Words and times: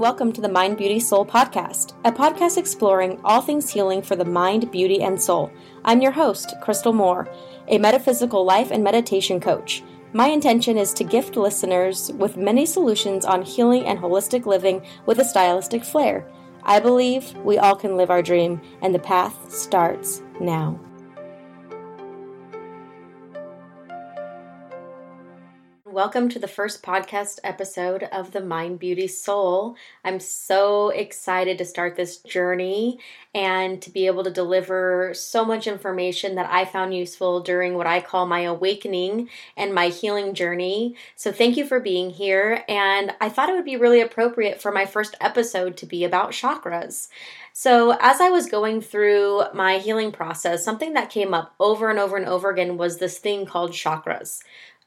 Welcome 0.00 0.32
to 0.32 0.40
the 0.40 0.48
Mind, 0.48 0.78
Beauty, 0.78 0.98
Soul 0.98 1.26
podcast, 1.26 1.92
a 2.06 2.10
podcast 2.10 2.56
exploring 2.56 3.20
all 3.22 3.42
things 3.42 3.68
healing 3.68 4.00
for 4.00 4.16
the 4.16 4.24
mind, 4.24 4.70
beauty, 4.72 5.02
and 5.02 5.20
soul. 5.20 5.52
I'm 5.84 6.00
your 6.00 6.12
host, 6.12 6.54
Crystal 6.62 6.94
Moore, 6.94 7.28
a 7.68 7.76
metaphysical 7.76 8.42
life 8.42 8.70
and 8.70 8.82
meditation 8.82 9.40
coach. 9.40 9.82
My 10.14 10.28
intention 10.28 10.78
is 10.78 10.94
to 10.94 11.04
gift 11.04 11.36
listeners 11.36 12.10
with 12.12 12.38
many 12.38 12.64
solutions 12.64 13.26
on 13.26 13.42
healing 13.42 13.84
and 13.84 13.98
holistic 13.98 14.46
living 14.46 14.80
with 15.04 15.18
a 15.18 15.24
stylistic 15.24 15.84
flair. 15.84 16.26
I 16.62 16.80
believe 16.80 17.34
we 17.44 17.58
all 17.58 17.76
can 17.76 17.98
live 17.98 18.08
our 18.08 18.22
dream, 18.22 18.62
and 18.80 18.94
the 18.94 19.00
path 19.00 19.52
starts 19.52 20.22
now. 20.40 20.80
Welcome 26.02 26.30
to 26.30 26.38
the 26.38 26.48
first 26.48 26.82
podcast 26.82 27.40
episode 27.44 28.04
of 28.04 28.32
the 28.32 28.40
Mind 28.40 28.78
Beauty 28.78 29.06
Soul. 29.06 29.76
I'm 30.02 30.18
so 30.18 30.88
excited 30.88 31.58
to 31.58 31.66
start 31.66 31.94
this 31.94 32.16
journey 32.16 32.98
and 33.34 33.82
to 33.82 33.90
be 33.90 34.06
able 34.06 34.24
to 34.24 34.30
deliver 34.30 35.12
so 35.12 35.44
much 35.44 35.66
information 35.66 36.36
that 36.36 36.50
I 36.50 36.64
found 36.64 36.94
useful 36.94 37.40
during 37.40 37.74
what 37.74 37.86
I 37.86 38.00
call 38.00 38.24
my 38.24 38.40
awakening 38.40 39.28
and 39.58 39.74
my 39.74 39.88
healing 39.88 40.32
journey. 40.32 40.96
So, 41.16 41.32
thank 41.32 41.58
you 41.58 41.66
for 41.66 41.80
being 41.80 42.08
here. 42.08 42.64
And 42.66 43.12
I 43.20 43.28
thought 43.28 43.50
it 43.50 43.54
would 43.54 43.66
be 43.66 43.76
really 43.76 44.00
appropriate 44.00 44.62
for 44.62 44.72
my 44.72 44.86
first 44.86 45.16
episode 45.20 45.76
to 45.76 45.86
be 45.86 46.02
about 46.04 46.30
chakras. 46.30 47.08
So, 47.52 47.94
as 48.00 48.22
I 48.22 48.30
was 48.30 48.46
going 48.46 48.80
through 48.80 49.42
my 49.52 49.76
healing 49.76 50.12
process, 50.12 50.64
something 50.64 50.94
that 50.94 51.10
came 51.10 51.34
up 51.34 51.54
over 51.60 51.90
and 51.90 51.98
over 51.98 52.16
and 52.16 52.26
over 52.26 52.48
again 52.48 52.78
was 52.78 52.96
this 52.96 53.18
thing 53.18 53.44
called 53.44 53.72
chakras. 53.72 54.40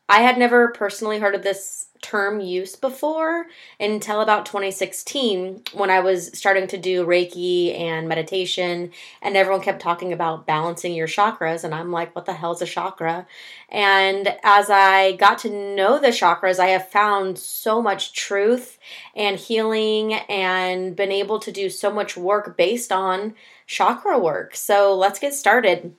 I 0.10 0.22
had 0.22 0.38
never 0.38 0.68
personally 0.70 1.20
heard 1.20 1.34
of 1.34 1.44
this 1.44 1.88
term 2.02 2.42
use 2.42 2.76
before 2.76 3.46
until 3.80 4.20
about 4.20 4.46
2016 4.46 5.64
when 5.72 5.90
I 5.90 6.02
was 6.02 6.38
starting 6.38 6.68
to 6.68 6.78
do 6.78 7.06
Reiki 7.06 7.80
and 7.80 8.10
meditation, 8.10 8.92
and 9.22 9.38
everyone 9.38 9.64
kept 9.64 9.82
talking 9.82 10.12
about 10.12 10.46
balancing 10.46 10.94
your 10.94 11.08
chakras. 11.08 11.64
And 11.64 11.74
I'm 11.74 11.92
like, 11.92 12.14
what 12.14 12.26
the 12.26 12.34
hell 12.34 12.52
is 12.52 12.62
a 12.62 12.66
chakra? 12.66 13.26
And 13.70 14.38
as 14.44 14.70
I 14.70 15.14
got 15.14 15.40
to 15.40 15.50
know 15.50 15.98
the 15.98 16.10
chakras, 16.10 16.60
I 16.60 16.68
have 16.68 16.90
found 16.90 17.40
so 17.40 17.82
much 17.82 18.12
truth 18.12 18.78
and 19.16 19.40
healing 19.40 20.14
and 20.14 20.96
been 20.98 21.14
able 21.14 21.40
to 21.40 21.52
do 21.52 21.70
so 21.70 21.90
much 21.90 22.18
work 22.18 22.58
based 22.58 22.92
on 22.92 23.36
chakra 23.66 24.20
work. 24.20 24.56
So 24.58 24.94
let's 24.94 25.20
get 25.20 25.34
started. 25.34 25.96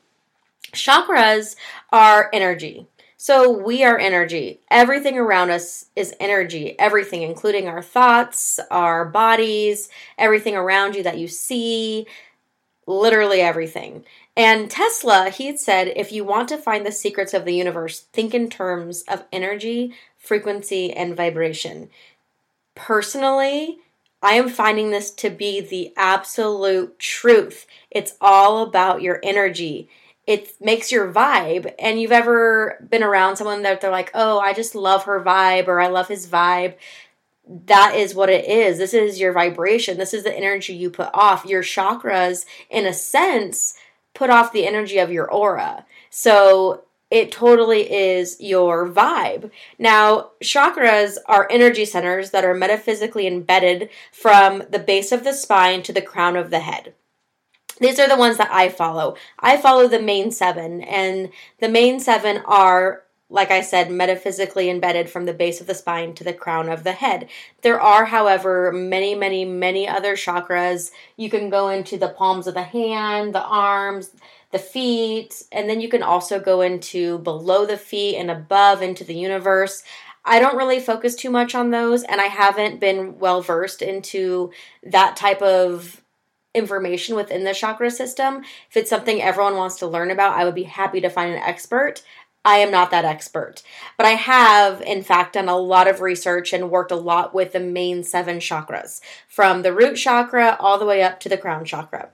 Chakras 0.73 1.57
are 1.91 2.29
energy. 2.33 2.87
So 3.25 3.51
we 3.51 3.83
are 3.85 3.99
energy. 3.99 4.61
Everything 4.71 5.17
around 5.17 5.49
us 5.49 5.87
is 5.97 6.13
energy. 6.21 6.79
Everything, 6.79 7.23
including 7.23 7.69
our 7.69 7.81
thoughts, 7.81 8.61
our 8.71 9.07
bodies, 9.07 9.89
everything 10.19 10.55
around 10.55 10.95
you 10.95 11.03
that 11.05 11.17
you 11.17 11.27
see, 11.27 12.07
literally 12.87 13.41
everything. 13.41 14.05
And 14.37 14.71
Tesla, 14.71 15.31
he 15.31 15.47
had 15.47 15.59
said, 15.59 15.95
if 15.97 16.13
you 16.13 16.23
want 16.23 16.51
to 16.51 16.59
find 16.59 16.85
the 16.85 16.93
secrets 16.93 17.33
of 17.33 17.47
the 17.47 17.55
universe, 17.55 18.01
think 18.13 18.35
in 18.35 18.51
terms 18.51 19.05
of 19.09 19.25
energy, 19.33 19.95
frequency, 20.19 20.93
and 20.93 21.17
vibration. 21.17 21.89
Personally, 22.75 23.79
I 24.21 24.35
am 24.35 24.51
finding 24.51 24.91
this 24.91 25.11
to 25.13 25.31
be 25.31 25.63
the 25.63 25.95
absolute 25.97 26.99
truth. 26.99 27.67
It's 27.91 28.19
all 28.21 28.63
about 28.63 29.01
your 29.01 29.19
energy 29.23 29.89
it 30.27 30.53
makes 30.61 30.91
your 30.91 31.13
vibe. 31.13 31.73
And 31.79 32.01
you've 32.01 32.13
ever 32.13 32.85
been 32.89 33.03
around 33.03 33.37
someone 33.37 33.63
that 33.63 33.81
they're 33.81 33.91
like 33.91 34.11
oh 34.15 34.39
i 34.39 34.53
just 34.53 34.75
love 34.75 35.05
her 35.05 35.23
vibe 35.23 35.69
or 35.69 35.81
i 35.81 35.89
love 35.89 36.09
his 36.09 36.27
vibe. 36.27 36.75
That 37.47 37.95
is 37.95 38.15
what 38.15 38.31
it 38.31 38.47
is. 38.47 38.79
This 38.79 38.95
is 38.95 39.21
your 39.21 39.33
vibration. 39.33 39.99
This 39.99 40.15
is 40.15 40.25
the 40.25 40.35
energy 40.35 40.75
you 40.75 40.89
put 40.89 41.11
off. 41.13 41.45
Your 41.45 41.63
chakras 41.63 42.47
in 42.71 42.87
a 42.87 42.95
sense 42.95 43.75
put 44.15 44.31
off 44.31 44.53
the 44.53 44.67
energy 44.67 44.99
of 44.99 45.13
your 45.13 45.31
aura. 45.31 45.85
So 46.09 46.85
it 47.11 47.31
totally 47.31 47.93
is 47.93 48.41
your 48.41 48.89
vibe. 48.89 49.51
Now, 49.79 50.31
chakras 50.43 51.19
are 51.27 51.47
energy 51.51 51.85
centers 51.85 52.31
that 52.31 52.45
are 52.45 52.55
metaphysically 52.55 53.27
embedded 53.27 53.91
from 54.11 54.63
the 54.71 54.79
base 54.79 55.13
of 55.13 55.23
the 55.23 55.35
spine 55.35 55.83
to 55.83 55.93
the 55.93 56.03
crown 56.03 56.37
of 56.37 56.51
the 56.51 56.61
head 56.61 56.95
these 57.81 57.99
are 57.99 58.09
the 58.09 58.17
ones 58.17 58.37
that 58.39 58.51
I 58.53 58.69
follow. 58.69 59.17
I 59.39 59.57
follow 59.57 59.89
the 59.89 60.01
main 60.01 60.31
seven, 60.31 60.81
and 60.83 61.31
the 61.61 61.69
main 61.69 62.01
seven 62.01 62.43
are, 62.45 63.03
like 63.29 63.51
I 63.51 63.63
said, 63.63 63.91
metaphysically 63.91 64.71
embedded 64.71 65.11
from 65.11 65.25
the 65.25 65.35
base 65.35 65.61
of 65.61 65.67
the 65.67 65.75
spine 65.75 66.15
to 66.15 66.25
the 66.25 66.33
crown 66.33 66.69
of 66.69 66.85
the 66.85 66.93
head. 66.93 67.29
There 67.63 67.81
are, 67.81 68.05
however, 68.05 68.71
many, 68.73 69.15
many, 69.15 69.45
many 69.45 69.89
other 69.89 70.15
chakras. 70.15 70.93
You 71.17 71.31
can 71.31 71.51
go 71.51 71.69
into 71.69 71.97
the 71.99 72.11
palms 72.11 72.47
of 72.47 72.55
the 72.55 72.63
hand, 72.63 73.35
the 73.35 73.43
arms, 73.43 74.11
the 74.53 74.59
feet, 74.61 75.43
and 75.51 75.69
then 75.69 75.81
you 75.81 75.89
can 75.89 76.03
also 76.03 76.39
go 76.39 76.61
into 76.61 77.19
below 77.19 77.67
the 77.67 77.77
feet 77.77 78.17
and 78.17 78.31
above 78.31 78.83
into 78.83 79.03
the 79.03 79.17
universe. 79.17 79.83
I 80.25 80.39
don't 80.39 80.57
really 80.57 80.79
focus 80.79 81.17
too 81.17 81.31
much 81.31 81.57
on 81.57 81.71
those, 81.71 82.05
and 82.05 82.21
I 82.21 82.27
haven't 82.27 82.79
been 82.79 83.19
well 83.19 83.43
versed 83.43 83.83
into 83.83 84.53
that 84.85 85.17
type 85.17 85.43
of 85.43 86.04
information 86.55 87.17
within 87.17 87.45
the 87.45 87.53
chakra 87.53 87.91
system. 87.91 88.45
If 88.71 88.77
it's 88.77 88.91
something 88.91 89.21
everyone 89.21 89.57
wants 89.57 89.77
to 89.77 89.87
learn 89.87 90.11
about, 90.11 90.37
I 90.37 90.45
would 90.45 90.55
be 90.55 90.65
happy 90.65 91.01
to 91.01 91.11
find 91.11 91.33
an 91.33 91.43
expert. 91.43 92.03
I 92.47 92.59
am 92.59 92.71
not 92.71 92.91
that 92.91 93.07
expert, 93.07 93.63
but 93.97 94.07
I 94.07 94.11
have, 94.11 94.83
in 94.83 95.03
fact, 95.03 95.33
done 95.33 95.49
a 95.49 95.57
lot 95.57 95.89
of 95.89 96.03
research 96.03 96.53
and 96.53 96.71
worked 96.71 96.91
a 96.91 96.97
lot 96.97 97.35
with 97.35 97.53
the 97.53 97.61
main 97.61 98.05
seven 98.05 98.39
chakras, 98.39 99.01
from 99.27 99.63
the 99.63 99.73
root 99.73 99.97
chakra 99.97 100.57
all 100.61 100.79
the 100.79 100.85
way 100.85 101.03
up 101.03 101.21
to 101.21 101.31
the 101.31 101.39
crown 101.39 101.65
chakra. 101.65 102.11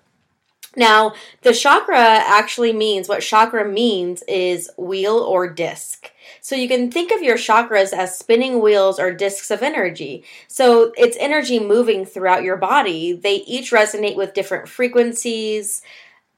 Now, 0.77 1.15
the 1.43 1.53
chakra 1.53 1.99
actually 1.99 2.73
means 2.73 3.09
what 3.09 3.23
chakra 3.23 3.69
means 3.69 4.23
is 4.29 4.71
wheel 4.77 5.19
or 5.19 5.49
disc. 5.49 6.11
So 6.41 6.55
you 6.55 6.69
can 6.69 6.91
think 6.91 7.11
of 7.11 7.23
your 7.23 7.37
chakras 7.37 7.93
as 7.93 8.19
spinning 8.19 8.61
wheels 8.61 9.01
or 9.01 9.13
discs 9.13 9.51
of 9.51 9.63
energy. 9.63 10.25
So 10.47 10.93
it's 10.97 11.17
energy 11.19 11.59
moving 11.59 12.05
throughout 12.05 12.45
your 12.45 12.57
body. 12.57 13.13
They 13.13 13.37
each 13.37 13.73
resonate 13.73 14.17
with 14.17 14.35
different 14.35 14.69
frequencies, 14.69 15.83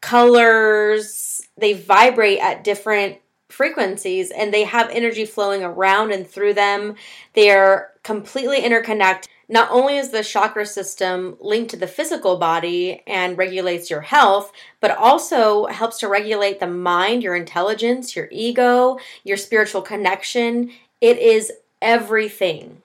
colors, 0.01 1.43
they 1.59 1.75
vibrate 1.75 2.41
at 2.41 2.65
different 2.65 3.19
frequencies 3.51 4.31
and 4.31 4.53
they 4.53 4.65
have 4.65 4.89
energy 4.91 5.27
flowing 5.27 5.63
around 5.63 6.11
and 6.11 6.27
through 6.27 6.55
them. 6.55 6.97
They 7.35 7.51
are 7.51 7.91
completely 8.03 8.65
interconnected 8.65 9.31
not 9.49 9.71
only 9.71 9.97
is 9.97 10.11
the 10.11 10.23
chakra 10.23 10.67
system 10.67 11.37
linked 11.41 11.71
to 11.71 11.77
the 11.77 11.87
physical 11.87 12.37
body 12.37 13.03
and 13.07 13.37
regulates 13.37 13.91
your 13.91 14.01
health, 14.01 14.53
but 14.81 14.97
also 14.97 15.67
helps 15.67 15.99
to 15.99 16.09
regulate 16.09 16.61
the 16.61 16.67
mind, 16.67 17.23
your 17.23 17.37
intelligence, 17.37 18.17
your 18.17 18.29
ego, 18.31 18.99
your 19.25 19.37
spiritual 19.37 19.83
connection. 19.83 20.71
It 21.01 21.19
is 21.19 21.53
everything. 21.81 22.83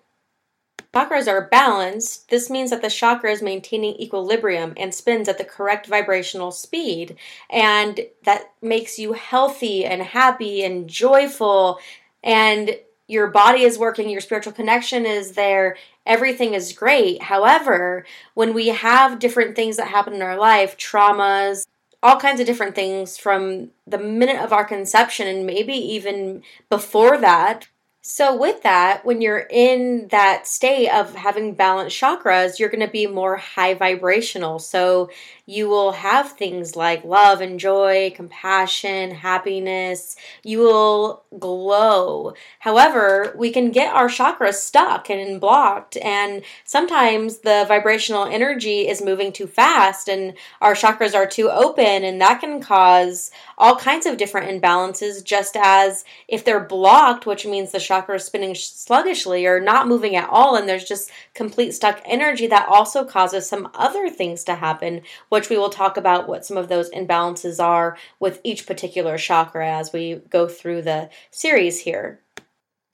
Chakras 0.94 1.28
are 1.28 1.48
balanced. 1.50 2.28
This 2.30 2.50
means 2.50 2.72
that 2.72 2.82
the 2.82 2.90
chakra 2.90 3.32
is 3.32 3.44
maintaining 3.44 3.96
equilibrium 4.02 4.74
and 4.78 4.92
spins 4.92 5.30
at 5.30 5.38
the 5.38 5.44
correct 5.44 5.86
vibrational 5.86 6.50
speed. 6.50 7.18
And 7.52 8.00
that 8.24 8.52
makes 8.64 8.98
you 8.98 9.14
healthy 9.14 9.86
and 9.86 10.02
happy 10.02 10.64
and 10.64 10.90
joyful. 10.90 11.80
And 12.24 12.80
your 13.08 13.28
body 13.28 13.62
is 13.62 13.78
working, 13.78 14.10
your 14.10 14.22
spiritual 14.22 14.54
connection 14.54 15.06
is 15.06 15.34
there, 15.34 15.78
everything 16.08 16.54
is 16.54 16.74
great. 16.74 17.24
However, 17.24 18.06
when 18.34 18.54
we 18.54 18.70
have 18.70 19.20
different 19.20 19.56
things 19.56 19.78
that 19.78 19.90
happen 19.90 20.14
in 20.14 20.22
our 20.22 20.38
life, 20.38 20.78
traumas, 20.78 21.68
all 22.02 22.20
kinds 22.20 22.40
of 22.40 22.46
different 22.46 22.76
things 22.76 23.18
from 23.18 23.72
the 23.86 23.98
minute 23.98 24.42
of 24.42 24.54
our 24.54 24.66
conception 24.66 25.28
and 25.28 25.46
maybe 25.46 25.74
even 25.74 26.44
before 26.70 27.18
that, 27.18 27.68
so, 28.10 28.34
with 28.38 28.64
that, 28.64 29.04
when 29.04 29.20
you're 29.20 29.48
in 29.50 30.08
that 30.12 30.48
state 30.48 30.88
of 30.88 31.14
having 31.14 31.56
balanced 31.56 32.00
chakras, 32.00 32.58
you're 32.58 32.70
going 32.70 32.80
to 32.80 32.88
be 32.88 33.06
more 33.06 33.36
high 33.36 33.74
vibrational. 33.74 34.60
So, 34.60 35.10
you 35.46 35.68
will 35.68 35.92
have 35.92 36.32
things 36.32 36.78
like 36.78 37.04
love 37.04 37.42
and 37.42 37.60
joy, 37.60 38.14
compassion, 38.16 39.12
happiness. 39.12 40.16
You 40.44 40.60
will 40.60 41.24
glow. 41.38 42.34
However, 42.60 43.34
we 43.38 43.52
can 43.52 43.72
get 43.72 43.94
our 43.94 44.08
chakras 44.08 44.56
stuck 44.56 45.10
and 45.10 45.42
blocked, 45.42 45.98
and 45.98 46.44
sometimes 46.64 47.40
the 47.40 47.66
vibrational 47.68 48.24
energy 48.24 48.88
is 48.88 49.02
moving 49.02 49.34
too 49.34 49.48
fast, 49.48 50.08
and 50.08 50.34
our 50.62 50.74
chakras 50.76 51.14
are 51.14 51.28
too 51.28 51.50
open, 51.50 52.06
and 52.06 52.22
that 52.22 52.40
can 52.40 52.62
cause 52.62 53.32
all 53.58 53.76
kinds 53.76 54.06
of 54.06 54.16
different 54.16 54.50
imbalances, 54.50 55.24
just 55.24 55.58
as 55.58 56.06
if 56.30 56.46
they're 56.46 56.64
blocked, 56.64 57.26
which 57.26 57.46
means 57.46 57.72
the 57.72 57.80
chakra 57.80 57.97
chakra 57.98 58.20
spinning 58.20 58.54
sluggishly 58.54 59.46
or 59.46 59.60
not 59.60 59.88
moving 59.88 60.16
at 60.16 60.30
all, 60.30 60.56
and 60.56 60.70
there's 60.70 60.84
just 60.84 61.10
complete 61.34 61.72
stuck 61.72 62.02
energy, 62.06 62.46
that 62.48 62.68
also 62.70 63.04
causes 63.04 63.48
some 63.48 63.70
other 63.74 64.10
things 64.10 64.44
to 64.44 64.56
happen, 64.56 65.02
which 65.30 65.50
we 65.50 65.58
will 65.58 65.70
talk 65.70 65.98
about 65.98 66.28
what 66.28 66.46
some 66.46 66.58
of 66.58 66.70
those 66.70 66.92
imbalances 66.92 67.64
are 67.64 67.98
with 68.20 68.40
each 68.44 68.68
particular 68.68 69.18
chakra 69.18 69.68
as 69.68 69.92
we 69.92 70.22
go 70.30 70.48
through 70.48 70.82
the 70.84 71.10
series 71.32 71.80
here. 71.82 72.20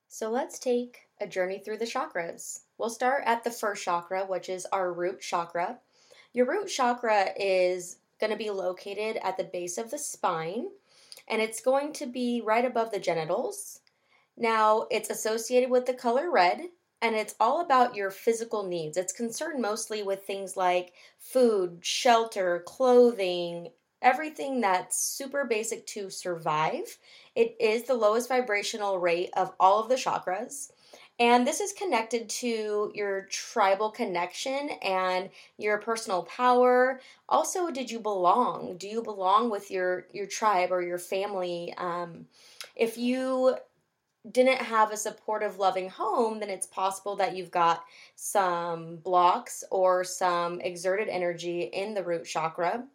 So 0.08 0.30
let's 0.32 0.58
take 0.58 1.02
a 1.20 1.28
journey 1.28 1.60
through 1.60 1.78
the 1.78 1.86
chakras. 1.86 2.62
We'll 2.78 2.90
start 2.90 3.24
at 3.26 3.44
the 3.44 3.52
first 3.52 3.84
chakra, 3.84 4.26
which 4.26 4.48
is 4.48 4.66
our 4.72 4.94
root 4.94 5.20
chakra. 5.22 5.80
Your 6.32 6.48
root 6.48 6.68
chakra 6.68 7.28
is 7.38 7.98
going 8.20 8.32
to 8.32 8.38
be 8.38 8.50
located 8.50 9.18
at 9.22 9.38
the 9.38 9.44
base 9.44 9.78
of 9.78 9.92
the 9.92 9.98
spine 9.98 10.68
and 11.28 11.42
it's 11.42 11.62
going 11.62 11.94
to 11.94 12.06
be 12.06 12.42
right 12.44 12.66
above 12.66 12.92
the 12.92 13.00
genitals. 13.00 13.80
Now, 14.38 14.88
it's 14.90 15.10
associated 15.10 15.70
with 15.70 15.86
the 15.86 15.94
color 15.94 16.32
red 16.32 16.62
and 17.02 17.16
it's 17.16 17.36
all 17.40 17.60
about 17.60 17.96
your 17.96 18.10
physical 18.10 18.64
needs. 18.64 18.98
It's 18.98 19.14
concerned 19.14 19.62
mostly 19.62 20.04
with 20.04 20.26
things 20.26 20.56
like 20.56 20.94
food, 21.20 21.80
shelter, 21.82 22.64
clothing, 22.66 23.70
everything 24.02 24.62
that's 24.62 24.98
super 24.98 25.46
basic 25.46 25.86
to 25.88 26.10
survive. 26.10 26.98
It 27.36 27.56
is 27.60 27.84
the 27.84 27.94
lowest 27.94 28.30
vibrational 28.30 29.00
rate 29.00 29.32
of 29.36 29.54
all 29.60 29.82
of 29.82 29.90
the 29.90 29.96
chakras. 29.96 30.72
And 31.20 31.46
this 31.46 31.60
is 31.60 31.74
connected 31.74 32.28
to 32.30 32.92
your 32.96 33.28
tribal 33.30 33.92
connection 33.92 34.72
and 34.82 35.30
your 35.58 35.78
personal 35.78 36.24
power. 36.24 37.02
Also, 37.30 37.70
did 37.70 37.92
you 37.92 38.00
belong? 38.00 38.78
Do 38.78 38.88
you 38.88 39.04
belong 39.04 39.50
with 39.50 39.70
your 39.70 40.08
your 40.12 40.26
tribe 40.26 40.72
or 40.72 40.82
your 40.82 40.98
family? 40.98 41.74
Um, 41.78 42.26
if 42.76 42.98
you 42.98 43.56
didn't 44.32 44.62
have 44.62 44.92
a 44.92 44.98
supportive, 44.98 45.60
loving 45.60 45.90
home, 45.90 46.40
then 46.40 46.50
it's 46.50 46.68
possible 46.68 47.16
that 47.18 47.36
you've 47.36 47.52
got 47.52 47.84
some 48.16 48.98
blocks 48.98 49.64
or 49.70 50.04
some 50.04 50.62
exerted 50.62 51.10
energy 51.10 51.64
in 51.64 51.94
the 51.94 52.04
root 52.04 52.26
chakra 52.26 52.86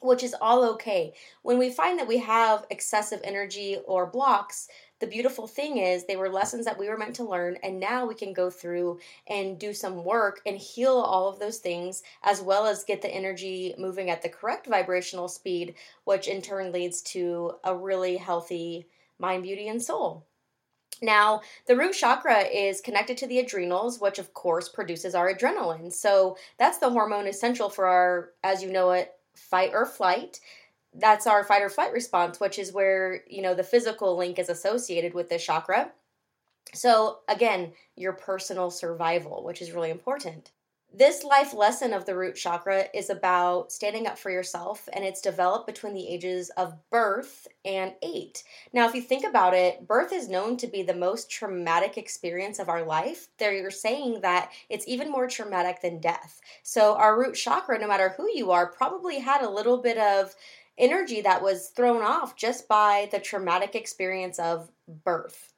which 0.00 0.22
is 0.22 0.34
all 0.40 0.64
okay. 0.64 1.14
When 1.42 1.58
we 1.58 1.70
find 1.70 1.98
that 1.98 2.08
we 2.08 2.18
have 2.18 2.66
excessive 2.70 3.20
energy 3.24 3.78
or 3.86 4.06
blocks, 4.06 4.68
the 4.98 5.06
beautiful 5.06 5.46
thing 5.46 5.78
is 5.78 6.04
they 6.04 6.16
were 6.16 6.28
lessons 6.28 6.64
that 6.64 6.78
we 6.78 6.88
were 6.88 6.96
meant 6.96 7.16
to 7.16 7.24
learn 7.24 7.58
and 7.62 7.78
now 7.78 8.06
we 8.06 8.14
can 8.14 8.32
go 8.32 8.48
through 8.48 8.98
and 9.26 9.58
do 9.58 9.74
some 9.74 10.04
work 10.04 10.40
and 10.46 10.56
heal 10.56 10.92
all 10.92 11.28
of 11.28 11.38
those 11.38 11.58
things 11.58 12.02
as 12.22 12.40
well 12.40 12.66
as 12.66 12.84
get 12.84 13.02
the 13.02 13.14
energy 13.14 13.74
moving 13.78 14.08
at 14.08 14.22
the 14.22 14.28
correct 14.28 14.66
vibrational 14.66 15.28
speed 15.28 15.74
which 16.04 16.28
in 16.28 16.40
turn 16.40 16.72
leads 16.72 17.02
to 17.02 17.52
a 17.64 17.76
really 17.76 18.16
healthy 18.16 18.86
mind 19.18 19.42
beauty 19.42 19.68
and 19.68 19.82
soul 19.82 20.26
now, 21.02 21.42
the 21.66 21.76
root 21.76 21.94
chakra 21.94 22.42
is 22.42 22.80
connected 22.80 23.16
to 23.18 23.26
the 23.26 23.38
adrenals, 23.38 24.00
which 24.00 24.18
of 24.18 24.32
course 24.34 24.68
produces 24.68 25.14
our 25.14 25.32
adrenaline. 25.32 25.92
So, 25.92 26.36
that's 26.58 26.78
the 26.78 26.90
hormone 26.90 27.26
essential 27.26 27.68
for 27.68 27.86
our, 27.86 28.30
as 28.42 28.62
you 28.62 28.72
know 28.72 28.90
it, 28.92 29.12
fight 29.34 29.70
or 29.74 29.84
flight 29.86 30.40
that's 30.98 31.26
our 31.26 31.44
fight 31.44 31.62
or 31.62 31.68
flight 31.68 31.92
response, 31.92 32.40
which 32.40 32.58
is 32.58 32.72
where, 32.72 33.22
you 33.28 33.42
know, 33.42 33.54
the 33.54 33.62
physical 33.62 34.16
link 34.16 34.38
is 34.38 34.48
associated 34.48 35.14
with 35.14 35.28
this 35.28 35.44
chakra. 35.44 35.92
So, 36.74 37.18
again, 37.28 37.72
your 37.96 38.12
personal 38.12 38.70
survival, 38.70 39.44
which 39.44 39.62
is 39.62 39.72
really 39.72 39.90
important. 39.90 40.52
This 40.92 41.24
life 41.24 41.52
lesson 41.52 41.92
of 41.92 42.06
the 42.06 42.16
root 42.16 42.36
chakra 42.36 42.86
is 42.94 43.10
about 43.10 43.70
standing 43.70 44.06
up 44.06 44.16
for 44.16 44.30
yourself, 44.30 44.88
and 44.94 45.04
it's 45.04 45.20
developed 45.20 45.66
between 45.66 45.92
the 45.92 46.08
ages 46.08 46.48
of 46.56 46.78
birth 46.90 47.46
and 47.66 47.92
eight. 48.02 48.44
Now, 48.72 48.88
if 48.88 48.94
you 48.94 49.02
think 49.02 49.26
about 49.26 49.52
it, 49.52 49.86
birth 49.86 50.12
is 50.12 50.28
known 50.28 50.56
to 50.56 50.66
be 50.66 50.82
the 50.82 50.94
most 50.94 51.30
traumatic 51.30 51.98
experience 51.98 52.58
of 52.58 52.70
our 52.70 52.82
life. 52.82 53.28
They're 53.36 53.70
saying 53.70 54.22
that 54.22 54.52
it's 54.70 54.88
even 54.88 55.10
more 55.10 55.28
traumatic 55.28 55.82
than 55.82 56.00
death. 56.00 56.40
So, 56.62 56.94
our 56.94 57.18
root 57.18 57.34
chakra, 57.34 57.78
no 57.78 57.88
matter 57.88 58.14
who 58.16 58.30
you 58.32 58.50
are, 58.52 58.66
probably 58.66 59.18
had 59.18 59.42
a 59.42 59.50
little 59.50 59.78
bit 59.78 59.98
of 59.98 60.34
energy 60.78 61.20
that 61.20 61.42
was 61.42 61.68
thrown 61.68 62.02
off 62.02 62.36
just 62.36 62.68
by 62.68 63.08
the 63.12 63.18
traumatic 63.18 63.74
experience 63.74 64.38
of 64.38 64.70
birth. 65.04 65.52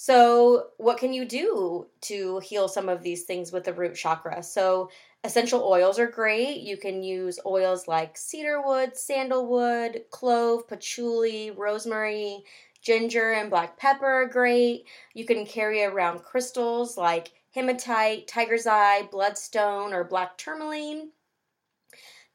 So, 0.00 0.68
what 0.76 0.98
can 0.98 1.12
you 1.12 1.24
do 1.24 1.88
to 2.02 2.38
heal 2.38 2.68
some 2.68 2.88
of 2.88 3.02
these 3.02 3.24
things 3.24 3.50
with 3.50 3.64
the 3.64 3.72
root 3.72 3.96
chakra? 3.96 4.44
So, 4.44 4.90
essential 5.24 5.64
oils 5.64 5.98
are 5.98 6.06
great. 6.06 6.60
You 6.60 6.76
can 6.76 7.02
use 7.02 7.40
oils 7.44 7.88
like 7.88 8.16
cedarwood, 8.16 8.96
sandalwood, 8.96 10.04
clove, 10.12 10.68
patchouli, 10.68 11.50
rosemary, 11.50 12.44
ginger, 12.80 13.32
and 13.32 13.50
black 13.50 13.76
pepper 13.76 14.06
are 14.06 14.28
great. 14.28 14.84
You 15.14 15.24
can 15.24 15.44
carry 15.44 15.82
around 15.82 16.22
crystals 16.22 16.96
like 16.96 17.32
hematite, 17.52 18.28
tiger's 18.28 18.68
eye, 18.68 19.08
bloodstone, 19.10 19.92
or 19.92 20.04
black 20.04 20.38
tourmaline. 20.38 21.10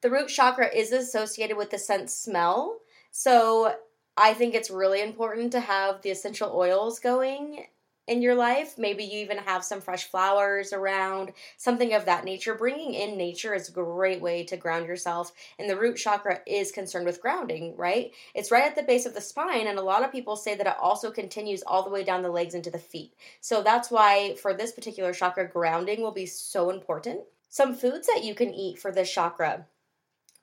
The 0.01 0.11
root 0.11 0.27
chakra 0.27 0.67
is 0.67 0.91
associated 0.91 1.55
with 1.55 1.69
the 1.69 1.79
scent 1.79 2.09
smell. 2.09 2.81
So 3.11 3.77
I 4.15 4.33
think 4.33 4.53
it's 4.53 4.69
really 4.69 5.01
important 5.01 5.51
to 5.53 5.59
have 5.59 6.01
the 6.01 6.11
essential 6.11 6.51
oils 6.53 6.99
going 6.99 7.65
in 8.05 8.21
your 8.21 8.35
life. 8.35 8.77
Maybe 8.77 9.03
you 9.03 9.19
even 9.19 9.37
have 9.37 9.63
some 9.63 9.81
fresh 9.81 10.05
flowers 10.05 10.73
around, 10.73 11.31
something 11.57 11.93
of 11.93 12.05
that 12.05 12.25
nature. 12.25 12.53
Bringing 12.53 12.93
in 12.93 13.17
nature 13.17 13.53
is 13.53 13.69
a 13.69 13.73
great 13.73 14.21
way 14.21 14.43
to 14.43 14.57
ground 14.57 14.85
yourself. 14.85 15.31
And 15.57 15.69
the 15.69 15.77
root 15.77 15.97
chakra 15.97 16.41
is 16.45 16.71
concerned 16.71 17.05
with 17.05 17.21
grounding, 17.21 17.75
right? 17.75 18.11
It's 18.35 18.51
right 18.51 18.65
at 18.65 18.75
the 18.75 18.83
base 18.83 19.05
of 19.05 19.13
the 19.13 19.21
spine. 19.21 19.67
And 19.67 19.79
a 19.79 19.83
lot 19.83 20.03
of 20.03 20.11
people 20.11 20.35
say 20.35 20.55
that 20.55 20.67
it 20.67 20.75
also 20.79 21.09
continues 21.09 21.63
all 21.63 21.83
the 21.83 21.89
way 21.89 22.03
down 22.03 22.21
the 22.21 22.29
legs 22.29 22.55
into 22.55 22.69
the 22.69 22.77
feet. 22.77 23.13
So 23.41 23.63
that's 23.63 23.89
why 23.89 24.35
for 24.35 24.53
this 24.53 24.73
particular 24.73 25.13
chakra, 25.13 25.47
grounding 25.47 26.01
will 26.01 26.11
be 26.11 26.25
so 26.25 26.69
important. 26.69 27.21
Some 27.49 27.73
foods 27.73 28.07
that 28.07 28.23
you 28.23 28.35
can 28.35 28.53
eat 28.53 28.79
for 28.79 28.91
this 28.91 29.11
chakra 29.11 29.65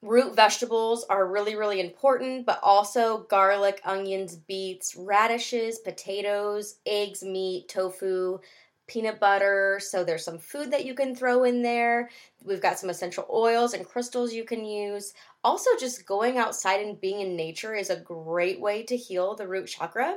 Root 0.02 0.35
vegetables 0.35 1.05
are 1.11 1.26
really, 1.26 1.56
really 1.56 1.79
important, 1.79 2.47
but 2.47 2.58
also 2.62 3.26
garlic, 3.29 3.82
onions, 3.85 4.35
beets, 4.35 4.97
radishes, 4.97 5.79
potatoes, 5.79 6.76
eggs, 6.87 7.23
meat, 7.23 7.69
tofu, 7.69 8.38
peanut 8.87 9.20
butter. 9.20 9.79
So 9.82 10.02
there's 10.02 10.25
some 10.25 10.38
food 10.38 10.70
that 10.70 10.87
you 10.87 10.94
can 10.94 11.14
throw 11.14 11.44
in 11.44 11.61
there. 11.61 12.08
We've 12.43 12.62
got 12.62 12.79
some 12.79 12.88
essential 12.88 13.26
oils 13.31 13.75
and 13.75 13.87
crystals 13.87 14.32
you 14.32 14.44
can 14.44 14.64
use. 14.64 15.12
Also, 15.44 15.69
just 15.79 16.06
going 16.06 16.38
outside 16.38 16.81
and 16.81 16.99
being 16.99 17.20
in 17.20 17.37
nature 17.37 17.75
is 17.75 17.91
a 17.91 18.00
great 18.00 18.58
way 18.58 18.82
to 18.85 18.97
heal 18.97 19.35
the 19.35 19.47
root 19.47 19.67
chakra. 19.67 20.17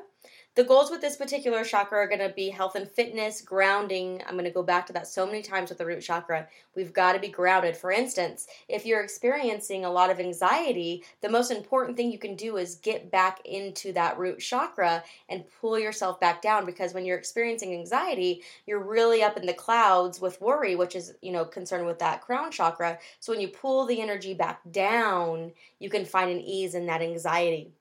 The 0.56 0.64
goals 0.64 0.92
with 0.92 1.02
this 1.02 1.16
particular 1.16 1.64
chakra 1.64 1.98
are 1.98 2.08
going 2.08 2.20
to 2.20 2.30
be 2.30 2.52
health 2.52 2.76
and 2.76 2.88
fitness, 2.88 3.42
grounding. 3.42 4.22
I'm 4.28 4.36
going 4.36 4.46
to 4.46 4.52
go 4.52 4.62
back 4.62 4.86
to 4.86 4.94
that 4.94 5.08
so 5.08 5.26
many 5.26 5.42
times 5.42 5.70
with 5.70 5.80
the 5.80 5.86
root 5.86 6.04
chakra. 6.04 6.48
We've 6.76 6.94
got 6.94 7.14
to 7.14 7.20
be 7.20 7.30
grounded. 7.30 7.76
For 7.76 7.92
instance, 7.92 8.46
if 8.70 8.86
you're 8.86 9.02
experiencing 9.02 9.84
a 9.84 9.90
lot 9.90 10.12
of 10.12 10.20
anxiety, 10.20 11.06
the 11.22 11.30
most 11.30 11.50
important 11.50 11.98
thing 11.98 12.12
you 12.12 12.20
can 12.20 12.36
do 12.36 12.58
is 12.58 12.76
get 12.76 13.10
back 13.10 13.44
into 13.46 13.94
that 13.94 14.20
root 14.20 14.42
chakra 14.42 15.04
and 15.28 15.44
pull 15.60 15.80
yourself 15.80 16.20
back 16.20 16.44
down 16.44 16.68
because 16.68 16.94
when 16.94 17.04
you're 17.04 17.18
experiencing 17.18 17.74
anxiety, 17.74 18.44
you're 18.68 18.84
really 18.84 19.24
up 19.24 19.38
in 19.38 19.48
the 19.48 19.54
clouds 19.54 20.22
with 20.22 20.40
worry, 20.40 20.76
which 20.76 20.96
is, 20.96 21.16
you 21.24 21.32
know, 21.32 21.46
concerned 21.46 21.88
with 21.88 21.98
that 21.98 22.22
crown 22.22 22.52
chakra. 22.52 23.00
So 23.20 23.34
when 23.34 23.42
you 23.42 23.48
pull 23.48 23.88
the 23.88 24.00
energy 24.00 24.36
back 24.36 24.62
down, 24.72 25.52
you 25.80 25.90
can 25.90 26.06
find 26.06 26.30
an 26.30 26.42
ease 26.42 26.76
in 26.76 26.86
that 26.86 27.02
anxiety. 27.02 27.74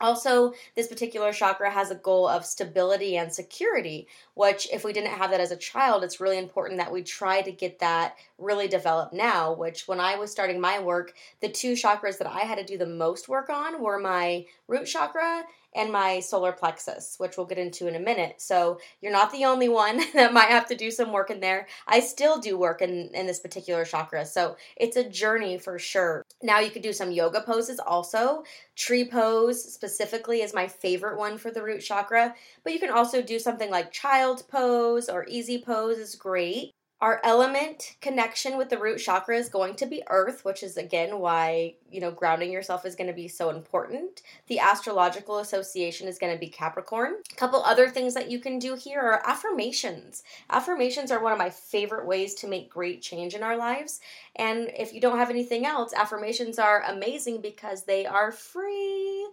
Also, 0.00 0.52
this 0.74 0.88
particular 0.88 1.32
chakra 1.32 1.70
has 1.70 1.92
a 1.92 1.94
goal 1.94 2.26
of 2.26 2.44
stability 2.44 3.16
and 3.16 3.32
security, 3.32 4.08
which, 4.34 4.66
if 4.72 4.84
we 4.84 4.92
didn't 4.92 5.12
have 5.12 5.30
that 5.30 5.40
as 5.40 5.52
a 5.52 5.56
child, 5.56 6.02
it's 6.02 6.20
really 6.20 6.38
important 6.38 6.78
that 6.78 6.90
we 6.90 7.02
try 7.02 7.40
to 7.40 7.52
get 7.52 7.78
that 7.78 8.16
really 8.36 8.66
developed 8.66 9.12
now. 9.12 9.52
Which, 9.52 9.86
when 9.86 10.00
I 10.00 10.16
was 10.16 10.32
starting 10.32 10.60
my 10.60 10.80
work, 10.80 11.14
the 11.40 11.48
two 11.48 11.74
chakras 11.74 12.18
that 12.18 12.26
I 12.26 12.40
had 12.40 12.58
to 12.58 12.64
do 12.64 12.76
the 12.76 12.86
most 12.86 13.28
work 13.28 13.48
on 13.48 13.80
were 13.80 14.00
my 14.00 14.44
root 14.66 14.86
chakra 14.86 15.44
and 15.74 15.90
my 15.90 16.20
solar 16.20 16.52
plexus, 16.52 17.16
which 17.18 17.36
we'll 17.36 17.46
get 17.46 17.58
into 17.58 17.86
in 17.86 17.94
a 17.94 18.00
minute. 18.00 18.40
So 18.40 18.78
you're 19.00 19.12
not 19.12 19.32
the 19.32 19.44
only 19.44 19.68
one 19.68 20.00
that 20.14 20.32
might 20.32 20.48
have 20.48 20.66
to 20.66 20.74
do 20.74 20.90
some 20.90 21.12
work 21.12 21.30
in 21.30 21.40
there. 21.40 21.66
I 21.86 22.00
still 22.00 22.38
do 22.38 22.58
work 22.58 22.82
in, 22.82 23.10
in 23.14 23.26
this 23.26 23.40
particular 23.40 23.84
chakra. 23.84 24.26
So 24.26 24.56
it's 24.76 24.96
a 24.96 25.08
journey 25.08 25.58
for 25.58 25.78
sure. 25.78 26.24
Now 26.42 26.60
you 26.60 26.70
could 26.70 26.82
do 26.82 26.92
some 26.92 27.10
yoga 27.10 27.40
poses 27.40 27.78
also. 27.78 28.44
Tree 28.76 29.08
pose 29.08 29.72
specifically 29.72 30.42
is 30.42 30.54
my 30.54 30.68
favorite 30.68 31.18
one 31.18 31.38
for 31.38 31.50
the 31.50 31.62
root 31.62 31.80
chakra, 31.80 32.34
but 32.64 32.72
you 32.72 32.78
can 32.78 32.90
also 32.90 33.22
do 33.22 33.38
something 33.38 33.70
like 33.70 33.92
child 33.92 34.44
pose 34.48 35.08
or 35.08 35.26
easy 35.28 35.62
pose 35.62 35.98
is 35.98 36.14
great. 36.14 36.72
Our 37.02 37.20
element 37.24 37.96
connection 38.00 38.56
with 38.56 38.70
the 38.70 38.78
root 38.78 39.00
chakra 39.00 39.36
is 39.36 39.48
going 39.48 39.74
to 39.74 39.86
be 39.86 40.04
earth, 40.08 40.44
which 40.44 40.62
is 40.62 40.76
again 40.76 41.18
why, 41.18 41.74
you 41.90 42.00
know, 42.00 42.12
grounding 42.12 42.52
yourself 42.52 42.86
is 42.86 42.94
going 42.94 43.08
to 43.08 43.12
be 43.12 43.26
so 43.26 43.50
important. 43.50 44.22
The 44.46 44.60
astrological 44.60 45.40
association 45.40 46.06
is 46.06 46.16
going 46.16 46.32
to 46.32 46.38
be 46.38 46.46
Capricorn. 46.46 47.14
A 47.32 47.34
couple 47.34 47.60
other 47.64 47.90
things 47.90 48.14
that 48.14 48.30
you 48.30 48.38
can 48.38 48.60
do 48.60 48.76
here 48.76 49.00
are 49.00 49.28
affirmations. 49.28 50.22
Affirmations 50.48 51.10
are 51.10 51.20
one 51.20 51.32
of 51.32 51.38
my 51.38 51.50
favorite 51.50 52.06
ways 52.06 52.34
to 52.34 52.46
make 52.46 52.70
great 52.70 53.02
change 53.02 53.34
in 53.34 53.42
our 53.42 53.56
lives. 53.56 53.98
And 54.36 54.70
if 54.78 54.94
you 54.94 55.00
don't 55.00 55.18
have 55.18 55.28
anything 55.28 55.66
else, 55.66 55.92
affirmations 55.92 56.56
are 56.60 56.84
amazing 56.84 57.40
because 57.40 57.82
they 57.82 58.06
are 58.06 58.30
free. 58.30 59.26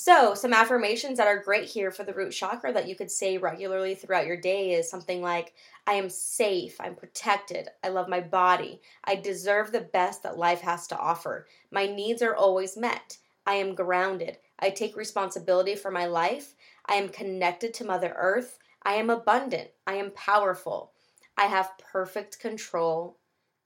So, 0.00 0.32
some 0.34 0.52
affirmations 0.52 1.18
that 1.18 1.26
are 1.26 1.42
great 1.42 1.68
here 1.68 1.90
for 1.90 2.04
the 2.04 2.14
root 2.14 2.30
chakra 2.30 2.72
that 2.72 2.86
you 2.86 2.94
could 2.94 3.10
say 3.10 3.36
regularly 3.36 3.96
throughout 3.96 4.28
your 4.28 4.40
day 4.40 4.74
is 4.74 4.88
something 4.88 5.20
like, 5.20 5.54
I 5.88 5.94
am 5.94 6.08
safe, 6.08 6.80
I'm 6.80 6.94
protected, 6.94 7.66
I 7.82 7.88
love 7.88 8.08
my 8.08 8.20
body, 8.20 8.80
I 9.02 9.16
deserve 9.16 9.72
the 9.72 9.80
best 9.80 10.22
that 10.22 10.38
life 10.38 10.60
has 10.60 10.86
to 10.86 10.96
offer, 10.96 11.48
my 11.72 11.86
needs 11.86 12.22
are 12.22 12.36
always 12.36 12.76
met, 12.76 13.18
I 13.44 13.54
am 13.54 13.74
grounded, 13.74 14.38
I 14.60 14.70
take 14.70 14.96
responsibility 14.96 15.74
for 15.74 15.90
my 15.90 16.06
life, 16.06 16.54
I 16.86 16.94
am 16.94 17.08
connected 17.08 17.74
to 17.74 17.84
Mother 17.84 18.14
Earth, 18.16 18.60
I 18.84 18.94
am 18.94 19.10
abundant. 19.10 19.70
I 19.84 19.94
am 19.94 20.12
powerful. 20.12 20.92
I 21.36 21.46
have 21.46 21.76
perfect 21.76 22.38
control. 22.38 23.18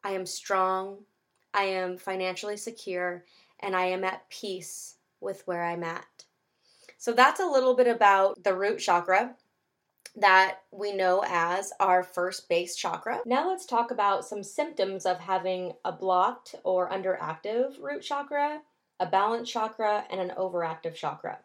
I 0.03 0.13
am 0.13 0.25
strong. 0.25 1.05
I 1.53 1.65
am 1.65 1.99
financially 1.99 2.57
secure. 2.57 3.27
And 3.61 3.77
I 3.77 3.85
am 3.85 4.03
at 4.03 4.31
peace 4.31 4.97
with 5.23 5.43
where 5.47 5.63
I'm 5.63 5.85
at. 5.85 6.25
So 6.99 7.13
that's 7.13 7.41
a 7.41 7.47
little 7.47 7.75
bit 7.75 7.89
about 7.89 8.45
the 8.45 8.55
root 8.55 8.79
chakra 8.79 9.35
that 10.17 10.59
we 10.71 10.93
know 10.93 11.25
as 11.27 11.73
our 11.81 12.03
first 12.03 12.49
base 12.49 12.77
chakra. 12.77 13.21
Now 13.25 13.49
let's 13.49 13.65
talk 13.65 13.91
about 13.91 14.27
some 14.27 14.43
symptoms 14.43 15.07
of 15.07 15.19
having 15.19 15.73
a 15.85 15.93
blocked 15.93 16.55
or 16.65 16.91
underactive 16.91 17.81
root 17.81 18.03
chakra, 18.03 18.61
a 19.01 19.07
balanced 19.07 19.53
chakra, 19.53 20.05
and 20.11 20.21
an 20.21 20.33
overactive 20.37 20.95
chakra. 20.95 21.39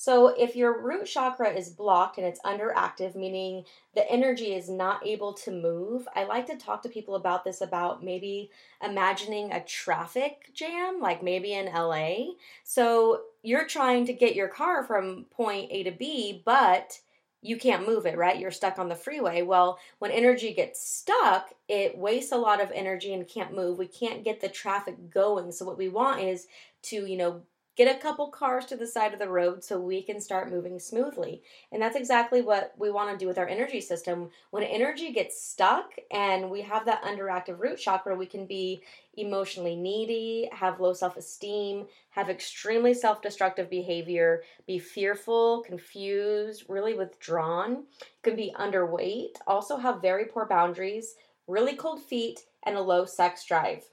So, 0.00 0.28
if 0.28 0.56
your 0.56 0.80
root 0.80 1.04
chakra 1.04 1.50
is 1.50 1.68
blocked 1.68 2.16
and 2.16 2.26
it's 2.26 2.40
underactive, 2.40 3.14
meaning 3.14 3.66
the 3.94 4.10
energy 4.10 4.54
is 4.54 4.70
not 4.70 5.06
able 5.06 5.34
to 5.34 5.50
move, 5.50 6.08
I 6.16 6.24
like 6.24 6.46
to 6.46 6.56
talk 6.56 6.82
to 6.84 6.88
people 6.88 7.16
about 7.16 7.44
this 7.44 7.60
about 7.60 8.02
maybe 8.02 8.50
imagining 8.82 9.52
a 9.52 9.62
traffic 9.62 10.52
jam, 10.54 11.00
like 11.02 11.22
maybe 11.22 11.52
in 11.52 11.66
LA. 11.66 12.32
So, 12.64 13.24
you're 13.42 13.66
trying 13.66 14.06
to 14.06 14.14
get 14.14 14.34
your 14.34 14.48
car 14.48 14.84
from 14.84 15.26
point 15.30 15.70
A 15.70 15.82
to 15.82 15.90
B, 15.90 16.40
but 16.46 16.98
you 17.42 17.58
can't 17.58 17.86
move 17.86 18.06
it, 18.06 18.16
right? 18.16 18.40
You're 18.40 18.50
stuck 18.50 18.78
on 18.78 18.88
the 18.88 18.96
freeway. 18.96 19.42
Well, 19.42 19.78
when 19.98 20.12
energy 20.12 20.54
gets 20.54 20.82
stuck, 20.82 21.52
it 21.68 21.98
wastes 21.98 22.32
a 22.32 22.38
lot 22.38 22.62
of 22.62 22.72
energy 22.72 23.12
and 23.12 23.28
can't 23.28 23.54
move. 23.54 23.76
We 23.76 23.86
can't 23.86 24.24
get 24.24 24.40
the 24.40 24.48
traffic 24.48 25.10
going. 25.10 25.52
So 25.52 25.66
what 25.66 25.76
we 25.76 25.90
want 25.90 26.22
is 26.22 26.46
to, 26.84 27.04
you 27.04 27.18
know, 27.18 27.42
get 27.80 27.96
a 27.96 27.98
couple 27.98 28.28
cars 28.28 28.66
to 28.66 28.76
the 28.76 28.86
side 28.86 29.14
of 29.14 29.18
the 29.18 29.26
road 29.26 29.64
so 29.64 29.80
we 29.80 30.02
can 30.02 30.20
start 30.20 30.50
moving 30.50 30.78
smoothly. 30.78 31.42
And 31.72 31.80
that's 31.80 31.96
exactly 31.96 32.42
what 32.42 32.74
we 32.76 32.90
want 32.90 33.10
to 33.10 33.16
do 33.16 33.26
with 33.26 33.38
our 33.38 33.48
energy 33.48 33.80
system. 33.80 34.28
When 34.50 34.62
energy 34.62 35.12
gets 35.12 35.42
stuck 35.42 35.94
and 36.10 36.50
we 36.50 36.60
have 36.60 36.84
that 36.84 37.02
underactive 37.02 37.58
root 37.58 37.78
chakra, 37.78 38.14
we 38.14 38.26
can 38.26 38.44
be 38.44 38.82
emotionally 39.16 39.76
needy, 39.76 40.50
have 40.52 40.78
low 40.78 40.92
self 40.92 41.16
esteem, 41.16 41.86
have 42.10 42.28
extremely 42.28 42.92
self 42.92 43.22
destructive 43.22 43.70
behavior, 43.70 44.42
be 44.66 44.78
fearful, 44.78 45.62
confused, 45.62 46.64
really 46.68 46.92
withdrawn, 46.92 47.84
can 48.22 48.36
be 48.36 48.54
underweight, 48.60 49.36
also 49.46 49.78
have 49.78 50.02
very 50.02 50.26
poor 50.26 50.44
boundaries, 50.44 51.14
really 51.46 51.76
cold 51.76 52.02
feet, 52.02 52.40
and 52.66 52.76
a 52.76 52.82
low 52.82 53.06
sex 53.06 53.46
drive. 53.46 53.84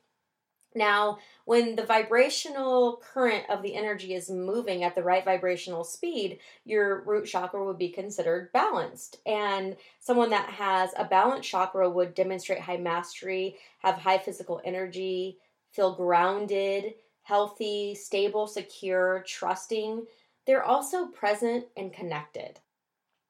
Now, 0.76 1.20
when 1.46 1.76
the 1.76 1.86
vibrational 1.86 3.02
current 3.14 3.46
of 3.50 3.64
the 3.64 3.76
energy 3.76 4.14
is 4.14 4.30
moving 4.30 4.84
at 4.84 4.96
the 4.96 5.04
right 5.04 5.24
vibrational 5.26 5.84
speed, 5.84 6.40
your 6.66 7.02
root 7.04 7.26
chakra 7.26 7.64
would 7.66 7.78
be 7.78 7.90
considered 7.90 8.52
balanced. 8.52 9.18
And 9.26 9.76
someone 10.00 10.30
that 10.32 10.50
has 10.50 10.92
a 10.98 11.06
balanced 11.06 11.50
chakra 11.50 11.90
would 11.90 12.14
demonstrate 12.14 12.60
high 12.60 12.78
mastery, 12.78 13.58
have 13.80 13.96
high 13.96 14.18
physical 14.18 14.62
energy, 14.66 15.40
feel 15.72 15.96
grounded, 15.96 16.96
healthy, 17.24 17.96
stable, 17.96 18.46
secure, 18.48 19.24
trusting. 19.28 20.06
They're 20.46 20.64
also 20.64 21.08
present 21.08 21.66
and 21.76 21.92
connected. 21.92 22.60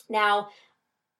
Now, 0.09 0.49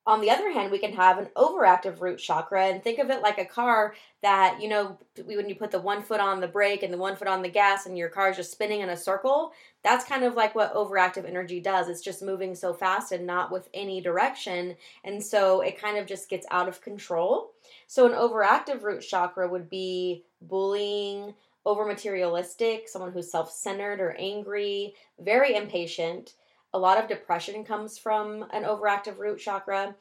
on 0.08 0.22
the 0.22 0.30
other 0.30 0.50
hand, 0.50 0.72
we 0.72 0.78
can 0.78 0.94
have 0.94 1.18
an 1.18 1.28
overactive 1.36 2.00
root 2.00 2.18
chakra 2.18 2.68
and 2.68 2.82
think 2.82 2.98
of 2.98 3.10
it 3.10 3.20
like 3.20 3.36
a 3.36 3.44
car 3.44 3.94
that, 4.22 4.58
you 4.58 4.66
know, 4.66 4.96
when 5.26 5.50
you 5.50 5.54
put 5.54 5.70
the 5.70 5.78
one 5.78 6.02
foot 6.02 6.18
on 6.18 6.40
the 6.40 6.48
brake 6.48 6.82
and 6.82 6.90
the 6.90 6.96
one 6.96 7.14
foot 7.14 7.28
on 7.28 7.42
the 7.42 7.48
gas 7.50 7.84
and 7.84 7.98
your 7.98 8.08
car 8.08 8.30
is 8.30 8.36
just 8.38 8.50
spinning 8.50 8.80
in 8.80 8.88
a 8.88 8.96
circle, 8.96 9.52
that's 9.84 10.06
kind 10.06 10.24
of 10.24 10.34
like 10.34 10.54
what 10.54 10.72
overactive 10.72 11.26
energy 11.26 11.60
does. 11.60 11.88
It's 11.88 12.00
just 12.00 12.22
moving 12.22 12.54
so 12.54 12.72
fast 12.72 13.12
and 13.12 13.26
not 13.26 13.52
with 13.52 13.68
any 13.74 14.00
direction. 14.00 14.76
And 15.04 15.22
so 15.22 15.60
it 15.60 15.78
kind 15.78 15.98
of 15.98 16.06
just 16.06 16.30
gets 16.30 16.46
out 16.50 16.68
of 16.68 16.80
control. 16.80 17.50
So 17.86 18.06
an 18.06 18.12
overactive 18.12 18.82
root 18.82 19.02
chakra 19.02 19.46
would 19.46 19.68
be 19.68 20.24
bullying, 20.40 21.34
over 21.66 21.84
materialistic, 21.84 22.88
someone 22.88 23.12
who's 23.12 23.30
self 23.30 23.52
centered 23.52 24.00
or 24.00 24.16
angry, 24.18 24.94
very 25.20 25.54
impatient 25.54 26.32
a 26.72 26.78
lot 26.78 26.98
of 26.98 27.08
depression 27.08 27.64
comes 27.64 27.98
from 27.98 28.44
an 28.52 28.64
overactive 28.64 29.18
root 29.18 29.38
chakra. 29.38 29.94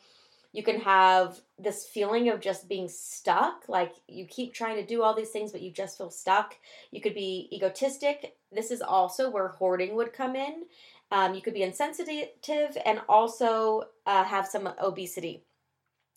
You 0.53 0.63
can 0.63 0.79
have 0.81 1.39
this 1.59 1.85
feeling 1.85 2.29
of 2.29 2.39
just 2.39 2.67
being 2.67 2.89
stuck, 2.89 3.63
like 3.67 3.93
you 4.07 4.25
keep 4.25 4.53
trying 4.53 4.77
to 4.77 4.85
do 4.85 5.03
all 5.03 5.13
these 5.13 5.29
things, 5.29 5.51
but 5.51 5.61
you 5.61 5.71
just 5.71 5.97
feel 5.97 6.09
stuck. 6.09 6.55
You 6.91 7.01
could 7.01 7.13
be 7.13 7.49
egotistic. 7.53 8.35
This 8.51 8.71
is 8.71 8.81
also 8.81 9.29
where 9.29 9.49
hoarding 9.49 9.95
would 9.95 10.13
come 10.13 10.35
in. 10.35 10.63
Um, 11.11 11.35
you 11.35 11.41
could 11.41 11.53
be 11.53 11.63
insensitive 11.63 12.77
and 12.85 13.01
also 13.07 13.83
uh, 14.05 14.23
have 14.23 14.47
some 14.47 14.69
obesity. 14.81 15.43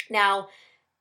Now, 0.09 0.49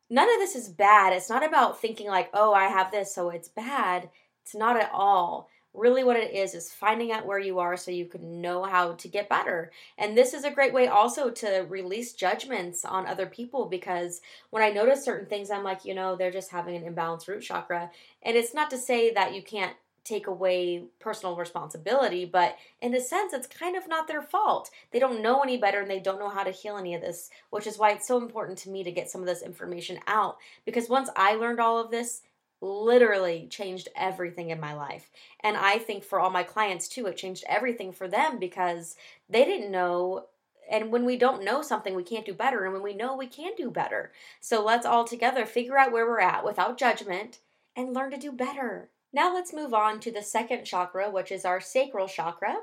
none 0.09 0.29
of 0.29 0.39
this 0.39 0.55
is 0.55 0.67
bad. 0.69 1.13
It's 1.13 1.29
not 1.29 1.45
about 1.45 1.81
thinking 1.81 2.07
like, 2.07 2.29
oh, 2.33 2.53
I 2.53 2.65
have 2.65 2.91
this, 2.91 3.13
so 3.13 3.29
it's 3.29 3.47
bad. 3.47 4.09
It's 4.43 4.55
not 4.55 4.77
at 4.77 4.89
all 4.91 5.49
really 5.79 6.03
what 6.03 6.17
it 6.17 6.33
is 6.33 6.53
is 6.53 6.71
finding 6.71 7.11
out 7.11 7.25
where 7.25 7.39
you 7.39 7.59
are 7.59 7.77
so 7.77 7.89
you 7.89 8.05
can 8.05 8.41
know 8.41 8.63
how 8.63 8.93
to 8.93 9.07
get 9.07 9.29
better 9.29 9.71
and 9.97 10.17
this 10.17 10.33
is 10.33 10.43
a 10.43 10.51
great 10.51 10.73
way 10.73 10.87
also 10.87 11.29
to 11.29 11.65
release 11.69 12.13
judgments 12.13 12.85
on 12.85 13.07
other 13.07 13.25
people 13.25 13.65
because 13.65 14.21
when 14.49 14.61
i 14.61 14.69
notice 14.69 15.03
certain 15.03 15.27
things 15.27 15.49
i'm 15.49 15.63
like 15.63 15.85
you 15.85 15.95
know 15.95 16.15
they're 16.15 16.31
just 16.31 16.51
having 16.51 16.75
an 16.75 16.93
imbalanced 16.93 17.27
root 17.27 17.41
chakra 17.41 17.89
and 18.23 18.35
it's 18.35 18.53
not 18.53 18.69
to 18.69 18.77
say 18.77 19.13
that 19.13 19.33
you 19.33 19.41
can't 19.41 19.75
take 20.09 20.27
away 20.27 20.83
personal 20.99 21.35
responsibility, 21.35 22.25
but 22.25 22.57
in 22.81 22.95
a 22.95 22.99
sense, 22.99 23.31
it's 23.31 23.47
kind 23.47 23.75
of 23.75 23.87
not 23.87 24.07
their 24.07 24.21
fault. 24.21 24.71
They 24.91 24.99
don't 24.99 25.21
know 25.21 25.41
any 25.41 25.57
better 25.57 25.81
and 25.81 25.89
they 25.89 25.99
don't 25.99 26.19
know 26.19 26.29
how 26.29 26.43
to 26.43 26.51
heal 26.51 26.77
any 26.77 26.95
of 26.95 27.01
this, 27.01 27.29
which 27.51 27.67
is 27.67 27.77
why 27.77 27.91
it's 27.91 28.07
so 28.07 28.17
important 28.17 28.57
to 28.59 28.69
me 28.69 28.83
to 28.83 28.91
get 28.91 29.09
some 29.09 29.21
of 29.21 29.27
this 29.27 29.43
information 29.43 29.99
out. 30.07 30.37
Because 30.65 30.89
once 30.89 31.09
I 31.15 31.35
learned 31.35 31.59
all 31.59 31.77
of 31.77 31.91
this, 31.91 32.21
literally 32.61 33.47
changed 33.49 33.87
everything 33.95 34.49
in 34.49 34.59
my 34.59 34.73
life. 34.73 35.09
And 35.41 35.55
I 35.55 35.77
think 35.77 36.03
for 36.03 36.19
all 36.19 36.29
my 36.29 36.43
clients 36.43 36.87
too, 36.87 37.07
it 37.07 37.17
changed 37.17 37.43
everything 37.47 37.91
for 37.91 38.07
them 38.07 38.39
because 38.39 38.95
they 39.29 39.45
didn't 39.45 39.71
know. 39.71 40.25
And 40.69 40.91
when 40.91 41.05
we 41.05 41.17
don't 41.17 41.43
know 41.43 41.61
something, 41.61 41.95
we 41.95 42.03
can't 42.03 42.25
do 42.25 42.33
better. 42.33 42.63
And 42.63 42.73
when 42.73 42.83
we 42.83 42.93
know, 42.93 43.15
we 43.15 43.27
can 43.27 43.53
do 43.57 43.71
better. 43.71 44.11
So 44.39 44.63
let's 44.63 44.85
all 44.85 45.05
together 45.05 45.45
figure 45.45 45.77
out 45.77 45.91
where 45.91 46.05
we're 46.05 46.19
at 46.19 46.45
without 46.45 46.77
judgment 46.77 47.39
and 47.75 47.93
learn 47.93 48.11
to 48.11 48.17
do 48.17 48.31
better. 48.31 48.89
Now 49.11 49.33
let's 49.33 49.53
move 49.53 49.73
on 49.73 49.99
to 50.01 50.11
the 50.11 50.21
second 50.21 50.65
chakra, 50.65 51.09
which 51.09 51.31
is 51.31 51.45
our 51.45 51.59
sacral 51.59 52.07
chakra. 52.07 52.57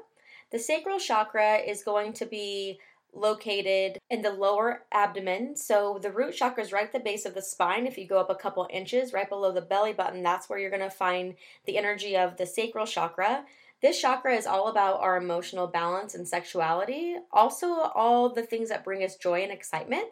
The 0.52 0.58
sacral 0.58 1.00
chakra 1.00 1.56
is 1.56 1.82
going 1.82 2.12
to 2.14 2.26
be 2.26 2.78
located 3.16 3.98
in 4.10 4.22
the 4.22 4.30
lower 4.30 4.82
abdomen. 4.92 5.56
So 5.56 5.98
the 6.00 6.10
root 6.10 6.34
chakra 6.34 6.62
is 6.62 6.72
right 6.72 6.84
at 6.84 6.92
the 6.92 7.00
base 7.00 7.24
of 7.24 7.34
the 7.34 7.42
spine. 7.42 7.86
If 7.86 7.98
you 7.98 8.06
go 8.06 8.18
up 8.18 8.30
a 8.30 8.34
couple 8.34 8.68
inches, 8.70 9.12
right 9.12 9.28
below 9.28 9.52
the 9.52 9.60
belly 9.60 9.92
button, 9.92 10.22
that's 10.22 10.48
where 10.48 10.58
you're 10.58 10.70
going 10.70 10.80
to 10.82 10.90
find 10.90 11.34
the 11.66 11.78
energy 11.78 12.16
of 12.16 12.36
the 12.36 12.46
sacral 12.46 12.86
chakra. 12.86 13.44
This 13.82 14.00
chakra 14.00 14.34
is 14.34 14.46
all 14.46 14.68
about 14.68 15.00
our 15.00 15.16
emotional 15.16 15.66
balance 15.66 16.14
and 16.14 16.26
sexuality, 16.26 17.16
also, 17.30 17.66
all 17.66 18.30
the 18.30 18.42
things 18.42 18.70
that 18.70 18.84
bring 18.84 19.02
us 19.02 19.16
joy 19.16 19.42
and 19.42 19.52
excitement. 19.52 20.06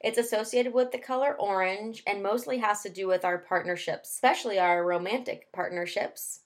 It's 0.00 0.18
associated 0.18 0.74
with 0.74 0.92
the 0.92 0.98
color 0.98 1.34
orange 1.38 2.02
and 2.06 2.22
mostly 2.22 2.58
has 2.58 2.82
to 2.82 2.90
do 2.90 3.06
with 3.06 3.24
our 3.24 3.38
partnerships, 3.38 4.10
especially 4.10 4.58
our 4.58 4.84
romantic 4.84 5.52
partnerships. 5.52 6.40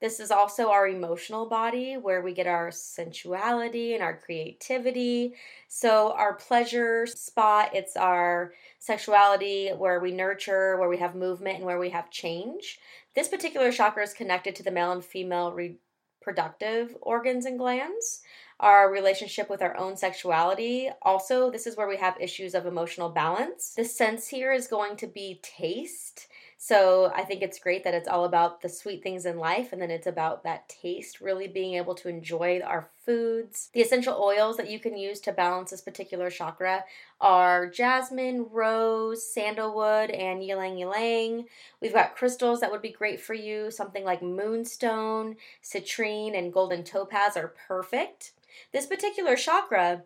This 0.00 0.18
is 0.18 0.30
also 0.30 0.70
our 0.70 0.88
emotional 0.88 1.46
body 1.46 1.96
where 1.96 2.22
we 2.22 2.32
get 2.32 2.46
our 2.46 2.70
sensuality 2.70 3.92
and 3.94 4.02
our 4.02 4.16
creativity. 4.16 5.34
So, 5.68 6.12
our 6.12 6.34
pleasure 6.34 7.06
spot, 7.06 7.74
it's 7.74 7.96
our 7.96 8.54
sexuality 8.78 9.68
where 9.70 10.00
we 10.00 10.12
nurture, 10.12 10.78
where 10.78 10.88
we 10.88 10.98
have 10.98 11.14
movement, 11.14 11.58
and 11.58 11.66
where 11.66 11.78
we 11.78 11.90
have 11.90 12.10
change. 12.10 12.78
This 13.14 13.28
particular 13.28 13.70
chakra 13.72 14.02
is 14.02 14.14
connected 14.14 14.56
to 14.56 14.62
the 14.62 14.70
male 14.70 14.92
and 14.92 15.04
female 15.04 15.52
reproductive 15.52 16.96
organs 17.02 17.44
and 17.44 17.58
glands 17.58 18.22
our 18.60 18.92
relationship 18.92 19.48
with 19.48 19.62
our 19.62 19.76
own 19.76 19.96
sexuality. 19.96 20.90
Also, 21.02 21.50
this 21.50 21.66
is 21.66 21.76
where 21.76 21.88
we 21.88 21.96
have 21.96 22.20
issues 22.20 22.54
of 22.54 22.66
emotional 22.66 23.08
balance. 23.08 23.72
The 23.74 23.84
sense 23.84 24.28
here 24.28 24.52
is 24.52 24.66
going 24.66 24.96
to 24.98 25.06
be 25.06 25.40
taste. 25.42 26.28
So 26.62 27.10
I 27.16 27.24
think 27.24 27.40
it's 27.40 27.58
great 27.58 27.84
that 27.84 27.94
it's 27.94 28.06
all 28.06 28.26
about 28.26 28.60
the 28.60 28.68
sweet 28.68 29.02
things 29.02 29.24
in 29.24 29.38
life 29.38 29.72
and 29.72 29.80
then 29.80 29.90
it's 29.90 30.06
about 30.06 30.44
that 30.44 30.68
taste, 30.68 31.22
really 31.22 31.48
being 31.48 31.72
able 31.72 31.94
to 31.94 32.08
enjoy 32.10 32.60
our 32.60 32.86
foods. 33.06 33.70
The 33.72 33.80
essential 33.80 34.22
oils 34.22 34.58
that 34.58 34.68
you 34.68 34.78
can 34.78 34.94
use 34.94 35.20
to 35.20 35.32
balance 35.32 35.70
this 35.70 35.80
particular 35.80 36.28
chakra 36.28 36.84
are 37.18 37.66
jasmine, 37.66 38.44
rose, 38.52 39.26
sandalwood, 39.26 40.10
and 40.10 40.42
ylang 40.42 40.78
ylang. 40.78 41.46
We've 41.80 41.94
got 41.94 42.14
crystals 42.14 42.60
that 42.60 42.70
would 42.70 42.82
be 42.82 42.92
great 42.92 43.22
for 43.22 43.32
you. 43.32 43.70
Something 43.70 44.04
like 44.04 44.20
moonstone, 44.20 45.36
citrine, 45.64 46.36
and 46.36 46.52
golden 46.52 46.84
topaz 46.84 47.38
are 47.38 47.54
perfect. 47.66 48.32
This 48.70 48.84
particular 48.84 49.34
chakra 49.34 50.02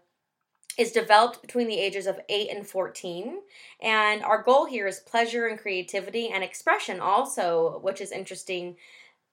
is 0.79 0.93
developed 0.93 1.41
between 1.41 1.69
the 1.69 1.79
ages 1.79 2.07
of 2.07 2.21
8 2.29 2.51
and 2.51 2.67
14 2.67 3.41
and 3.83 4.23
our 4.23 4.43
goal 4.43 4.67
here 4.67 4.87
is 4.87 5.01
pleasure 5.01 5.47
and 5.47 5.59
creativity 5.59 6.29
and 6.29 6.43
expression 6.43 7.01
also 7.01 7.79
which 7.83 8.01
is 8.01 8.13
interesting 8.13 8.77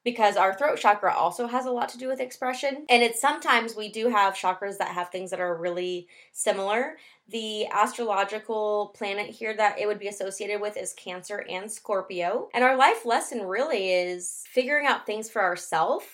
because 0.04 0.36
our 0.36 0.54
throat 0.54 0.78
chakra 0.78 1.14
also 1.14 1.46
has 1.46 1.66
a 1.66 1.70
lot 1.70 1.88
to 1.90 1.98
do 1.98 2.08
with 2.08 2.20
expression. 2.20 2.84
And 2.88 3.02
it's 3.02 3.20
sometimes 3.20 3.76
we 3.76 3.88
do 3.88 4.08
have 4.08 4.34
chakras 4.34 4.78
that 4.78 4.94
have 4.94 5.10
things 5.10 5.30
that 5.30 5.40
are 5.40 5.56
really 5.56 6.08
similar. 6.32 6.96
The 7.28 7.66
astrological 7.66 8.92
planet 8.96 9.30
here 9.30 9.56
that 9.56 9.78
it 9.78 9.86
would 9.86 10.00
be 10.00 10.08
associated 10.08 10.60
with 10.60 10.76
is 10.76 10.92
Cancer 10.94 11.44
and 11.48 11.70
Scorpio. 11.70 12.48
And 12.52 12.64
our 12.64 12.76
life 12.76 13.06
lesson 13.06 13.42
really 13.42 13.92
is 13.92 14.44
figuring 14.48 14.86
out 14.86 15.06
things 15.06 15.30
for 15.30 15.42
ourselves 15.42 16.06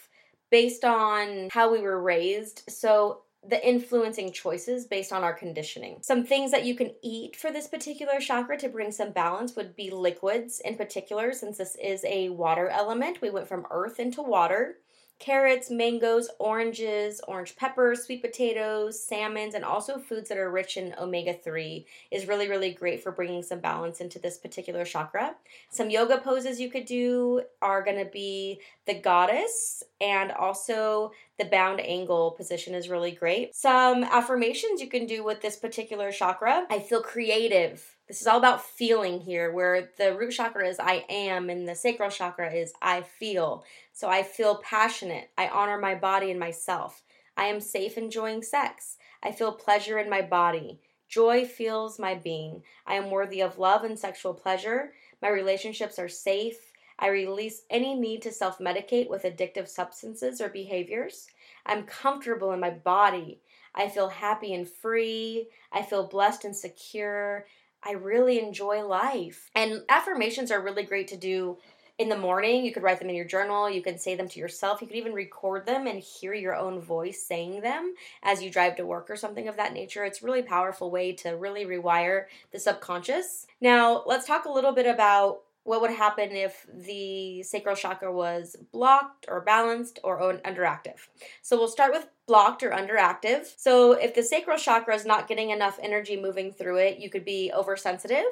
based 0.50 0.85
on 0.85 1.49
how 1.50 1.73
we 1.73 1.80
were 1.80 2.00
raised. 2.00 2.64
So 2.68 3.23
the 3.47 3.66
influencing 3.66 4.33
choices 4.33 4.87
based 4.87 5.12
on 5.12 5.23
our 5.23 5.33
conditioning. 5.33 5.99
Some 6.02 6.25
things 6.25 6.50
that 6.50 6.64
you 6.64 6.75
can 6.75 6.90
eat 7.02 7.37
for 7.37 7.50
this 7.50 7.66
particular 7.66 8.21
chakra 8.21 8.59
to 8.59 8.68
bring 8.68 8.90
some 8.90 9.12
balance 9.12 9.54
would 9.57 9.76
be 9.76 9.90
liquids 9.90 10.61
in 10.64 10.76
particular, 10.76 11.33
since 11.33 11.59
this 11.59 11.76
is 11.83 12.04
a 12.04 12.30
water 12.30 12.68
element. 12.68 13.23
We 13.23 13.30
went 13.30 13.49
from 13.49 13.66
earth 13.71 14.00
into 14.00 14.23
water 14.23 14.78
carrots, 15.18 15.70
mangoes, 15.70 16.28
oranges, 16.38 17.20
orange 17.26 17.56
peppers, 17.56 18.04
sweet 18.04 18.22
potatoes, 18.22 19.02
salmons, 19.02 19.54
and 19.54 19.64
also 19.64 19.98
foods 19.98 20.28
that 20.28 20.38
are 20.38 20.50
rich 20.50 20.76
in 20.76 20.94
omega 20.98 21.34
3 21.34 21.84
is 22.10 22.28
really, 22.28 22.48
really 22.48 22.72
great 22.72 23.02
for 23.02 23.10
bringing 23.10 23.42
some 23.42 23.60
balance 23.60 24.00
into 24.00 24.18
this 24.18 24.38
particular 24.38 24.84
chakra. 24.84 25.34
Some 25.70 25.90
yoga 25.90 26.18
poses 26.18 26.60
you 26.60 26.70
could 26.70 26.87
do 26.87 27.42
are 27.60 27.82
going 27.82 27.98
to 27.98 28.10
be 28.10 28.60
the 28.87 28.94
goddess 28.94 29.82
and 30.00 30.30
also 30.32 31.12
the 31.38 31.44
bound 31.44 31.80
angle 31.80 32.32
position 32.32 32.75
is 32.75 32.88
really 32.88 33.12
great. 33.12 33.54
Some 33.54 34.04
affirmations 34.04 34.80
you 34.80 34.88
can 34.88 35.06
do 35.06 35.25
with 35.25 35.40
this 35.40 35.56
particular 35.56 36.12
chakra. 36.12 36.66
I 36.70 36.78
feel 36.78 37.02
creative. 37.02 37.98
This 38.08 38.22
is 38.22 38.26
all 38.26 38.38
about 38.38 38.64
feeling 38.64 39.20
here, 39.20 39.52
where 39.52 39.90
the 39.98 40.16
root 40.16 40.32
chakra 40.32 40.66
is 40.66 40.80
I 40.80 41.04
am 41.10 41.50
and 41.50 41.68
the 41.68 41.74
sacral 41.74 42.08
chakra 42.08 42.50
is 42.50 42.72
I 42.80 43.02
feel. 43.02 43.64
So 43.92 44.08
I 44.08 44.22
feel 44.22 44.62
passionate. 44.64 45.30
I 45.36 45.48
honor 45.48 45.78
my 45.78 45.94
body 45.94 46.30
and 46.30 46.40
myself. 46.40 47.02
I 47.36 47.44
am 47.46 47.60
safe 47.60 47.98
enjoying 47.98 48.42
sex. 48.42 48.96
I 49.22 49.30
feel 49.30 49.52
pleasure 49.52 49.98
in 49.98 50.08
my 50.08 50.22
body. 50.22 50.80
Joy 51.08 51.44
fills 51.44 51.98
my 51.98 52.14
being. 52.14 52.62
I 52.86 52.94
am 52.94 53.10
worthy 53.10 53.42
of 53.42 53.58
love 53.58 53.84
and 53.84 53.98
sexual 53.98 54.32
pleasure. 54.32 54.94
My 55.20 55.28
relationships 55.28 55.98
are 55.98 56.08
safe. 56.08 56.72
I 56.98 57.08
release 57.08 57.62
any 57.68 57.94
need 57.94 58.22
to 58.22 58.32
self 58.32 58.58
medicate 58.58 59.10
with 59.10 59.22
addictive 59.22 59.68
substances 59.68 60.40
or 60.40 60.48
behaviors. 60.48 61.28
I'm 61.66 61.84
comfortable 61.84 62.52
in 62.52 62.60
my 62.60 62.70
body. 62.70 63.40
I 63.74 63.88
feel 63.88 64.08
happy 64.08 64.54
and 64.54 64.68
free. 64.68 65.48
I 65.70 65.82
feel 65.82 66.08
blessed 66.08 66.44
and 66.44 66.56
secure. 66.56 67.46
I 67.82 67.92
really 67.92 68.40
enjoy 68.40 68.85
life. 68.87 69.50
And 69.54 69.82
affirmations 69.88 70.50
are 70.50 70.61
really 70.61 70.85
great 70.85 71.08
to 71.08 71.16
do 71.16 71.58
in 71.99 72.08
the 72.08 72.16
morning. 72.16 72.64
You 72.64 72.73
could 72.73 72.85
write 72.85 73.00
them 73.00 73.08
in 73.08 73.16
your 73.16 73.25
journal. 73.25 73.68
You 73.68 73.82
can 73.82 73.99
say 73.99 74.14
them 74.14 74.28
to 74.28 74.38
yourself. 74.38 74.80
You 74.80 74.87
could 74.87 74.97
even 74.97 75.12
record 75.12 75.66
them 75.66 75.87
and 75.87 75.99
hear 75.99 76.32
your 76.32 76.54
own 76.54 76.80
voice 76.80 77.23
saying 77.23 77.61
them 77.61 77.94
as 78.23 78.42
you 78.42 78.50
drive 78.50 78.76
to 78.76 78.87
work 78.87 79.11
or 79.11 79.16
something 79.16 79.49
of 79.49 79.56
that 79.56 79.73
nature. 79.73 80.04
It's 80.04 80.23
a 80.23 80.25
really 80.25 80.42
powerful 80.42 80.90
way 80.90 81.12
to 81.14 81.30
really 81.30 81.64
rewire 81.64 82.26
the 82.52 82.61
subconscious. 82.61 83.47
Now, 83.61 84.04
let's 84.06 84.26
talk 84.26 84.44
a 84.44 84.52
little 84.52 84.73
bit 84.73 84.87
about 84.87 85.40
what 85.68 85.82
would 85.82 85.90
happen 85.90 86.30
if 86.32 86.66
the 86.72 87.42
sacral 87.42 87.76
chakra 87.76 88.10
was 88.10 88.56
blocked 88.72 89.26
or 89.28 89.42
balanced 89.42 89.98
or 90.02 90.18
underactive. 90.18 90.96
So 91.42 91.58
we'll 91.58 91.68
start 91.68 91.92
with 91.92 92.08
blocked 92.26 92.62
or 92.62 92.70
underactive. 92.70 93.52
So 93.58 93.92
if 93.92 94.14
the 94.14 94.22
sacral 94.22 94.56
chakra 94.56 94.94
is 94.94 95.04
not 95.04 95.28
getting 95.28 95.50
enough 95.50 95.78
energy 95.82 96.18
moving 96.18 96.52
through 96.52 96.78
it, 96.78 97.00
you 97.00 97.10
could 97.10 97.26
be 97.26 97.52
oversensitive, 97.54 98.25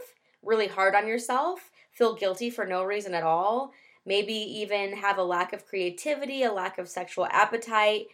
really 0.43 0.67
hard 0.67 0.95
on 0.95 1.07
yourself, 1.07 1.71
feel 1.93 2.15
guilty 2.15 2.49
for 2.49 2.65
no 2.65 2.83
reason 2.83 3.13
at 3.13 3.23
all, 3.23 3.73
maybe 4.07 4.33
even 4.33 4.97
have 4.97 5.19
a 5.19 5.23
lack 5.23 5.53
of 5.53 5.67
creativity, 5.67 6.43
a 6.43 6.51
lack 6.51 6.79
of 6.79 6.89
sexual 6.89 7.27
appetite, 7.27 8.07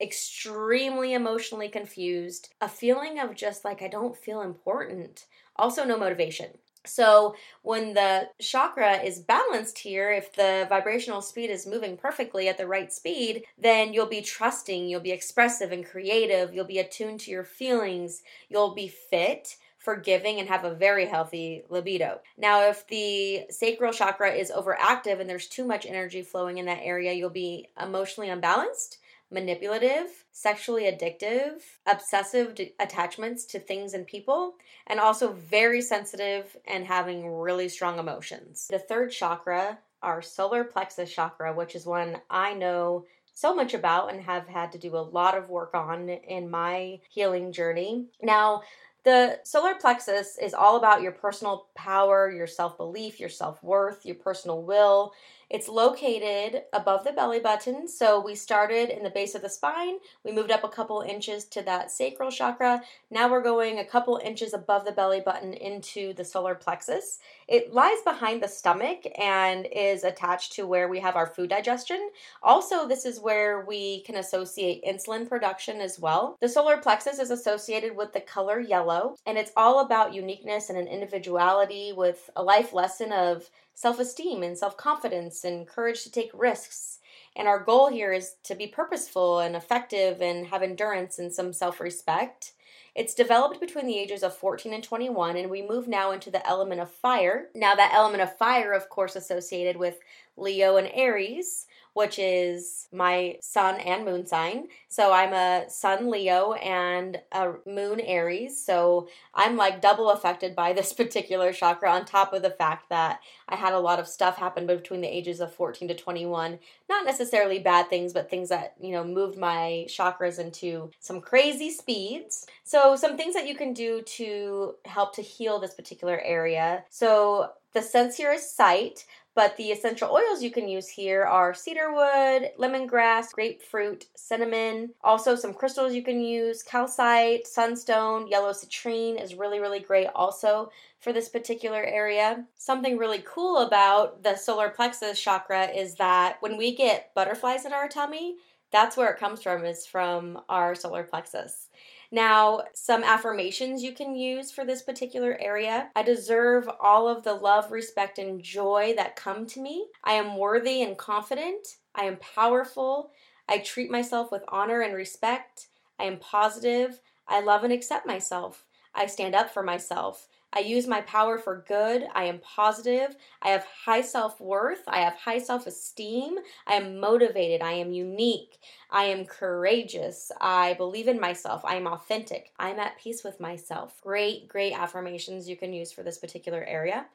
extremely 0.00 1.14
emotionally 1.14 1.68
confused, 1.68 2.50
a 2.60 2.68
feeling 2.68 3.18
of 3.18 3.34
just 3.34 3.64
like 3.64 3.82
I 3.82 3.88
don't 3.88 4.16
feel 4.16 4.40
important, 4.40 5.26
also 5.56 5.82
no 5.82 5.98
motivation. 5.98 6.50
So, 6.88 7.34
when 7.62 7.94
the 7.94 8.28
chakra 8.40 8.96
is 9.02 9.18
balanced 9.20 9.78
here, 9.78 10.10
if 10.10 10.32
the 10.34 10.66
vibrational 10.68 11.22
speed 11.22 11.50
is 11.50 11.66
moving 11.66 11.96
perfectly 11.96 12.48
at 12.48 12.58
the 12.58 12.66
right 12.66 12.92
speed, 12.92 13.44
then 13.58 13.92
you'll 13.92 14.06
be 14.06 14.22
trusting, 14.22 14.88
you'll 14.88 15.00
be 15.00 15.12
expressive 15.12 15.72
and 15.72 15.84
creative, 15.84 16.54
you'll 16.54 16.64
be 16.64 16.78
attuned 16.78 17.20
to 17.20 17.30
your 17.30 17.44
feelings, 17.44 18.22
you'll 18.48 18.74
be 18.74 18.88
fit, 18.88 19.56
forgiving, 19.78 20.38
and 20.38 20.48
have 20.48 20.64
a 20.64 20.74
very 20.74 21.06
healthy 21.06 21.62
libido. 21.68 22.20
Now, 22.36 22.68
if 22.68 22.86
the 22.88 23.46
sacral 23.50 23.92
chakra 23.92 24.32
is 24.32 24.50
overactive 24.50 25.20
and 25.20 25.28
there's 25.28 25.46
too 25.46 25.64
much 25.64 25.86
energy 25.86 26.22
flowing 26.22 26.58
in 26.58 26.66
that 26.66 26.82
area, 26.82 27.12
you'll 27.12 27.30
be 27.30 27.68
emotionally 27.80 28.30
unbalanced 28.30 28.98
manipulative, 29.30 30.24
sexually 30.32 30.84
addictive, 30.84 31.60
obsessive 31.86 32.54
d- 32.54 32.74
attachments 32.80 33.44
to 33.46 33.58
things 33.58 33.94
and 33.94 34.06
people, 34.06 34.54
and 34.86 34.98
also 34.98 35.32
very 35.32 35.82
sensitive 35.82 36.56
and 36.66 36.86
having 36.86 37.30
really 37.30 37.68
strong 37.68 37.98
emotions. 37.98 38.68
The 38.70 38.78
third 38.78 39.10
chakra, 39.10 39.78
our 40.02 40.22
solar 40.22 40.64
plexus 40.64 41.12
chakra, 41.12 41.52
which 41.52 41.74
is 41.74 41.86
one 41.86 42.20
I 42.30 42.54
know 42.54 43.04
so 43.34 43.54
much 43.54 43.72
about 43.72 44.12
and 44.12 44.20
have 44.22 44.48
had 44.48 44.72
to 44.72 44.78
do 44.78 44.96
a 44.96 44.98
lot 44.98 45.36
of 45.36 45.48
work 45.48 45.72
on 45.72 46.08
in 46.08 46.50
my 46.50 46.98
healing 47.08 47.52
journey. 47.52 48.06
Now, 48.20 48.62
the 49.04 49.38
solar 49.44 49.74
plexus 49.74 50.36
is 50.42 50.54
all 50.54 50.76
about 50.76 51.02
your 51.02 51.12
personal 51.12 51.68
power, 51.76 52.30
your 52.30 52.48
self 52.48 52.76
belief, 52.76 53.20
your 53.20 53.28
self 53.28 53.62
worth, 53.62 54.04
your 54.04 54.16
personal 54.16 54.62
will, 54.62 55.12
it's 55.50 55.68
located 55.68 56.62
above 56.72 57.04
the 57.04 57.12
belly 57.12 57.40
button. 57.40 57.88
So 57.88 58.20
we 58.20 58.34
started 58.34 58.90
in 58.90 59.02
the 59.02 59.10
base 59.10 59.34
of 59.34 59.42
the 59.42 59.48
spine. 59.48 59.96
We 60.24 60.32
moved 60.32 60.50
up 60.50 60.64
a 60.64 60.68
couple 60.68 61.00
inches 61.00 61.44
to 61.46 61.62
that 61.62 61.90
sacral 61.90 62.30
chakra. 62.30 62.82
Now 63.10 63.30
we're 63.30 63.42
going 63.42 63.78
a 63.78 63.84
couple 63.84 64.20
inches 64.22 64.52
above 64.52 64.84
the 64.84 64.92
belly 64.92 65.20
button 65.20 65.54
into 65.54 66.12
the 66.12 66.24
solar 66.24 66.54
plexus. 66.54 67.18
It 67.46 67.72
lies 67.72 68.02
behind 68.04 68.42
the 68.42 68.48
stomach 68.48 69.06
and 69.18 69.66
is 69.72 70.04
attached 70.04 70.52
to 70.52 70.66
where 70.66 70.88
we 70.88 71.00
have 71.00 71.16
our 71.16 71.26
food 71.26 71.50
digestion. 71.50 72.10
Also, 72.42 72.86
this 72.86 73.06
is 73.06 73.20
where 73.20 73.64
we 73.64 74.02
can 74.02 74.16
associate 74.16 74.84
insulin 74.84 75.28
production 75.28 75.80
as 75.80 75.98
well. 75.98 76.36
The 76.40 76.48
solar 76.48 76.76
plexus 76.76 77.18
is 77.18 77.30
associated 77.30 77.96
with 77.96 78.12
the 78.12 78.20
color 78.20 78.60
yellow, 78.60 79.16
and 79.26 79.38
it's 79.38 79.52
all 79.56 79.80
about 79.80 80.14
uniqueness 80.14 80.68
and 80.68 80.78
an 80.78 80.86
individuality 80.86 81.92
with 81.92 82.28
a 82.36 82.42
life 82.42 82.72
lesson 82.72 83.12
of 83.12 83.48
self 83.78 84.00
esteem 84.00 84.42
and 84.42 84.58
self 84.58 84.76
confidence 84.76 85.44
and 85.44 85.68
courage 85.68 86.02
to 86.02 86.10
take 86.10 86.30
risks. 86.34 86.98
And 87.36 87.46
our 87.46 87.60
goal 87.60 87.88
here 87.88 88.12
is 88.12 88.34
to 88.42 88.56
be 88.56 88.66
purposeful 88.66 89.38
and 89.38 89.54
effective 89.54 90.20
and 90.20 90.48
have 90.48 90.64
endurance 90.64 91.20
and 91.20 91.32
some 91.32 91.52
self 91.52 91.78
respect. 91.78 92.54
It's 92.96 93.14
developed 93.14 93.60
between 93.60 93.86
the 93.86 93.96
ages 93.96 94.24
of 94.24 94.36
14 94.36 94.74
and 94.74 94.82
21, 94.82 95.36
and 95.36 95.48
we 95.48 95.62
move 95.62 95.86
now 95.86 96.10
into 96.10 96.32
the 96.32 96.44
element 96.44 96.80
of 96.80 96.90
fire. 96.90 97.46
Now, 97.54 97.76
that 97.76 97.94
element 97.94 98.24
of 98.24 98.36
fire, 98.36 98.72
of 98.72 98.88
course, 98.88 99.14
associated 99.14 99.76
with 99.76 100.00
Leo 100.36 100.76
and 100.76 100.90
Aries 100.92 101.66
which 101.98 102.16
is 102.20 102.86
my 102.92 103.36
sun 103.40 103.80
and 103.80 104.04
moon 104.04 104.24
sign. 104.24 104.68
So 104.86 105.12
I'm 105.12 105.32
a 105.32 105.68
sun 105.68 106.08
Leo 106.08 106.52
and 106.52 107.20
a 107.32 107.54
moon 107.66 107.98
Aries. 107.98 108.64
So 108.64 109.08
I'm 109.34 109.56
like 109.56 109.82
double 109.82 110.10
affected 110.10 110.54
by 110.54 110.72
this 110.74 110.92
particular 110.92 111.52
chakra 111.52 111.90
on 111.90 112.04
top 112.04 112.32
of 112.32 112.42
the 112.42 112.50
fact 112.50 112.88
that 112.90 113.18
I 113.48 113.56
had 113.56 113.72
a 113.72 113.80
lot 113.80 113.98
of 113.98 114.06
stuff 114.06 114.36
happen 114.36 114.64
between 114.64 115.00
the 115.00 115.08
ages 115.08 115.40
of 115.40 115.52
14 115.52 115.88
to 115.88 115.94
21. 115.94 116.60
Not 116.88 117.04
necessarily 117.04 117.58
bad 117.58 117.90
things, 117.90 118.12
but 118.12 118.30
things 118.30 118.48
that, 118.50 118.74
you 118.80 118.92
know, 118.92 119.02
moved 119.02 119.36
my 119.36 119.84
chakras 119.88 120.38
into 120.38 120.92
some 121.00 121.20
crazy 121.20 121.68
speeds. 121.68 122.46
So 122.62 122.94
some 122.94 123.16
things 123.16 123.34
that 123.34 123.48
you 123.48 123.56
can 123.56 123.72
do 123.72 124.02
to 124.02 124.76
help 124.84 125.16
to 125.16 125.22
heal 125.22 125.58
this 125.58 125.74
particular 125.74 126.20
area. 126.20 126.84
So 126.90 127.50
the 127.74 128.32
is 128.32 128.50
sight. 128.50 129.04
But 129.38 129.56
the 129.56 129.70
essential 129.70 130.10
oils 130.10 130.42
you 130.42 130.50
can 130.50 130.66
use 130.66 130.88
here 130.88 131.22
are 131.22 131.54
cedarwood, 131.54 132.50
lemongrass, 132.58 133.32
grapefruit, 133.32 134.06
cinnamon. 134.16 134.94
Also, 135.04 135.36
some 135.36 135.54
crystals 135.54 135.94
you 135.94 136.02
can 136.02 136.20
use 136.20 136.64
calcite, 136.64 137.46
sunstone, 137.46 138.26
yellow 138.26 138.50
citrine 138.50 139.22
is 139.22 139.36
really, 139.36 139.60
really 139.60 139.78
great 139.78 140.08
also 140.12 140.72
for 140.98 141.12
this 141.12 141.28
particular 141.28 141.84
area. 141.84 142.46
Something 142.56 142.98
really 142.98 143.22
cool 143.24 143.58
about 143.58 144.24
the 144.24 144.34
solar 144.34 144.70
plexus 144.70 145.20
chakra 145.20 145.66
is 145.66 145.94
that 145.94 146.38
when 146.40 146.56
we 146.56 146.74
get 146.74 147.14
butterflies 147.14 147.64
in 147.64 147.72
our 147.72 147.88
tummy, 147.88 148.38
that's 148.72 148.96
where 148.96 149.08
it 149.08 149.20
comes 149.20 149.40
from, 149.40 149.64
is 149.64 149.86
from 149.86 150.40
our 150.48 150.74
solar 150.74 151.04
plexus. 151.04 151.67
Now, 152.10 152.62
some 152.74 153.04
affirmations 153.04 153.82
you 153.82 153.92
can 153.92 154.14
use 154.14 154.50
for 154.50 154.64
this 154.64 154.82
particular 154.82 155.36
area. 155.40 155.90
I 155.94 156.02
deserve 156.02 156.68
all 156.80 157.06
of 157.06 157.22
the 157.22 157.34
love, 157.34 157.70
respect, 157.70 158.18
and 158.18 158.42
joy 158.42 158.94
that 158.96 159.16
come 159.16 159.46
to 159.48 159.60
me. 159.60 159.88
I 160.04 160.14
am 160.14 160.38
worthy 160.38 160.82
and 160.82 160.96
confident. 160.96 161.76
I 161.94 162.04
am 162.04 162.16
powerful. 162.16 163.10
I 163.46 163.58
treat 163.58 163.90
myself 163.90 164.32
with 164.32 164.42
honor 164.48 164.80
and 164.80 164.94
respect. 164.94 165.66
I 165.98 166.04
am 166.04 166.18
positive. 166.18 167.00
I 167.26 167.40
love 167.40 167.62
and 167.62 167.72
accept 167.72 168.06
myself. 168.06 168.64
I 168.94 169.06
stand 169.06 169.34
up 169.34 169.50
for 169.50 169.62
myself. 169.62 170.28
I 170.52 170.60
use 170.60 170.86
my 170.86 171.02
power 171.02 171.38
for 171.38 171.64
good. 171.68 172.06
I 172.14 172.24
am 172.24 172.38
positive. 172.38 173.16
I 173.42 173.48
have 173.48 173.66
high 173.84 174.00
self 174.00 174.40
worth. 174.40 174.82
I 174.88 175.00
have 175.00 175.14
high 175.14 175.38
self 175.38 175.66
esteem. 175.66 176.36
I 176.66 176.74
am 176.74 176.98
motivated. 176.98 177.60
I 177.60 177.72
am 177.72 177.92
unique. 177.92 178.58
I 178.90 179.04
am 179.04 179.26
courageous. 179.26 180.32
I 180.40 180.74
believe 180.74 181.08
in 181.08 181.20
myself. 181.20 181.62
I 181.64 181.76
am 181.76 181.86
authentic. 181.86 182.52
I'm 182.58 182.78
at 182.78 182.98
peace 182.98 183.22
with 183.22 183.38
myself. 183.38 184.00
Great, 184.00 184.48
great 184.48 184.72
affirmations 184.72 185.48
you 185.48 185.56
can 185.56 185.74
use 185.74 185.92
for 185.92 186.02
this 186.02 186.16
particular 186.16 186.64
area. 186.64 187.06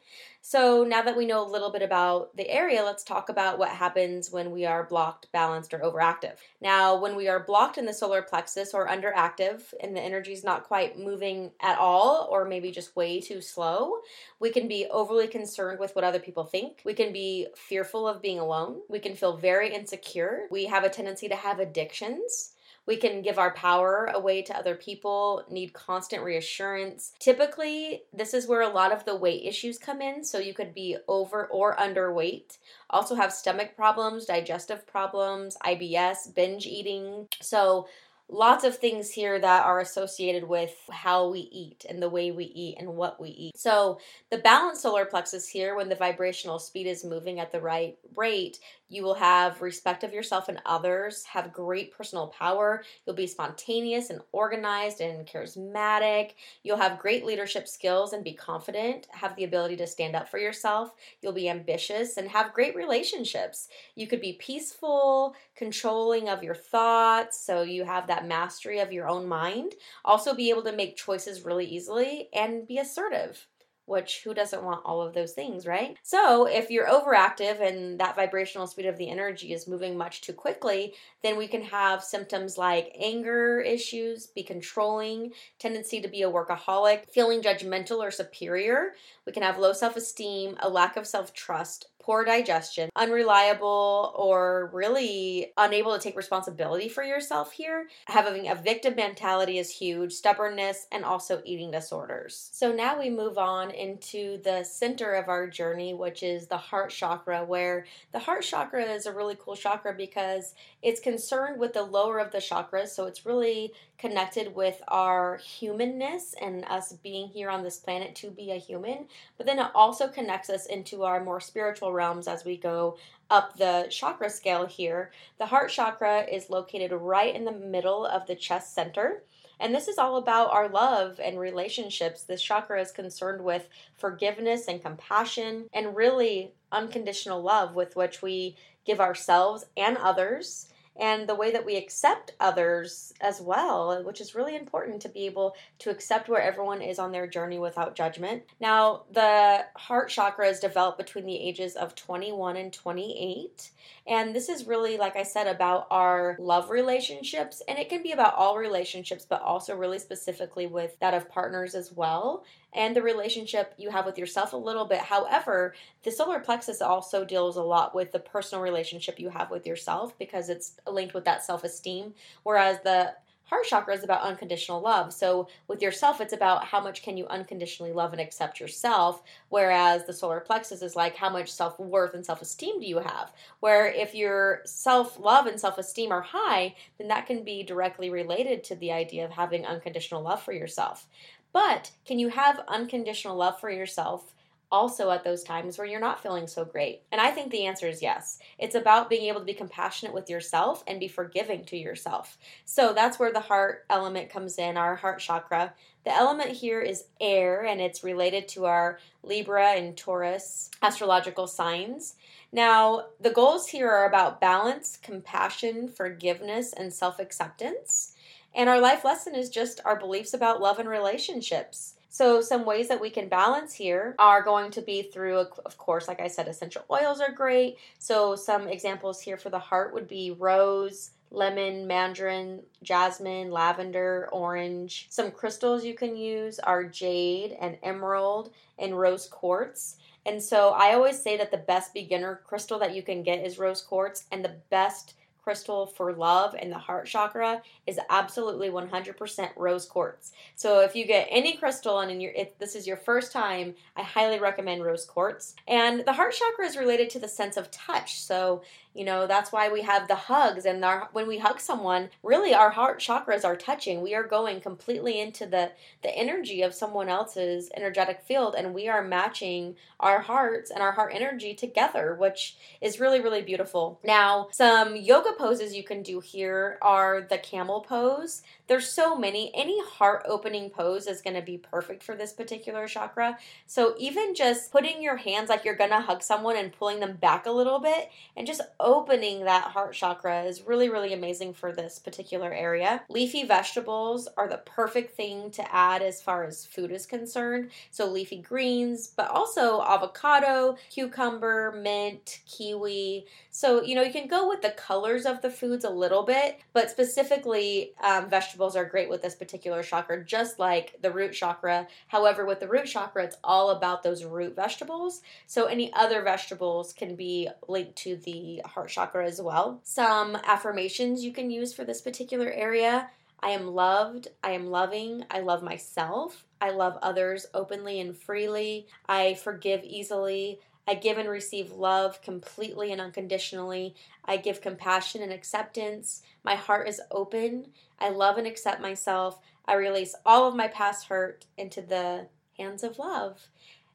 So, 0.45 0.83
now 0.83 1.01
that 1.01 1.15
we 1.15 1.25
know 1.25 1.41
a 1.41 1.49
little 1.49 1.71
bit 1.71 1.81
about 1.81 2.35
the 2.35 2.49
area, 2.49 2.83
let's 2.83 3.03
talk 3.03 3.29
about 3.29 3.57
what 3.57 3.69
happens 3.69 4.29
when 4.29 4.51
we 4.51 4.65
are 4.65 4.83
blocked, 4.83 5.31
balanced, 5.31 5.73
or 5.73 5.79
overactive. 5.79 6.35
Now, 6.61 6.97
when 6.99 7.15
we 7.15 7.29
are 7.29 7.39
blocked 7.39 7.77
in 7.77 7.85
the 7.85 7.93
solar 7.93 8.21
plexus 8.21 8.73
or 8.73 8.85
underactive 8.85 9.73
and 9.79 9.95
the 9.95 10.01
energy 10.01 10.33
is 10.33 10.43
not 10.43 10.65
quite 10.65 10.99
moving 10.99 11.51
at 11.61 11.79
all, 11.79 12.27
or 12.29 12.43
maybe 12.43 12.71
just 12.71 12.95
way 12.95 13.21
too 13.21 13.39
slow, 13.39 13.99
we 14.39 14.51
can 14.51 14.67
be 14.67 14.85
overly 14.91 15.27
concerned 15.27 15.79
with 15.79 15.95
what 15.95 16.03
other 16.03 16.19
people 16.19 16.43
think. 16.43 16.81
We 16.83 16.93
can 16.93 17.13
be 17.13 17.47
fearful 17.55 18.05
of 18.05 18.21
being 18.21 18.39
alone. 18.39 18.81
We 18.89 18.99
can 18.99 19.15
feel 19.15 19.37
very 19.37 19.73
insecure. 19.73 20.47
We 20.51 20.65
have 20.65 20.83
a 20.83 20.89
tendency 20.89 21.29
to 21.29 21.35
have 21.35 21.61
addictions. 21.63 22.51
We 22.85 22.97
can 22.97 23.21
give 23.21 23.39
our 23.39 23.53
power 23.53 24.11
away 24.13 24.41
to 24.43 24.57
other 24.57 24.75
people, 24.75 25.45
need 25.49 25.71
constant 25.73 26.21
reassurance. 26.21 27.13
Typically, 27.17 28.01
this 28.11 28.33
is 28.33 28.47
where 28.47 28.61
a 28.61 28.67
lot 28.67 28.91
of 28.91 29.05
the 29.05 29.15
weight 29.15 29.45
issues 29.45 29.77
come 29.77 30.01
in. 30.01 30.23
So 30.23 30.37
you 30.37 30.53
could 30.53 30.73
be 30.73 30.97
over 31.07 31.47
or 31.47 31.77
underweight. 31.77 32.57
Also, 32.89 33.15
have 33.15 33.31
stomach 33.31 33.75
problems, 33.77 34.25
digestive 34.25 34.85
problems, 34.85 35.55
IBS, 35.65 36.35
binge 36.35 36.65
eating. 36.65 37.27
So, 37.41 37.87
lots 38.29 38.63
of 38.63 38.77
things 38.77 39.11
here 39.11 39.39
that 39.39 39.65
are 39.65 39.79
associated 39.79 40.47
with 40.47 40.73
how 40.89 41.29
we 41.29 41.41
eat 41.51 41.85
and 41.87 42.01
the 42.01 42.09
way 42.09 42.31
we 42.31 42.45
eat 42.45 42.77
and 42.79 42.95
what 42.95 43.21
we 43.21 43.29
eat. 43.29 43.57
So, 43.57 43.99
the 44.29 44.37
balanced 44.39 44.81
solar 44.81 45.05
plexus 45.05 45.47
here, 45.47 45.75
when 45.75 45.89
the 45.89 45.95
vibrational 45.95 46.59
speed 46.59 46.87
is 46.87 47.05
moving 47.05 47.39
at 47.39 47.51
the 47.51 47.61
right 47.61 47.97
rate, 48.15 48.59
you 48.93 49.01
will 49.01 49.15
have 49.15 49.61
respect 49.61 50.03
of 50.03 50.13
yourself 50.13 50.49
and 50.49 50.61
others, 50.67 51.23
have 51.23 51.51
great 51.51 51.91
personal 51.91 52.27
power. 52.27 52.83
You'll 53.05 53.15
be 53.15 53.25
spontaneous 53.25 54.11
and 54.11 54.21
organized 54.31 55.01
and 55.01 55.25
charismatic. 55.25 56.33
You'll 56.61 56.77
have 56.77 56.99
great 56.99 57.25
leadership 57.25 57.67
skills 57.67 58.13
and 58.13 58.23
be 58.23 58.33
confident, 58.33 59.07
have 59.11 59.35
the 59.35 59.45
ability 59.45 59.77
to 59.77 59.87
stand 59.87 60.15
up 60.15 60.29
for 60.29 60.37
yourself. 60.37 60.91
You'll 61.21 61.33
be 61.33 61.49
ambitious 61.49 62.17
and 62.17 62.29
have 62.29 62.53
great 62.53 62.75
relationships. 62.75 63.67
You 63.95 64.05
could 64.05 64.21
be 64.21 64.33
peaceful, 64.33 65.35
controlling 65.55 66.29
of 66.29 66.43
your 66.43 66.53
thoughts, 66.53 67.43
so 67.43 67.63
you 67.63 67.85
have 67.85 68.05
that 68.07 68.27
mastery 68.27 68.79
of 68.79 68.93
your 68.93 69.07
own 69.07 69.27
mind. 69.27 69.73
Also, 70.05 70.35
be 70.35 70.51
able 70.51 70.63
to 70.63 70.71
make 70.71 70.97
choices 70.97 71.45
really 71.45 71.65
easily 71.65 72.29
and 72.31 72.67
be 72.67 72.77
assertive 72.77 73.47
which 73.85 74.21
who 74.23 74.33
doesn't 74.33 74.63
want 74.63 74.81
all 74.85 75.01
of 75.01 75.13
those 75.13 75.33
things, 75.33 75.65
right? 75.65 75.97
So, 76.03 76.45
if 76.45 76.69
you're 76.71 76.87
overactive 76.87 77.61
and 77.61 77.99
that 77.99 78.15
vibrational 78.15 78.67
speed 78.67 78.85
of 78.85 78.97
the 78.97 79.09
energy 79.09 79.53
is 79.53 79.67
moving 79.67 79.97
much 79.97 80.21
too 80.21 80.33
quickly, 80.33 80.93
then 81.23 81.37
we 81.37 81.47
can 81.47 81.63
have 81.63 82.03
symptoms 82.03 82.57
like 82.57 82.95
anger 82.99 83.59
issues, 83.61 84.27
be 84.27 84.43
controlling, 84.43 85.31
tendency 85.57 86.01
to 86.01 86.07
be 86.07 86.21
a 86.21 86.29
workaholic, 86.29 87.09
feeling 87.09 87.41
judgmental 87.41 87.99
or 87.99 88.11
superior. 88.11 88.91
We 89.25 89.31
can 89.31 89.43
have 89.43 89.57
low 89.57 89.73
self 89.73 89.95
esteem, 89.95 90.57
a 90.59 90.69
lack 90.69 90.97
of 90.97 91.07
self 91.07 91.33
trust, 91.33 91.87
poor 92.03 92.25
digestion, 92.25 92.89
unreliable, 92.97 94.13
or 94.15 94.69
really 94.73 95.53
unable 95.55 95.93
to 95.93 95.99
take 95.99 96.17
responsibility 96.17 96.89
for 96.89 97.01
yourself 97.03 97.53
here. 97.53 97.87
Having 98.07 98.49
a 98.49 98.55
victim 98.55 98.95
mentality 98.95 99.57
is 99.57 99.71
huge, 99.71 100.11
stubbornness, 100.11 100.87
and 100.91 101.05
also 101.05 101.41
eating 101.45 101.71
disorders. 101.71 102.49
So 102.51 102.73
now 102.73 102.99
we 102.99 103.09
move 103.09 103.37
on 103.37 103.71
into 103.71 104.41
the 104.43 104.63
center 104.65 105.13
of 105.13 105.29
our 105.29 105.47
journey, 105.47 105.93
which 105.93 106.21
is 106.21 106.47
the 106.47 106.57
heart 106.57 106.89
chakra, 106.89 107.45
where 107.45 107.85
the 108.11 108.19
heart 108.19 108.43
chakra 108.43 108.83
is 108.83 109.05
a 109.05 109.13
really 109.13 109.37
cool 109.39 109.55
chakra 109.55 109.93
because 109.93 110.53
it's 110.81 110.99
concerned 111.13 111.59
with 111.59 111.73
the 111.73 111.83
lower 111.83 112.17
of 112.17 112.31
the 112.31 112.39
chakras. 112.39 112.87
So 112.87 113.05
it's 113.05 113.23
really 113.23 113.71
connected 113.99 114.55
with 114.55 114.81
our 114.87 115.37
humanness 115.37 116.33
and 116.41 116.65
us 116.65 116.93
being 117.03 117.27
here 117.27 117.51
on 117.51 117.61
this 117.61 117.77
planet 117.77 118.15
to 118.15 118.31
be 118.31 118.49
a 118.49 118.57
human. 118.57 119.05
But 119.37 119.45
then 119.45 119.59
it 119.59 119.67
also 119.75 120.07
connects 120.07 120.49
us 120.49 120.65
into 120.65 121.03
our 121.03 121.23
more 121.23 121.39
spiritual 121.39 121.93
realms 121.93 122.27
as 122.27 122.43
we 122.43 122.57
go 122.57 122.97
up 123.29 123.55
the 123.55 123.85
chakra 123.91 124.27
scale 124.27 124.65
here. 124.65 125.11
The 125.37 125.45
heart 125.45 125.69
chakra 125.69 126.23
is 126.23 126.49
located 126.49 126.91
right 126.91 127.35
in 127.35 127.45
the 127.45 127.51
middle 127.51 128.07
of 128.07 128.25
the 128.25 128.35
chest 128.35 128.73
center. 128.73 129.21
And 129.59 129.73
this 129.73 129.87
is 129.87 129.99
all 129.99 130.17
about 130.17 130.51
our 130.51 130.67
love 130.67 131.19
and 131.23 131.39
relationships. 131.39 132.23
This 132.23 132.41
chakra 132.41 132.81
is 132.81 132.91
concerned 132.91 133.43
with 133.43 133.69
forgiveness 133.95 134.67
and 134.67 134.81
compassion 134.81 135.65
and 135.73 135.95
really 135.95 136.53
unconditional 136.71 137.39
love 137.39 137.75
with 137.75 137.95
which 137.95 138.23
we 138.23 138.55
give 138.83 138.99
ourselves 138.99 139.63
and 139.77 139.95
others 139.97 140.72
and 140.95 141.27
the 141.27 141.35
way 141.35 141.51
that 141.51 141.65
we 141.65 141.75
accept 141.75 142.31
others 142.39 143.13
as 143.21 143.41
well, 143.41 144.03
which 144.03 144.21
is 144.21 144.35
really 144.35 144.55
important 144.55 145.01
to 145.01 145.09
be 145.09 145.25
able 145.25 145.55
to 145.79 145.89
accept 145.89 146.29
where 146.29 146.41
everyone 146.41 146.81
is 146.81 146.99
on 146.99 147.11
their 147.11 147.27
journey 147.27 147.59
without 147.59 147.95
judgment. 147.95 148.43
Now, 148.59 149.03
the 149.11 149.65
heart 149.75 150.09
chakra 150.09 150.47
is 150.47 150.59
developed 150.59 150.97
between 150.97 151.25
the 151.25 151.39
ages 151.39 151.75
of 151.75 151.95
21 151.95 152.57
and 152.57 152.71
28. 152.71 153.71
And 154.05 154.35
this 154.35 154.49
is 154.49 154.67
really, 154.67 154.97
like 154.97 155.15
I 155.15 155.23
said, 155.23 155.47
about 155.47 155.87
our 155.89 156.35
love 156.39 156.69
relationships. 156.69 157.61
And 157.67 157.79
it 157.79 157.89
can 157.89 158.03
be 158.03 158.11
about 158.11 158.35
all 158.35 158.57
relationships, 158.57 159.25
but 159.27 159.41
also 159.41 159.75
really 159.75 159.99
specifically 159.99 160.67
with 160.67 160.99
that 160.99 161.13
of 161.13 161.29
partners 161.29 161.73
as 161.73 161.91
well 161.91 162.43
and 162.75 162.95
the 162.95 163.01
relationship 163.01 163.73
you 163.77 163.89
have 163.91 164.05
with 164.05 164.17
yourself 164.17 164.53
a 164.53 164.57
little 164.57 164.85
bit. 164.85 164.99
However, 164.99 165.73
the 166.03 166.11
solar 166.11 166.39
plexus 166.39 166.81
also 166.81 167.23
deals 167.23 167.55
a 167.55 167.63
lot 167.63 167.93
with 167.95 168.11
the 168.11 168.19
personal 168.19 168.63
relationship 168.63 169.19
you 169.19 169.29
have 169.29 169.51
with 169.51 169.65
yourself 169.65 170.17
because 170.17 170.49
it's 170.49 170.73
linked 170.89 171.13
with 171.13 171.25
that 171.25 171.43
self 171.43 171.63
esteem. 171.63 172.13
Whereas 172.43 172.79
the 172.83 173.13
heart 173.45 173.65
chakra 173.65 173.93
is 173.93 174.03
about 174.03 174.21
unconditional 174.21 174.81
love. 174.81 175.13
So 175.13 175.47
with 175.67 175.81
yourself, 175.81 176.21
it's 176.21 176.33
about 176.33 176.65
how 176.65 176.81
much 176.81 177.03
can 177.03 177.17
you 177.17 177.27
unconditionally 177.27 177.91
love 177.91 178.13
and 178.13 178.21
accept 178.21 178.59
yourself. 178.59 179.21
Whereas 179.49 180.05
the 180.05 180.13
solar 180.13 180.39
plexus 180.39 180.81
is 180.81 180.95
like 180.95 181.15
how 181.15 181.29
much 181.29 181.51
self 181.51 181.79
worth 181.79 182.13
and 182.13 182.25
self 182.25 182.41
esteem 182.41 182.79
do 182.79 182.87
you 182.87 182.99
have. 182.99 183.31
Where 183.59 183.87
if 183.87 184.15
your 184.15 184.61
self 184.65 185.19
love 185.19 185.45
and 185.45 185.59
self 185.59 185.77
esteem 185.77 186.11
are 186.11 186.21
high, 186.21 186.75
then 186.97 187.07
that 187.09 187.27
can 187.27 187.43
be 187.43 187.63
directly 187.63 188.09
related 188.09 188.63
to 188.65 188.75
the 188.75 188.91
idea 188.91 189.25
of 189.25 189.31
having 189.31 189.65
unconditional 189.65 190.21
love 190.21 190.41
for 190.41 190.53
yourself. 190.53 191.07
But 191.51 191.91
can 192.05 192.17
you 192.17 192.29
have 192.29 192.63
unconditional 192.67 193.37
love 193.37 193.59
for 193.59 193.69
yourself 193.69 194.33
also 194.73 195.11
at 195.11 195.23
those 195.23 195.43
times 195.43 195.77
where 195.77 195.85
you're 195.85 195.99
not 195.99 196.21
feeling 196.21 196.47
so 196.47 196.65
great? 196.65 197.03
And 197.11 197.21
I 197.21 197.29
think 197.29 197.51
the 197.51 197.67
answer 197.67 197.87
is 197.87 198.01
yes. 198.01 198.39
It's 198.57 198.73
about 198.73 199.07
being 199.09 199.27
able 199.27 199.39
to 199.39 199.45
be 199.45 199.53
compassionate 199.53 200.15
with 200.15 200.31
yourself 200.31 200.83
and 200.87 200.99
be 200.99 201.07
forgiving 201.07 201.63
to 201.65 201.77
yourself. 201.77 202.39
So 202.65 202.91
that's 202.91 203.19
where 203.19 203.31
the 203.31 203.39
heart 203.39 203.85
element 203.89 204.31
comes 204.31 204.57
in, 204.57 204.75
our 204.75 204.95
heart 204.95 205.19
chakra. 205.19 205.73
The 206.03 206.13
element 206.13 206.49
here 206.49 206.81
is 206.81 207.05
air 207.21 207.63
and 207.63 207.79
it's 207.79 208.03
related 208.03 208.47
to 208.49 208.65
our 208.65 208.97
Libra 209.21 209.73
and 209.73 209.95
Taurus 209.95 210.71
astrological 210.81 211.45
signs. 211.45 212.15
Now, 212.51 213.05
the 213.21 213.29
goals 213.29 213.67
here 213.67 213.89
are 213.89 214.05
about 214.05 214.41
balance, 214.41 214.97
compassion, 215.01 215.87
forgiveness, 215.87 216.73
and 216.73 216.91
self 216.91 217.19
acceptance. 217.19 218.15
And 218.55 218.69
our 218.69 218.79
life 218.79 219.05
lesson 219.05 219.35
is 219.35 219.49
just 219.49 219.81
our 219.85 219.97
beliefs 219.97 220.33
about 220.33 220.61
love 220.61 220.79
and 220.79 220.89
relationships. 220.89 221.93
So, 222.13 222.41
some 222.41 222.63
ways 222.63 222.89
that 222.89 223.01
we 223.01 223.09
can 223.09 223.27
balance 223.27 223.73
here 223.73 224.13
are 224.19 224.43
going 224.43 224.69
to 224.73 224.83
be 224.83 225.01
through, 225.01 225.47
of 225.65 225.77
course, 225.79 226.07
like 226.07 226.21
I 226.21 226.27
said, 226.27 226.47
essential 226.47 226.85
oils 226.91 227.19
are 227.19 227.31
great. 227.31 227.77
So, 227.97 228.35
some 228.35 228.67
examples 228.67 229.19
here 229.19 229.35
for 229.35 229.49
the 229.49 229.57
heart 229.57 229.95
would 229.95 230.07
be 230.07 230.29
rose, 230.29 231.09
lemon, 231.31 231.87
mandarin, 231.87 232.61
jasmine, 232.83 233.49
lavender, 233.49 234.29
orange. 234.31 235.07
Some 235.09 235.31
crystals 235.31 235.83
you 235.83 235.95
can 235.95 236.15
use 236.15 236.59
are 236.59 236.83
jade 236.83 237.57
and 237.59 237.79
emerald 237.81 238.53
and 238.77 238.99
rose 238.99 239.25
quartz. 239.25 239.95
And 240.23 240.39
so, 240.39 240.69
I 240.69 240.93
always 240.93 241.19
say 241.19 241.35
that 241.37 241.49
the 241.49 241.57
best 241.57 241.95
beginner 241.95 242.41
crystal 242.45 242.77
that 242.77 242.93
you 242.93 243.01
can 243.01 243.23
get 243.23 243.43
is 243.43 243.57
rose 243.57 243.81
quartz, 243.81 244.25
and 244.31 244.45
the 244.45 244.57
best 244.69 245.15
crystal 245.43 245.85
for 245.85 246.13
love 246.13 246.55
and 246.57 246.71
the 246.71 246.77
heart 246.77 247.05
chakra 247.05 247.61
is 247.85 247.99
absolutely 248.09 248.69
100% 248.69 249.49
rose 249.57 249.85
quartz. 249.85 250.31
So 250.55 250.79
if 250.79 250.95
you 250.95 251.05
get 251.05 251.27
any 251.29 251.57
crystal 251.57 251.99
and 251.99 252.21
if 252.21 252.57
this 252.59 252.75
is 252.75 252.87
your 252.87 252.97
first 252.97 253.31
time, 253.31 253.75
I 253.95 254.03
highly 254.03 254.39
recommend 254.39 254.83
rose 254.83 255.05
quartz. 255.05 255.55
And 255.67 256.05
the 256.05 256.13
heart 256.13 256.33
chakra 256.33 256.65
is 256.65 256.77
related 256.77 257.09
to 257.11 257.19
the 257.19 257.27
sense 257.27 257.57
of 257.57 257.69
touch. 257.71 258.21
So 258.21 258.63
you 258.93 259.03
know, 259.03 259.25
that's 259.25 259.51
why 259.51 259.69
we 259.69 259.81
have 259.81 260.07
the 260.07 260.15
hugs 260.15 260.65
and 260.65 260.85
our 260.85 261.09
when 261.13 261.27
we 261.27 261.39
hug 261.39 261.59
someone, 261.59 262.09
really 262.21 262.53
our 262.53 262.69
heart 262.69 262.99
chakras 262.99 263.43
are 263.43 263.55
touching. 263.55 264.01
We 264.01 264.13
are 264.13 264.23
going 264.23 264.61
completely 264.61 265.19
into 265.19 265.47
the 265.47 265.71
the 266.03 266.15
energy 266.15 266.61
of 266.61 266.75
someone 266.75 267.09
else's 267.09 267.71
energetic 267.75 268.21
field 268.21 268.53
and 268.55 268.73
we 268.73 268.87
are 268.87 269.03
matching 269.03 269.75
our 269.99 270.19
hearts 270.19 270.69
and 270.69 270.81
our 270.81 270.91
heart 270.91 271.11
energy 271.15 271.55
together, 271.55 272.13
which 272.13 272.55
is 272.81 272.99
really 272.99 273.19
really 273.19 273.41
beautiful. 273.41 273.99
Now, 274.03 274.49
some 274.51 274.95
yoga 274.95 275.33
poses 275.33 275.73
you 275.75 275.83
can 275.83 276.03
do 276.03 276.19
here 276.19 276.77
are 276.81 277.21
the 277.21 277.39
camel 277.39 277.81
pose. 277.81 278.43
There's 278.67 278.89
so 278.89 279.15
many. 279.17 279.51
Any 279.55 279.83
heart 279.83 280.23
opening 280.25 280.69
pose 280.69 281.07
is 281.07 281.21
going 281.21 281.35
to 281.35 281.41
be 281.41 281.57
perfect 281.57 282.03
for 282.03 282.15
this 282.15 282.31
particular 282.31 282.87
chakra. 282.87 283.37
So 283.67 283.95
even 283.97 284.35
just 284.35 284.71
putting 284.71 285.01
your 285.01 285.17
hands 285.17 285.49
like 285.49 285.65
you're 285.65 285.75
going 285.75 285.89
to 285.89 285.99
hug 285.99 286.23
someone 286.23 286.55
and 286.55 286.71
pulling 286.71 286.99
them 286.99 287.17
back 287.17 287.45
a 287.45 287.51
little 287.51 287.79
bit 287.79 288.09
and 288.37 288.47
just 288.47 288.61
opening 288.83 289.45
that 289.45 289.71
heart 289.71 289.93
chakra 289.93 290.43
is 290.43 290.61
really, 290.61 290.89
really 290.89 291.13
amazing 291.13 291.53
for 291.53 291.71
this 291.71 291.97
particular 291.97 292.51
area. 292.53 293.01
Leafy 293.09 293.43
vegetables 293.45 294.27
are 294.37 294.47
the 294.47 294.57
perfect 294.57 295.15
thing 295.15 295.49
to 295.51 295.75
add 295.75 296.01
as 296.01 296.21
far 296.21 296.43
as 296.43 296.65
food 296.65 296.91
is 296.91 297.05
concerned. 297.05 297.71
So 297.89 298.05
leafy 298.05 298.41
greens, 298.41 299.07
but 299.07 299.29
also 299.29 299.81
avocado, 299.81 300.77
cucumber, 300.89 301.71
mint, 301.71 302.41
kiwi. 302.45 303.25
So, 303.49 303.81
you 303.83 303.95
know, 303.95 304.01
you 304.01 304.11
can 304.11 304.27
go 304.27 304.49
with 304.49 304.61
the 304.61 304.71
colors 304.71 305.25
of 305.25 305.41
the 305.41 305.49
foods 305.49 305.85
a 305.85 305.89
little 305.89 306.23
bit, 306.23 306.59
but 306.73 306.89
specifically, 306.89 307.93
um, 308.03 308.29
vegetables 308.29 308.75
are 308.75 308.85
great 308.85 309.09
with 309.09 309.21
this 309.21 309.35
particular 309.35 309.83
chakra, 309.83 310.23
just 310.23 310.59
like 310.59 310.97
the 311.01 311.11
root 311.11 311.33
chakra. 311.33 311.87
However, 312.07 312.45
with 312.45 312.59
the 312.59 312.67
root 312.67 312.85
chakra, 312.85 313.23
it's 313.23 313.37
all 313.43 313.69
about 313.69 314.03
those 314.03 314.25
root 314.25 314.55
vegetables. 314.55 315.21
So, 315.47 315.65
any 315.65 315.93
other 315.93 316.21
vegetables 316.21 316.93
can 316.93 317.15
be 317.15 317.47
linked 317.67 317.95
to 317.97 318.17
the 318.17 318.61
heart 318.73 318.89
chakra 318.89 319.25
as 319.25 319.41
well. 319.41 319.79
Some 319.83 320.35
affirmations 320.43 321.23
you 321.23 321.31
can 321.31 321.49
use 321.49 321.73
for 321.73 321.83
this 321.85 322.01
particular 322.01 322.49
area. 322.51 323.09
I 323.41 323.49
am 323.49 323.67
loved. 323.67 324.29
I 324.43 324.51
am 324.51 324.67
loving. 324.67 325.25
I 325.29 325.41
love 325.41 325.63
myself. 325.63 326.45
I 326.61 326.69
love 326.69 326.97
others 327.01 327.45
openly 327.53 327.99
and 327.99 328.15
freely. 328.15 328.87
I 329.07 329.33
forgive 329.35 329.83
easily. 329.83 330.59
I 330.87 330.95
give 330.95 331.17
and 331.17 331.29
receive 331.29 331.71
love 331.71 332.21
completely 332.21 332.91
and 332.91 332.99
unconditionally. 332.99 333.95
I 334.25 334.37
give 334.37 334.61
compassion 334.61 335.21
and 335.21 335.31
acceptance. 335.31 336.21
My 336.43 336.55
heart 336.55 336.87
is 336.87 337.01
open. 337.11 337.67
I 337.99 338.09
love 338.09 338.37
and 338.37 338.47
accept 338.47 338.81
myself. 338.81 339.39
I 339.65 339.75
release 339.75 340.15
all 340.25 340.47
of 340.47 340.55
my 340.55 340.67
past 340.67 341.07
hurt 341.07 341.45
into 341.57 341.81
the 341.81 342.27
hands 342.57 342.83
of 342.83 342.99
love. 342.99 343.49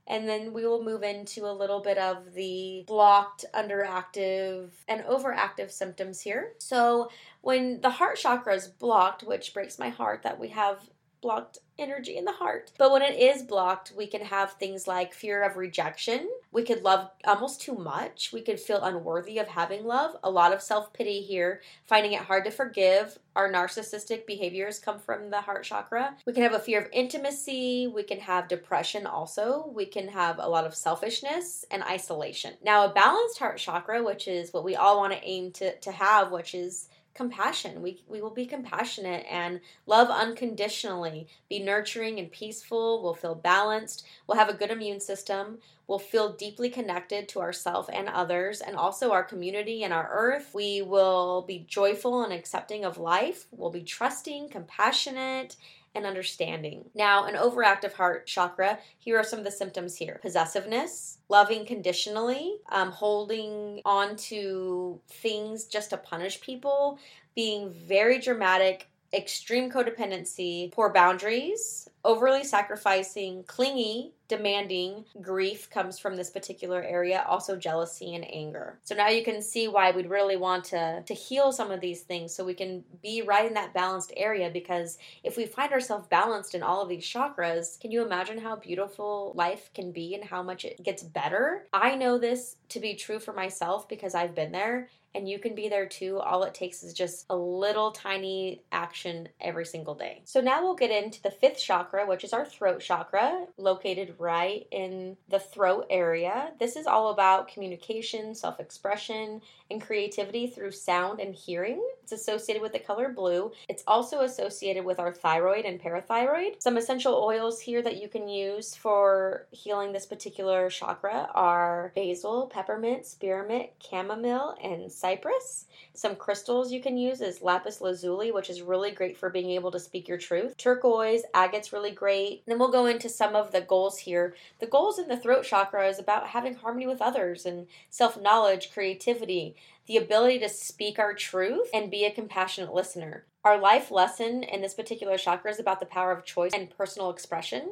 And 0.08 0.26
then 0.26 0.54
we 0.54 0.66
will 0.66 0.82
move 0.82 1.02
into 1.02 1.44
a 1.44 1.52
little 1.52 1.80
bit 1.80 1.98
of 1.98 2.32
the 2.32 2.84
blocked, 2.86 3.44
underactive, 3.54 4.70
and 4.88 5.04
overactive 5.04 5.70
symptoms 5.70 6.20
here. 6.20 6.54
So, 6.58 7.10
when 7.42 7.82
the 7.82 7.90
heart 7.90 8.16
chakra 8.16 8.54
is 8.54 8.68
blocked, 8.68 9.22
which 9.22 9.52
breaks 9.52 9.78
my 9.78 9.90
heart 9.90 10.22
that 10.22 10.40
we 10.40 10.48
have 10.48 10.80
blocked 11.20 11.58
energy 11.78 12.16
in 12.16 12.24
the 12.24 12.32
heart. 12.32 12.72
But 12.76 12.92
when 12.92 13.02
it 13.02 13.18
is 13.18 13.42
blocked, 13.42 13.92
we 13.96 14.06
can 14.06 14.22
have 14.22 14.52
things 14.52 14.86
like 14.86 15.14
fear 15.14 15.42
of 15.42 15.56
rejection. 15.56 16.28
We 16.50 16.64
could 16.64 16.82
love 16.82 17.10
almost 17.24 17.60
too 17.60 17.74
much. 17.74 18.30
We 18.32 18.42
could 18.42 18.58
feel 18.58 18.82
unworthy 18.82 19.38
of 19.38 19.48
having 19.48 19.84
love. 19.84 20.16
A 20.24 20.30
lot 20.30 20.52
of 20.52 20.62
self 20.62 20.92
pity 20.92 21.20
here, 21.20 21.62
finding 21.86 22.12
it 22.12 22.22
hard 22.22 22.44
to 22.44 22.50
forgive. 22.50 23.18
Our 23.36 23.52
narcissistic 23.52 24.26
behaviors 24.26 24.80
come 24.80 24.98
from 24.98 25.30
the 25.30 25.40
heart 25.40 25.64
chakra. 25.64 26.16
We 26.26 26.32
can 26.32 26.42
have 26.42 26.54
a 26.54 26.58
fear 26.58 26.80
of 26.80 26.88
intimacy. 26.92 27.86
We 27.86 28.02
can 28.02 28.18
have 28.20 28.48
depression 28.48 29.06
also. 29.06 29.70
We 29.72 29.86
can 29.86 30.08
have 30.08 30.38
a 30.40 30.48
lot 30.48 30.66
of 30.66 30.74
selfishness 30.74 31.64
and 31.70 31.82
isolation. 31.84 32.54
Now, 32.64 32.86
a 32.86 32.92
balanced 32.92 33.38
heart 33.38 33.58
chakra, 33.58 34.02
which 34.02 34.26
is 34.26 34.52
what 34.52 34.64
we 34.64 34.74
all 34.74 34.98
want 34.98 35.12
to 35.12 35.24
aim 35.24 35.52
to, 35.52 35.78
to 35.78 35.92
have, 35.92 36.32
which 36.32 36.54
is 36.54 36.88
compassion. 37.18 37.82
We, 37.82 38.00
we 38.08 38.22
will 38.22 38.30
be 38.30 38.46
compassionate 38.46 39.26
and 39.28 39.60
love 39.86 40.08
unconditionally, 40.08 41.26
be 41.50 41.58
nurturing 41.58 42.20
and 42.20 42.30
peaceful. 42.30 43.02
We'll 43.02 43.14
feel 43.14 43.34
balanced. 43.34 44.06
We'll 44.26 44.38
have 44.38 44.48
a 44.48 44.54
good 44.54 44.70
immune 44.70 45.00
system. 45.00 45.58
We'll 45.88 45.98
feel 45.98 46.34
deeply 46.34 46.70
connected 46.70 47.28
to 47.30 47.40
ourself 47.40 47.90
and 47.92 48.08
others, 48.08 48.60
and 48.60 48.76
also 48.76 49.10
our 49.10 49.24
community 49.24 49.82
and 49.82 49.92
our 49.92 50.08
earth. 50.12 50.50
We 50.54 50.80
will 50.82 51.42
be 51.42 51.64
joyful 51.66 52.22
and 52.22 52.32
accepting 52.32 52.84
of 52.84 52.98
life. 52.98 53.46
We'll 53.50 53.70
be 53.70 53.82
trusting, 53.82 54.50
compassionate, 54.50 55.56
and 55.94 56.06
understanding. 56.06 56.84
Now, 56.94 57.24
an 57.24 57.34
overactive 57.34 57.92
heart 57.92 58.26
chakra, 58.26 58.78
here 58.98 59.18
are 59.18 59.24
some 59.24 59.38
of 59.38 59.44
the 59.44 59.50
symptoms 59.50 59.96
here 59.96 60.18
possessiveness, 60.22 61.18
loving 61.28 61.66
conditionally, 61.66 62.56
um, 62.70 62.90
holding 62.90 63.80
on 63.84 64.16
to 64.16 65.00
things 65.08 65.64
just 65.64 65.90
to 65.90 65.96
punish 65.96 66.40
people, 66.40 66.98
being 67.34 67.72
very 67.72 68.18
dramatic, 68.18 68.88
extreme 69.12 69.70
codependency, 69.70 70.70
poor 70.72 70.92
boundaries, 70.92 71.88
overly 72.04 72.44
sacrificing, 72.44 73.42
clingy, 73.44 74.12
demanding, 74.28 75.04
grief 75.20 75.70
comes 75.70 75.98
from 75.98 76.16
this 76.16 76.30
particular 76.30 76.82
area, 76.82 77.24
also 77.26 77.56
jealousy 77.56 78.14
and 78.14 78.30
anger. 78.32 78.78
So 78.84 78.94
now 78.94 79.08
you 79.08 79.24
can 79.24 79.42
see 79.42 79.68
why 79.68 79.90
we'd 79.90 80.10
really 80.10 80.36
want 80.36 80.64
to 80.66 81.02
to 81.06 81.14
heal 81.14 81.50
some 81.52 81.70
of 81.70 81.80
these 81.80 82.02
things 82.02 82.34
so 82.34 82.44
we 82.44 82.54
can 82.54 82.84
be 83.02 83.22
right 83.22 83.46
in 83.46 83.54
that 83.54 83.74
balanced 83.74 84.12
area 84.16 84.50
because 84.50 84.98
if 85.24 85.36
we 85.36 85.46
find 85.46 85.72
ourselves 85.72 86.06
balanced 86.08 86.54
in 86.54 86.62
all 86.62 86.82
of 86.82 86.88
these 86.88 87.04
chakras, 87.04 87.80
can 87.80 87.90
you 87.90 88.04
imagine 88.04 88.38
how 88.38 88.56
beautiful 88.56 89.32
life 89.34 89.70
can 89.74 89.92
be 89.92 90.14
and 90.14 90.24
how 90.24 90.42
much 90.42 90.64
it 90.64 90.82
gets 90.82 91.02
better? 91.02 91.66
I 91.72 91.94
know 91.94 92.18
this 92.18 92.56
to 92.70 92.80
be 92.80 92.94
true 92.94 93.18
for 93.18 93.32
myself 93.32 93.88
because 93.88 94.14
I've 94.14 94.34
been 94.34 94.52
there 94.52 94.88
and 95.14 95.28
you 95.28 95.38
can 95.38 95.54
be 95.54 95.68
there 95.68 95.86
too. 95.86 96.18
All 96.18 96.44
it 96.44 96.54
takes 96.54 96.82
is 96.82 96.92
just 96.92 97.26
a 97.30 97.36
little 97.36 97.90
tiny 97.90 98.62
action 98.70 99.28
every 99.40 99.66
single 99.66 99.94
day. 99.94 100.22
So 100.24 100.40
now 100.40 100.62
we'll 100.62 100.74
get 100.74 100.90
into 100.90 101.22
the 101.22 101.30
fifth 101.30 101.58
chakra, 101.58 102.06
which 102.06 102.24
is 102.24 102.32
our 102.32 102.44
throat 102.44 102.80
chakra, 102.80 103.46
located 103.56 104.17
right 104.18 104.66
in 104.70 105.16
the 105.28 105.38
throat 105.38 105.86
area. 105.90 106.52
This 106.58 106.76
is 106.76 106.86
all 106.86 107.10
about 107.10 107.48
communication, 107.48 108.34
self 108.34 108.60
expression, 108.60 109.40
and 109.70 109.80
creativity 109.80 110.46
through 110.46 110.72
sound 110.72 111.20
and 111.20 111.34
hearing. 111.34 111.82
It's 112.02 112.12
associated 112.12 112.62
with 112.62 112.72
the 112.72 112.78
color 112.78 113.10
blue. 113.10 113.52
It's 113.68 113.82
also 113.86 114.20
associated 114.20 114.84
with 114.84 114.98
our 114.98 115.12
thyroid 115.12 115.66
and 115.66 115.80
parathyroid. 115.80 116.62
Some 116.62 116.78
essential 116.78 117.14
oils 117.14 117.60
here 117.60 117.82
that 117.82 118.00
you 118.00 118.08
can 118.08 118.28
use 118.28 118.74
for 118.74 119.46
healing 119.50 119.92
this 119.92 120.06
particular 120.06 120.70
chakra 120.70 121.28
are 121.34 121.92
basil, 121.94 122.46
peppermint, 122.46 123.04
spearmint, 123.04 123.70
chamomile, 123.78 124.56
and 124.62 124.90
cypress. 124.90 125.66
Some 125.92 126.16
crystals 126.16 126.72
you 126.72 126.80
can 126.80 126.96
use 126.96 127.20
is 127.20 127.42
lapis 127.42 127.80
lazuli, 127.80 128.30
which 128.30 128.48
is 128.48 128.62
really 128.62 128.90
great 128.90 129.16
for 129.16 129.28
being 129.28 129.50
able 129.50 129.70
to 129.72 129.80
speak 129.80 130.08
your 130.08 130.18
truth. 130.18 130.56
Turquoise, 130.56 131.24
agate's 131.34 131.72
really 131.72 131.90
great. 131.90 132.42
And 132.46 132.52
then 132.52 132.58
we'll 132.58 132.70
go 132.70 132.86
into 132.86 133.08
some 133.08 133.36
of 133.36 133.52
the 133.52 133.60
goals 133.60 133.98
here. 133.98 134.34
The 134.60 134.66
goals 134.66 134.98
in 134.98 135.08
the 135.08 135.16
throat 135.16 135.44
chakra 135.44 135.88
is 135.88 135.98
about 135.98 136.28
having 136.28 136.54
harmony 136.54 136.86
with 136.86 137.02
others 137.02 137.44
and 137.44 137.66
self 137.90 138.18
knowledge, 138.18 138.72
creativity, 138.72 139.56
the 139.88 139.96
ability 139.96 140.38
to 140.38 140.48
speak 140.48 140.98
our 140.98 141.14
truth 141.14 141.68
and 141.72 141.90
be 141.90 142.04
a 142.04 142.12
compassionate 142.12 142.72
listener. 142.72 143.24
Our 143.42 143.58
life 143.58 143.90
lesson 143.90 144.42
in 144.42 144.60
this 144.60 144.74
particular 144.74 145.16
chakra 145.16 145.50
is 145.50 145.58
about 145.58 145.80
the 145.80 145.86
power 145.86 146.12
of 146.12 146.24
choice 146.24 146.52
and 146.52 146.70
personal 146.70 147.10
expression. 147.10 147.70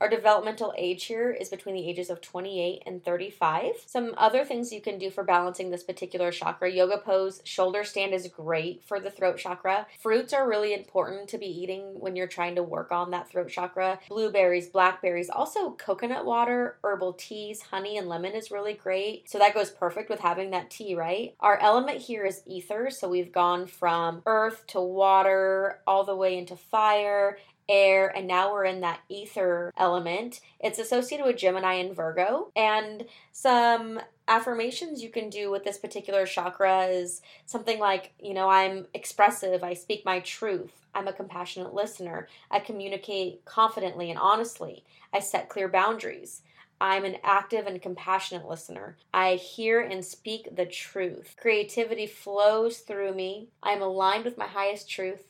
Our 0.00 0.08
developmental 0.08 0.74
age 0.76 1.04
here 1.04 1.30
is 1.30 1.48
between 1.48 1.76
the 1.76 1.88
ages 1.88 2.10
of 2.10 2.20
28 2.20 2.82
and 2.84 3.04
35. 3.04 3.84
Some 3.86 4.14
other 4.16 4.44
things 4.44 4.72
you 4.72 4.80
can 4.80 4.98
do 4.98 5.10
for 5.10 5.22
balancing 5.22 5.70
this 5.70 5.84
particular 5.84 6.32
chakra 6.32 6.70
yoga 6.70 6.98
pose, 6.98 7.40
shoulder 7.44 7.84
stand 7.84 8.12
is 8.12 8.28
great 8.28 8.82
for 8.84 8.98
the 8.98 9.10
throat 9.10 9.38
chakra. 9.38 9.86
Fruits 10.00 10.32
are 10.32 10.48
really 10.48 10.74
important 10.74 11.28
to 11.28 11.38
be 11.38 11.46
eating 11.46 12.00
when 12.00 12.16
you're 12.16 12.26
trying 12.26 12.56
to 12.56 12.62
work 12.62 12.90
on 12.90 13.12
that 13.12 13.30
throat 13.30 13.48
chakra. 13.48 14.00
Blueberries, 14.08 14.68
blackberries, 14.68 15.30
also 15.30 15.70
coconut 15.72 16.24
water, 16.24 16.76
herbal 16.82 17.12
teas, 17.14 17.62
honey, 17.62 17.96
and 17.96 18.08
lemon 18.08 18.32
is 18.32 18.50
really 18.50 18.74
great. 18.74 19.30
So 19.30 19.38
that 19.38 19.54
goes 19.54 19.70
perfect 19.70 20.10
with 20.10 20.20
having 20.20 20.50
that 20.50 20.70
tea, 20.70 20.94
right? 20.94 21.34
Our 21.40 21.58
element 21.60 21.98
here 21.98 22.24
is 22.24 22.42
ether. 22.46 22.90
So 22.90 23.08
we've 23.08 23.32
gone 23.32 23.66
from 23.66 24.22
earth 24.26 24.66
to 24.68 24.80
water 24.80 25.80
all 25.86 26.04
the 26.04 26.16
way 26.16 26.36
into 26.36 26.56
fire 26.56 27.38
air, 27.68 28.08
and 28.14 28.26
now 28.26 28.52
we're 28.52 28.64
in 28.64 28.80
that 28.80 29.00
ether 29.08 29.72
element. 29.76 30.40
It's 30.60 30.78
associated 30.78 31.26
with 31.26 31.36
Gemini 31.36 31.74
and 31.74 31.94
Virgo. 31.94 32.50
And 32.56 33.04
some 33.32 34.00
affirmations 34.28 35.02
you 35.02 35.10
can 35.10 35.28
do 35.28 35.50
with 35.50 35.64
this 35.64 35.78
particular 35.78 36.26
chakra 36.26 36.84
is 36.84 37.22
something 37.46 37.78
like, 37.78 38.12
you 38.18 38.34
know, 38.34 38.48
I'm 38.48 38.86
expressive, 38.94 39.62
I 39.62 39.74
speak 39.74 40.04
my 40.04 40.20
truth, 40.20 40.72
I'm 40.94 41.08
a 41.08 41.12
compassionate 41.12 41.74
listener, 41.74 42.28
I 42.50 42.60
communicate 42.60 43.44
confidently 43.44 44.10
and 44.10 44.18
honestly, 44.18 44.84
I 45.12 45.20
set 45.20 45.48
clear 45.48 45.68
boundaries. 45.68 46.42
I'm 46.80 47.04
an 47.04 47.16
active 47.22 47.66
and 47.66 47.80
compassionate 47.80 48.48
listener. 48.48 48.96
I 49.12 49.36
hear 49.36 49.80
and 49.80 50.04
speak 50.04 50.54
the 50.54 50.66
truth. 50.66 51.36
Creativity 51.40 52.06
flows 52.06 52.78
through 52.78 53.14
me. 53.14 53.48
I'm 53.62 53.80
aligned 53.80 54.24
with 54.24 54.36
my 54.36 54.48
highest 54.48 54.90
truth. 54.90 55.24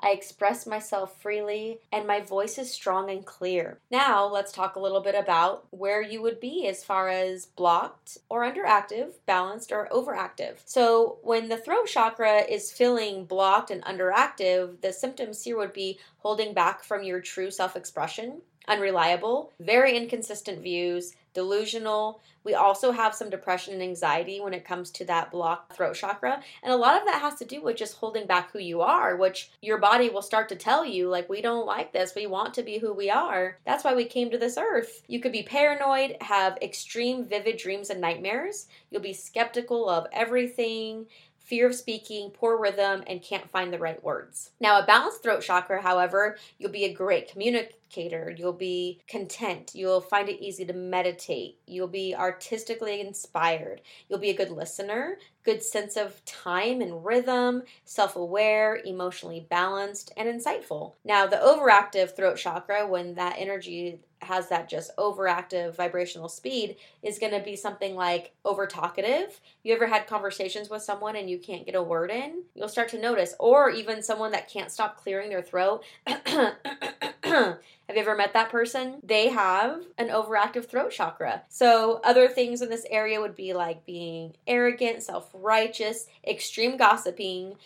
I 0.00 0.10
express 0.10 0.66
myself 0.66 1.20
freely, 1.20 1.80
and 1.90 2.06
my 2.06 2.20
voice 2.20 2.56
is 2.58 2.72
strong 2.72 3.10
and 3.10 3.24
clear. 3.24 3.78
Now, 3.90 4.26
let's 4.26 4.52
talk 4.52 4.76
a 4.76 4.80
little 4.80 5.00
bit 5.00 5.14
about 5.14 5.66
where 5.70 6.00
you 6.00 6.22
would 6.22 6.38
be 6.40 6.66
as 6.68 6.84
far 6.84 7.08
as 7.08 7.46
blocked 7.46 8.18
or 8.28 8.42
underactive, 8.42 9.14
balanced 9.26 9.72
or 9.72 9.88
overactive. 9.90 10.58
So, 10.64 11.18
when 11.22 11.48
the 11.48 11.56
throat 11.56 11.86
chakra 11.86 12.42
is 12.42 12.72
feeling 12.72 13.24
blocked 13.24 13.70
and 13.70 13.82
underactive, 13.84 14.80
the 14.80 14.92
symptoms 14.92 15.42
here 15.42 15.56
would 15.58 15.72
be 15.72 15.98
holding 16.18 16.54
back 16.54 16.84
from 16.84 17.02
your 17.02 17.20
true 17.20 17.50
self 17.50 17.74
expression, 17.74 18.42
unreliable, 18.68 19.52
very 19.58 19.96
inconsistent 19.96 20.62
views, 20.62 21.14
delusional. 21.38 22.20
We 22.42 22.54
also 22.54 22.90
have 22.90 23.14
some 23.14 23.30
depression 23.30 23.74
and 23.74 23.82
anxiety 23.82 24.40
when 24.40 24.54
it 24.54 24.64
comes 24.64 24.90
to 24.92 25.04
that 25.04 25.30
blocked 25.30 25.76
throat 25.76 25.94
chakra. 25.94 26.42
And 26.64 26.72
a 26.72 26.76
lot 26.76 26.98
of 26.98 27.06
that 27.06 27.20
has 27.20 27.36
to 27.36 27.44
do 27.44 27.62
with 27.62 27.76
just 27.76 27.98
holding 27.98 28.26
back 28.26 28.50
who 28.50 28.58
you 28.58 28.80
are, 28.80 29.16
which 29.16 29.50
your 29.62 29.78
body 29.78 30.08
will 30.08 30.22
start 30.22 30.48
to 30.48 30.56
tell 30.56 30.84
you, 30.84 31.08
like, 31.08 31.28
we 31.28 31.40
don't 31.40 31.66
like 31.66 31.92
this. 31.92 32.16
We 32.16 32.26
want 32.26 32.54
to 32.54 32.64
be 32.64 32.78
who 32.78 32.92
we 32.92 33.08
are. 33.08 33.58
That's 33.64 33.84
why 33.84 33.94
we 33.94 34.04
came 34.04 34.30
to 34.30 34.38
this 34.38 34.58
earth. 34.58 35.02
You 35.06 35.20
could 35.20 35.30
be 35.30 35.44
paranoid, 35.44 36.16
have 36.22 36.58
extreme 36.60 37.24
vivid 37.24 37.56
dreams 37.56 37.90
and 37.90 38.00
nightmares. 38.00 38.66
You'll 38.90 39.02
be 39.02 39.12
skeptical 39.12 39.88
of 39.88 40.08
everything 40.12 41.06
fear 41.48 41.66
of 41.66 41.74
speaking, 41.74 42.30
poor 42.30 42.60
rhythm, 42.60 43.02
and 43.06 43.22
can't 43.22 43.50
find 43.50 43.72
the 43.72 43.78
right 43.78 44.02
words. 44.04 44.50
Now, 44.60 44.78
a 44.78 44.86
balanced 44.86 45.22
throat 45.22 45.40
chakra, 45.40 45.80
however, 45.80 46.36
you'll 46.58 46.70
be 46.70 46.84
a 46.84 46.92
great 46.92 47.30
communicator. 47.30 48.34
You'll 48.36 48.52
be 48.52 49.00
content. 49.08 49.72
You'll 49.74 50.02
find 50.02 50.28
it 50.28 50.44
easy 50.44 50.66
to 50.66 50.74
meditate. 50.74 51.58
You'll 51.66 51.88
be 51.88 52.14
artistically 52.14 53.00
inspired. 53.00 53.80
You'll 54.08 54.18
be 54.18 54.30
a 54.30 54.36
good 54.36 54.50
listener, 54.50 55.16
good 55.42 55.62
sense 55.62 55.96
of 55.96 56.22
time 56.26 56.82
and 56.82 57.02
rhythm, 57.04 57.62
self 57.84 58.16
aware, 58.16 58.80
emotionally 58.84 59.46
balanced, 59.48 60.12
and 60.18 60.28
insightful. 60.28 60.96
Now, 61.02 61.26
the 61.26 61.36
overactive 61.36 62.14
throat 62.14 62.36
chakra, 62.36 62.86
when 62.86 63.14
that 63.14 63.36
energy 63.38 64.00
has 64.28 64.48
that 64.50 64.68
just 64.68 64.94
overactive 64.96 65.74
vibrational 65.74 66.28
speed 66.28 66.76
is 67.02 67.18
going 67.18 67.32
to 67.32 67.40
be 67.40 67.56
something 67.56 67.96
like 67.96 68.32
over 68.44 68.66
talkative. 68.66 69.40
You 69.62 69.74
ever 69.74 69.86
had 69.86 70.06
conversations 70.06 70.68
with 70.68 70.82
someone 70.82 71.16
and 71.16 71.28
you 71.28 71.38
can't 71.38 71.64
get 71.64 71.74
a 71.74 71.82
word 71.82 72.10
in? 72.10 72.44
You'll 72.54 72.68
start 72.68 72.90
to 72.90 73.00
notice, 73.00 73.34
or 73.40 73.70
even 73.70 74.02
someone 74.02 74.32
that 74.32 74.50
can't 74.50 74.70
stop 74.70 74.98
clearing 74.98 75.30
their 75.30 75.42
throat. 75.42 75.82
Have 76.06 77.96
you 77.96 78.02
ever 78.02 78.16
met 78.16 78.34
that 78.34 78.50
person? 78.50 79.00
They 79.02 79.28
have 79.28 79.82
an 79.96 80.08
overactive 80.08 80.66
throat 80.66 80.92
chakra. 80.92 81.44
So, 81.48 82.00
other 82.04 82.28
things 82.28 82.60
in 82.60 82.68
this 82.68 82.86
area 82.90 83.20
would 83.20 83.34
be 83.34 83.54
like 83.54 83.86
being 83.86 84.34
arrogant, 84.46 85.02
self 85.02 85.30
righteous, 85.32 86.06
extreme 86.26 86.76
gossiping, 86.76 87.56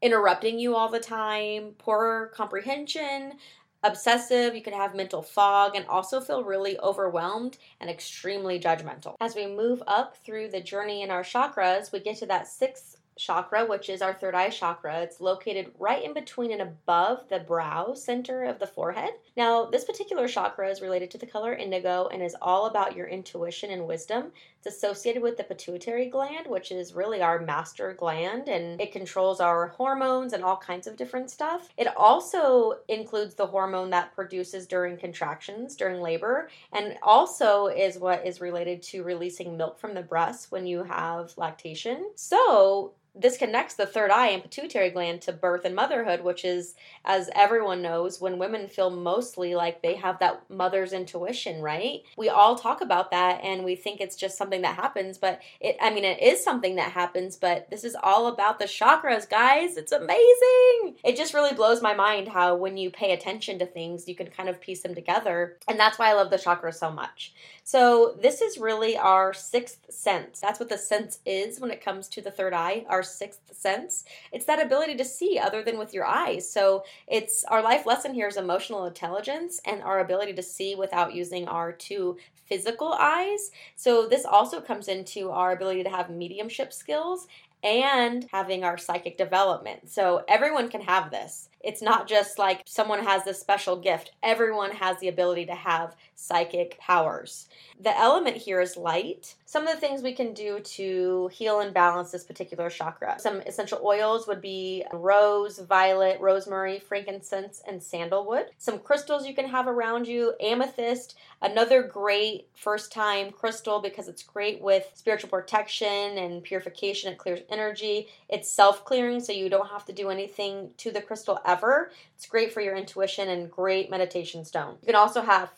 interrupting 0.00 0.58
you 0.58 0.74
all 0.74 0.88
the 0.88 1.00
time, 1.00 1.74
poor 1.76 2.32
comprehension, 2.34 3.34
obsessive, 3.82 4.54
you 4.54 4.62
can 4.62 4.72
have 4.72 4.94
mental 4.94 5.22
fog, 5.22 5.76
and 5.76 5.86
also 5.86 6.20
feel 6.20 6.44
really 6.44 6.78
overwhelmed 6.80 7.58
and 7.80 7.90
extremely 7.90 8.58
judgmental. 8.58 9.14
As 9.20 9.34
we 9.34 9.46
move 9.46 9.82
up 9.86 10.16
through 10.24 10.48
the 10.48 10.60
journey 10.60 11.02
in 11.02 11.10
our 11.10 11.22
chakras, 11.22 11.92
we 11.92 12.00
get 12.00 12.16
to 12.18 12.26
that 12.26 12.48
sixth 12.48 12.96
chakra, 13.18 13.64
which 13.64 13.88
is 13.88 14.02
our 14.02 14.12
third 14.12 14.34
eye 14.34 14.50
chakra. 14.50 15.00
It's 15.00 15.20
located 15.20 15.72
right 15.78 16.04
in 16.04 16.12
between 16.12 16.52
and 16.52 16.60
above 16.60 17.28
the 17.28 17.40
brow 17.40 17.94
center 17.94 18.44
of 18.44 18.58
the 18.58 18.66
forehead. 18.66 19.10
Now, 19.36 19.64
this 19.66 19.84
particular 19.84 20.28
chakra 20.28 20.68
is 20.70 20.82
related 20.82 21.10
to 21.12 21.18
the 21.18 21.26
color 21.26 21.54
indigo 21.54 22.08
and 22.12 22.22
is 22.22 22.36
all 22.42 22.66
about 22.66 22.94
your 22.94 23.06
intuition 23.06 23.70
and 23.70 23.86
wisdom. 23.86 24.32
It's 24.58 24.76
associated 24.76 25.22
with 25.22 25.36
the 25.36 25.44
pituitary 25.44 26.06
gland, 26.06 26.46
which 26.46 26.72
is 26.72 26.94
really 26.94 27.22
our 27.22 27.38
master 27.38 27.94
gland, 27.94 28.48
and 28.48 28.80
it 28.80 28.92
controls 28.92 29.40
our 29.40 29.68
hormones 29.68 30.32
and 30.32 30.42
all 30.42 30.56
kinds 30.56 30.86
of 30.86 30.96
different 30.96 31.30
stuff. 31.30 31.68
It 31.76 31.88
also 31.96 32.78
includes 32.88 33.34
the 33.34 33.46
hormone 33.46 33.90
that 33.90 34.14
produces 34.14 34.66
during 34.66 34.96
contractions 34.96 35.76
during 35.76 36.00
labor, 36.00 36.48
and 36.72 36.96
also 37.02 37.66
is 37.66 37.98
what 37.98 38.26
is 38.26 38.40
related 38.40 38.82
to 38.84 39.02
releasing 39.02 39.56
milk 39.56 39.78
from 39.78 39.94
the 39.94 40.02
breast 40.02 40.50
when 40.50 40.66
you 40.66 40.82
have 40.84 41.32
lactation. 41.36 42.10
So, 42.14 42.92
this 43.18 43.36
connects 43.36 43.74
the 43.74 43.86
third 43.86 44.10
eye 44.10 44.28
and 44.28 44.42
pituitary 44.42 44.90
gland 44.90 45.22
to 45.22 45.32
birth 45.32 45.64
and 45.64 45.74
motherhood, 45.74 46.22
which 46.22 46.44
is, 46.44 46.74
as 47.04 47.30
everyone 47.34 47.82
knows, 47.82 48.20
when 48.20 48.38
women 48.38 48.68
feel 48.68 48.90
mostly 48.90 49.54
like 49.54 49.82
they 49.82 49.94
have 49.94 50.18
that 50.18 50.48
mother's 50.50 50.92
intuition, 50.92 51.62
right? 51.62 52.02
We 52.16 52.28
all 52.28 52.56
talk 52.56 52.80
about 52.80 53.10
that 53.12 53.42
and 53.42 53.64
we 53.64 53.74
think 53.74 54.00
it's 54.00 54.16
just 54.16 54.36
something 54.36 54.62
that 54.62 54.76
happens, 54.76 55.18
but 55.18 55.40
it, 55.60 55.76
I 55.80 55.90
mean, 55.90 56.04
it 56.04 56.22
is 56.22 56.44
something 56.44 56.76
that 56.76 56.92
happens, 56.92 57.36
but 57.36 57.70
this 57.70 57.84
is 57.84 57.96
all 58.02 58.26
about 58.26 58.58
the 58.58 58.66
chakras, 58.66 59.28
guys. 59.28 59.76
It's 59.76 59.92
amazing. 59.92 60.96
It 61.04 61.16
just 61.16 61.34
really 61.34 61.54
blows 61.54 61.80
my 61.80 61.94
mind 61.94 62.28
how 62.28 62.56
when 62.56 62.76
you 62.76 62.90
pay 62.90 63.12
attention 63.12 63.58
to 63.60 63.66
things, 63.66 64.08
you 64.08 64.14
can 64.14 64.28
kind 64.28 64.48
of 64.48 64.60
piece 64.60 64.82
them 64.82 64.94
together. 64.94 65.56
And 65.68 65.80
that's 65.80 65.98
why 65.98 66.10
I 66.10 66.14
love 66.14 66.30
the 66.30 66.36
chakras 66.36 66.74
so 66.74 66.90
much. 66.90 67.32
So, 67.64 68.16
this 68.22 68.40
is 68.42 68.58
really 68.58 68.96
our 68.96 69.34
sixth 69.34 69.90
sense. 69.90 70.40
That's 70.40 70.60
what 70.60 70.68
the 70.68 70.78
sense 70.78 71.18
is 71.26 71.58
when 71.58 71.72
it 71.72 71.84
comes 71.84 72.06
to 72.08 72.22
the 72.22 72.30
third 72.30 72.54
eye, 72.54 72.84
our 72.88 73.02
sixth 73.06 73.40
sense. 73.56 74.04
It's 74.32 74.44
that 74.44 74.60
ability 74.60 74.96
to 74.96 75.04
see 75.04 75.38
other 75.38 75.62
than 75.62 75.78
with 75.78 75.94
your 75.94 76.04
eyes. 76.04 76.50
So, 76.50 76.84
it's 77.06 77.44
our 77.44 77.62
life 77.62 77.86
lesson 77.86 78.12
here 78.12 78.28
is 78.28 78.36
emotional 78.36 78.86
intelligence 78.86 79.60
and 79.64 79.82
our 79.82 80.00
ability 80.00 80.34
to 80.34 80.42
see 80.42 80.74
without 80.74 81.14
using 81.14 81.48
our 81.48 81.72
two 81.72 82.18
physical 82.46 82.92
eyes. 82.92 83.50
So, 83.76 84.06
this 84.06 84.24
also 84.24 84.60
comes 84.60 84.88
into 84.88 85.30
our 85.30 85.52
ability 85.52 85.84
to 85.84 85.90
have 85.90 86.10
mediumship 86.10 86.72
skills 86.72 87.26
and 87.66 88.26
having 88.30 88.62
our 88.62 88.78
psychic 88.78 89.18
development. 89.18 89.88
So 89.88 90.24
everyone 90.28 90.68
can 90.68 90.82
have 90.82 91.10
this. 91.10 91.48
It's 91.60 91.82
not 91.82 92.06
just 92.06 92.38
like 92.38 92.62
someone 92.64 93.02
has 93.02 93.24
this 93.24 93.40
special 93.40 93.76
gift. 93.76 94.12
Everyone 94.22 94.70
has 94.70 95.00
the 95.00 95.08
ability 95.08 95.46
to 95.46 95.54
have 95.54 95.96
psychic 96.16 96.78
powers. 96.78 97.46
The 97.78 97.96
element 97.96 98.38
here 98.38 98.60
is 98.60 98.76
light. 98.76 99.34
Some 99.44 99.68
of 99.68 99.74
the 99.74 99.80
things 99.80 100.02
we 100.02 100.14
can 100.14 100.32
do 100.32 100.60
to 100.60 101.28
heal 101.32 101.60
and 101.60 101.74
balance 101.74 102.10
this 102.10 102.24
particular 102.24 102.70
chakra. 102.70 103.16
Some 103.20 103.42
essential 103.42 103.80
oils 103.84 104.26
would 104.26 104.40
be 104.40 104.82
rose, 104.92 105.58
violet, 105.58 106.18
rosemary, 106.20 106.80
frankincense, 106.80 107.62
and 107.68 107.82
sandalwood. 107.82 108.46
Some 108.56 108.78
crystals 108.78 109.26
you 109.26 109.34
can 109.34 109.48
have 109.48 109.68
around 109.68 110.08
you 110.08 110.34
amethyst, 110.40 111.16
another 111.42 111.82
great 111.82 112.48
first 112.54 112.90
time 112.90 113.30
crystal 113.30 113.80
because 113.80 114.08
it's 114.08 114.22
great 114.22 114.60
with 114.62 114.90
spiritual 114.94 115.28
protection 115.28 116.16
and 116.18 116.42
purification. 116.42 117.12
It 117.12 117.18
clears 117.18 117.40
energy. 117.50 118.08
It's 118.28 118.50
self 118.50 118.84
clearing, 118.86 119.20
so 119.20 119.32
you 119.32 119.50
don't 119.50 119.68
have 119.68 119.84
to 119.84 119.92
do 119.92 120.08
anything 120.08 120.70
to 120.78 120.90
the 120.90 121.02
crystal 121.02 121.38
ever. 121.44 121.92
It's 122.16 122.26
great 122.26 122.52
for 122.52 122.62
your 122.62 122.74
intuition 122.74 123.28
and 123.28 123.50
great 123.50 123.90
meditation 123.90 124.44
stone. 124.44 124.76
You 124.80 124.86
can 124.86 124.94
also 124.96 125.20
have 125.20 125.50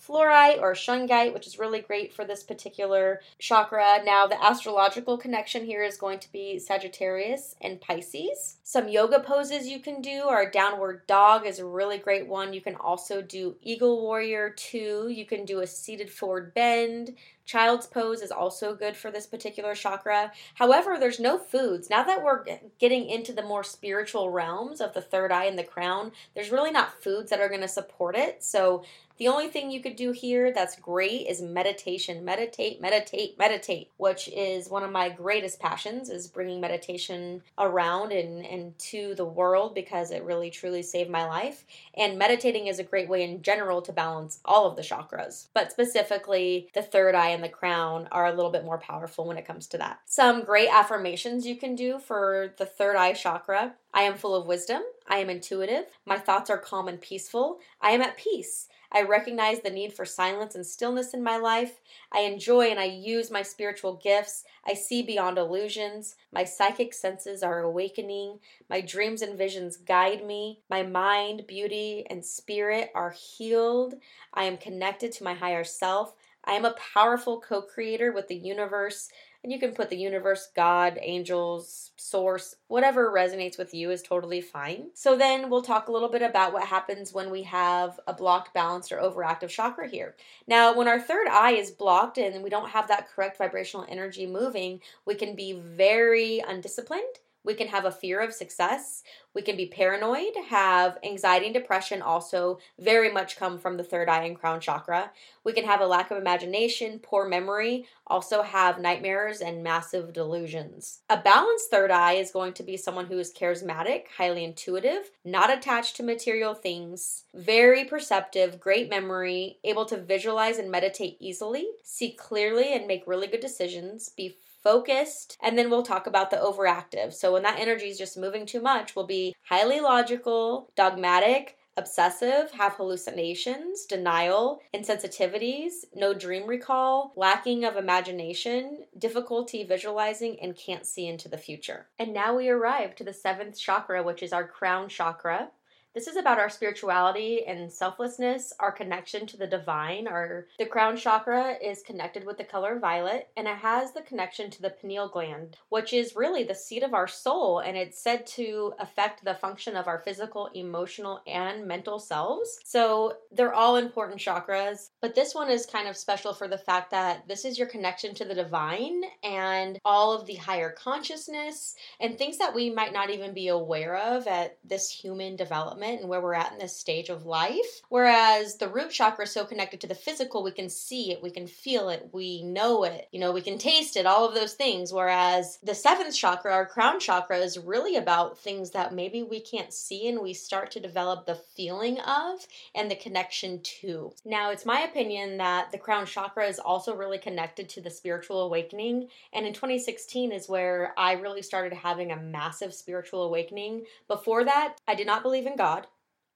fluorite 0.49 0.61
or 0.61 0.73
shungite, 0.73 1.35
which 1.35 1.47
is 1.47 1.59
really 1.59 1.81
great 1.81 2.13
for 2.13 2.25
this 2.25 2.43
particular 2.43 3.21
chakra. 3.39 4.01
Now, 4.05 4.27
the 4.27 4.43
astrological 4.43 5.19
connection 5.19 5.65
here 5.65 5.83
is 5.83 5.97
going 5.97 6.19
to 6.21 6.33
be 6.33 6.59
Sagittarius 6.59 7.55
and 7.61 7.81
Pisces. 7.81 8.57
Some 8.63 8.89
yoga 8.89 9.21
poses 9.21 9.69
you 9.69 9.81
can 9.81 10.01
do 10.01 10.23
are 10.23 10.51
downward 10.51 11.07
dog 11.07 11.47
is 11.47 11.59
a 11.59 11.67
really 11.67 11.99
great 11.99 12.27
one. 12.27 12.53
You 12.53 12.61
can 12.61 12.77
also 12.77 13.23
do 13.23 13.57
eagle 13.63 14.03
warrior 14.03 14.51
2. 14.51 15.09
You 15.09 15.27
can 15.27 15.45
do 15.45 15.61
a 15.61 15.67
seated 15.67 16.11
forward 16.11 16.55
bend. 16.55 17.17
Child's 17.47 17.87
pose 17.87 18.21
is 18.21 18.31
also 18.31 18.75
good 18.75 18.95
for 18.95 19.11
this 19.11 19.27
particular 19.27 19.75
chakra. 19.75 20.33
However, 20.57 20.99
there's 21.01 21.19
no 21.19 21.39
foods. 21.39 21.89
Now 21.89 22.03
that 22.03 22.23
we're 22.23 22.45
getting 22.79 23.09
into 23.09 23.33
the 23.33 23.43
more 23.43 23.65
spiritual 23.65 24.29
realms 24.29 24.83
of 24.83 24.93
the 24.93 25.01
third 25.01 25.33
eye 25.33 25.47
and 25.47 25.59
the 25.59 25.65
crown, 25.65 26.13
there's 26.35 26.51
really 26.51 26.71
not 26.71 27.03
foods 27.03 27.31
that 27.31 27.41
are 27.41 27.49
going 27.49 27.63
to 27.63 27.69
support 27.69 28.17
it. 28.17 28.45
So 28.45 28.85
the 29.19 29.29
only 29.29 29.49
thing 29.49 29.71
you 29.71 29.81
could 29.81 29.97
do 29.97 30.13
here 30.13 30.53
that's 30.53 30.77
great 30.77 31.27
is 31.27 31.43
meditation. 31.43 32.25
Meditate, 32.25 32.81
meditate, 32.81 33.37
meditate, 33.39 33.91
which 33.97 34.29
is 34.29 34.71
one 34.71 34.85
of 34.85 34.93
my 34.93 35.09
greatest 35.09 35.59
passions 35.59 36.09
is 36.09 36.29
bringing 36.29 36.61
meditation 36.61 37.43
around 37.59 38.13
and, 38.13 38.47
and 38.47 38.79
to 38.79 39.15
the 39.17 39.25
world 39.25 39.75
because 39.75 40.13
it 40.13 40.23
really 40.23 40.51
truly 40.51 40.83
saved 40.83 41.11
my 41.11 41.25
life. 41.25 41.65
And 41.97 42.19
meditating 42.19 42.69
is 42.69 42.79
a 42.79 42.85
great 42.85 43.09
way 43.09 43.25
in 43.25 43.43
general 43.43 43.83
to 43.83 43.93
balance 43.93 44.39
all 44.45 44.67
of 44.67 44.77
the 44.77 44.83
chakras, 44.83 45.49
but 45.53 45.73
specifically 45.73 46.69
the 46.75 46.83
third 46.83 47.15
eye 47.15 47.31
and 47.31 47.43
the 47.43 47.49
crown 47.49 48.09
are 48.13 48.27
a 48.27 48.35
little 48.35 48.53
bit 48.53 48.65
more 48.65 48.79
powerful 48.79 49.27
when 49.27 49.39
it 49.39 49.47
comes 49.47 49.67
to 49.69 49.79
that. 49.79 49.99
Some 50.07 50.45
great 50.45 50.69
affirmations 50.73 51.47
you 51.47 51.57
can 51.57 51.75
do 51.75 51.99
for 51.99 52.55
the 52.57 52.67
third 52.67 52.97
eye 52.97 53.15
chakra. 53.15 53.75
I 53.93 54.03
am 54.03 54.17
full 54.17 54.35
of 54.35 54.47
wisdom. 54.47 54.83
I 55.09 55.19
am 55.19 55.31
intuitive. 55.31 55.87
My 56.07 56.19
thoughts 56.19 56.51
are 56.51 56.59
calm 56.59 56.87
and 56.87 57.01
peaceful. 57.01 57.59
I 57.81 57.91
am 57.91 58.03
at 58.03 58.17
peace. 58.17 58.69
I 58.91 59.03
recognize 59.03 59.61
the 59.61 59.71
need 59.71 59.93
for 59.93 60.05
silence 60.05 60.55
and 60.55 60.65
stillness 60.65 61.13
in 61.13 61.23
my 61.23 61.37
life. 61.37 61.81
I 62.11 62.21
enjoy 62.21 62.71
and 62.71 62.81
I 62.81 62.85
use 62.85 63.31
my 63.31 63.43
spiritual 63.43 63.95
gifts. 63.95 64.45
I 64.67 64.75
see 64.75 65.03
beyond 65.03 65.37
illusions. 65.37 66.17
My 66.33 66.45
psychic 66.45 66.95
senses 66.95 67.43
are 67.43 67.61
awakening. 67.61 68.41
My 68.71 68.81
dreams 68.81 69.21
and 69.21 69.37
visions 69.37 69.77
guide 69.77 70.25
me. 70.25 70.61
My 70.71 70.83
mind, 70.83 71.47
beauty, 71.47 72.07
and 72.09 72.25
spirit 72.25 72.91
are 72.95 73.11
healed. 73.11 73.95
I 74.33 74.45
am 74.45 74.57
connected 74.57 75.13
to 75.13 75.25
my 75.25 75.35
higher 75.35 75.65
self. 75.65 76.15
I 76.45 76.53
am 76.53 76.65
a 76.65 76.75
powerful 76.95 77.41
co 77.41 77.61
creator 77.61 78.11
with 78.11 78.29
the 78.29 78.37
universe. 78.37 79.11
And 79.45 79.53
you 79.53 79.61
can 79.61 79.73
put 79.73 79.89
the 79.89 79.97
universe, 79.97 80.49
God, 80.55 80.99
angels, 81.01 81.93
source, 81.97 82.57
whatever 82.67 83.13
resonates 83.13 83.57
with 83.57 83.73
you 83.73 83.91
is 83.91 84.03
totally 84.03 84.41
fine. 84.41 84.89
So 84.95 85.17
then 85.17 85.49
we'll 85.49 85.63
talk 85.63 85.89
a 85.89 85.93
little 85.93 86.09
bit 86.09 86.23
about 86.23 86.53
what 86.53 86.65
happens 86.65 87.13
when 87.13 87.31
we 87.31 87.45
have 87.45 88.01
a 88.09 88.13
blocked, 88.13 88.53
balanced, 88.53 88.91
or 88.91 88.99
overactive 88.99 89.49
chakra 89.49 89.89
here. 89.89 90.17
Now, 90.49 90.77
when 90.77 90.89
our 90.89 91.01
third 91.01 91.29
eye 91.29 91.53
is 91.53 91.71
blocked 91.71 92.19
and 92.19 92.43
we 92.43 92.51
don't 92.51 92.71
have 92.71 92.89
that 92.89 93.09
correct 93.09 93.39
vibrational 93.39 93.87
energy 93.89 94.27
moving, 94.27 94.81
we 95.07 95.15
can 95.15 95.37
be 95.37 95.53
very 95.53 96.43
undisciplined 96.47 97.05
We 97.45 97.55
can 97.55 97.69
have 97.69 97.85
a 97.85 97.91
fear 97.91 98.21
of 98.21 98.33
success. 98.33 99.03
We 99.35 99.43
can 99.43 99.57
be 99.57 99.67
paranoid, 99.67 100.35
have 100.49 100.99
anxiety 101.05 101.47
and 101.47 101.55
depression, 101.55 102.03
also 102.03 102.59
very 102.79 103.11
much 103.11 103.37
come 103.37 103.59
from 103.59 103.77
the 103.77 103.85
third 103.85 104.09
eye 104.09 104.25
and 104.25 104.39
crown 104.39 104.61
chakra. 104.61 105.13
We 105.45 105.53
can 105.53 105.65
have 105.65 105.81
a 105.81 105.87
lack 105.87 106.11
of 106.11 106.19
imagination, 106.19 106.99
poor 106.99 107.29
memory, 107.29 107.87
also 108.07 108.43
have 108.43 108.81
nightmares 108.81 109.41
and 109.41 109.63
massive 109.63 110.13
delusions. 110.13 111.01
A 111.09 111.17
balanced 111.17 111.71
third 111.71 111.91
eye 111.91 112.15
is 112.15 112.33
going 112.33 112.53
to 112.55 112.63
be 112.63 112.77
someone 112.77 113.07
who 113.07 113.19
is 113.19 113.33
charismatic, 113.33 114.05
highly 114.17 114.45
intuitive, 114.45 115.11
not 115.25 115.53
attached 115.53 115.97
to 115.97 116.03
material 116.03 116.55
things, 116.55 117.25
very 117.35 117.85
perceptive, 117.85 118.61
great 118.61 118.91
memory, 118.91 119.59
able 119.65 119.85
to 119.87 119.97
visualize 119.97 120.59
and 120.59 120.71
meditate 120.71 121.17
easily, 121.21 121.67
see 121.83 122.11
clearly 122.11 122.75
and 122.75 122.87
make 122.87 123.07
really 123.07 123.27
good 123.27 123.41
decisions, 123.41 124.09
be 124.09 124.37
focused, 124.63 125.37
and 125.43 125.57
then 125.57 125.71
we'll 125.71 125.83
talk 125.83 126.07
about 126.07 126.31
the 126.31 126.37
overactive. 126.37 127.13
So 127.13 127.33
when 127.33 127.43
that 127.43 127.59
energy 127.59 127.87
is 127.87 127.99
just 127.99 128.19
moving 128.19 128.47
too 128.47 128.61
much, 128.61 128.95
we'll 128.95 129.07
be 129.07 129.35
highly 129.43 129.81
logical, 129.81 130.71
dogmatic, 130.77 131.57
obsessive, 131.79 132.51
have 132.51 132.75
hallucinations, 132.75 133.87
denial, 133.87 134.61
insensitivities, 134.75 135.85
no 135.95 136.13
dream 136.13 136.47
recall, 136.47 137.13
lacking 137.15 137.65
of 137.65 137.77
imagination, 137.77 138.85
difficulty 138.99 139.63
visualizing, 139.63 140.39
and 140.43 140.57
can't 140.57 140.85
see 140.85 141.07
into 141.07 141.29
the 141.29 141.39
future. 141.39 141.87
And 141.99 142.13
now 142.13 142.37
we 142.37 142.49
arrive 142.49 142.97
to 142.97 143.05
the 143.05 143.13
seventh 143.13 143.57
chakra, 143.57 144.03
which 144.03 144.25
is 144.25 144.33
our 144.33 144.47
crown 144.47 144.89
chakra. 144.89 145.51
This 145.99 146.07
is 146.07 146.15
about 146.17 146.39
our 146.39 146.49
spirituality 146.49 147.45
and 147.45 147.73
selflessness, 147.73 148.53
our 148.61 148.71
connection 148.71 149.27
to 149.27 149.37
the 149.37 149.49
divine. 149.49 150.07
Our 150.07 150.47
the 150.57 150.65
crown 150.65 150.97
chakra 150.97 151.57
is 151.61 151.83
connected 151.83 152.25
with 152.25 152.39
the 152.39 152.45
color 152.45 152.79
violet 152.79 153.31
and 153.37 153.49
it 153.49 153.57
has 153.57 153.91
the 153.91 154.03
connection 154.03 154.49
to 154.49 154.63
the 154.63 154.71
pineal 154.71 155.09
gland, 155.09 155.57
which 155.71 155.93
is 155.93 156.15
really 156.15 156.45
the 156.45 156.55
seat 156.55 156.85
of 156.85 156.95
our 156.95 157.09
soul 157.09 157.59
and 157.59 157.77
it's 157.77 158.01
said 158.01 158.29
to 158.29 158.75
affect 158.79 159.25
the 159.25 159.35
function 159.35 159.75
of 159.75 159.89
our 159.89 159.99
physical, 159.99 160.51
emotional, 160.55 161.21
and 161.27 161.67
mental 161.67 161.99
selves. 161.99 162.61
So, 162.65 163.17
they're 163.33 163.53
all 163.53 163.75
important 163.75 164.21
chakras, 164.21 164.91
but 165.01 165.17
this 165.17 165.35
one 165.35 165.51
is 165.51 165.67
kind 165.67 165.89
of 165.89 165.97
special 165.97 166.33
for 166.33 166.47
the 166.47 166.59
fact 166.59 166.93
that 166.93 167.27
this 167.27 167.45
is 167.45 167.59
your 167.59 167.67
connection 167.67 168.15
to 168.15 168.25
the 168.25 168.37
divine 168.37 169.03
and 169.25 169.81
all 169.85 170.13
of 170.13 170.27
the 170.27 170.37
higher 170.37 170.71
consciousness 170.71 171.75
and 171.99 172.17
things 172.17 172.39
that 172.39 172.55
we 172.55 172.71
might 172.71 172.93
not 172.93 173.11
even 173.11 173.35
be 173.35 173.49
aware 173.49 173.97
of 173.97 174.29
at 174.29 174.59
this 174.65 174.89
human 174.89 175.35
development 175.35 175.88
and 175.95 176.09
where 176.09 176.21
we're 176.21 176.35
at 176.35 176.53
in 176.53 176.59
this 176.59 176.77
stage 176.77 177.09
of 177.09 177.27
life. 177.27 177.83
Whereas 177.89 178.57
the 178.57 178.69
root 178.69 178.91
chakra 178.91 179.25
is 179.25 179.33
so 179.33 179.45
connected 179.45 179.81
to 179.81 179.87
the 179.87 179.95
physical, 179.95 180.43
we 180.43 180.51
can 180.51 180.69
see 180.69 181.13
it, 181.13 181.23
we 181.23 181.31
can 181.31 181.47
feel 181.47 181.89
it, 181.89 182.09
we 182.13 182.43
know 182.43 182.85
it, 182.85 183.09
you 183.13 183.21
know, 183.21 183.33
we 183.33 183.41
can 183.41 183.59
taste 183.59 183.97
it, 183.97 184.07
all 184.07 184.29
of 184.29 184.35
those 184.35 184.55
things. 184.55 184.93
Whereas 184.93 185.59
the 185.63 185.75
seventh 185.75 186.15
chakra, 186.15 186.53
our 186.53 186.67
crown 186.67 187.01
chakra, 187.01 187.39
is 187.39 187.59
really 187.59 187.97
about 187.97 188.39
things 188.39 188.71
that 188.71 188.95
maybe 188.95 189.23
we 189.23 189.41
can't 189.41 189.73
see 189.73 190.09
and 190.09 190.21
we 190.21 190.35
start 190.35 190.71
to 190.73 190.81
develop 190.81 191.27
the 191.27 191.41
feeling 191.57 191.99
of 192.01 192.47
and 192.75 192.91
the 192.91 192.97
connection 192.97 193.61
to. 193.63 194.13
Now, 194.25 194.51
it's 194.51 194.67
my 194.67 194.81
opinion 194.81 195.39
that 195.39 195.71
the 195.73 195.79
crown 195.79 196.07
chakra 196.07 196.47
is 196.47 196.59
also 196.59 196.95
really 196.95 197.19
connected 197.19 197.69
to 197.71 197.81
the 197.81 197.91
spiritual 197.91 198.43
awakening. 198.43 199.09
And 199.33 199.47
in 199.47 199.53
2016 199.53 200.33
is 200.33 200.49
where 200.49 200.93
I 200.97 201.13
really 201.13 201.43
started 201.43 201.73
having 201.73 202.13
a 202.13 202.17
massive 202.17 202.75
spiritual 202.75 203.23
awakening. 203.23 203.85
Before 204.07 204.45
that, 204.45 204.77
I 204.87 204.95
did 204.95 205.07
not 205.07 205.23
believe 205.23 205.47
in 205.47 205.57
God. 205.57 205.78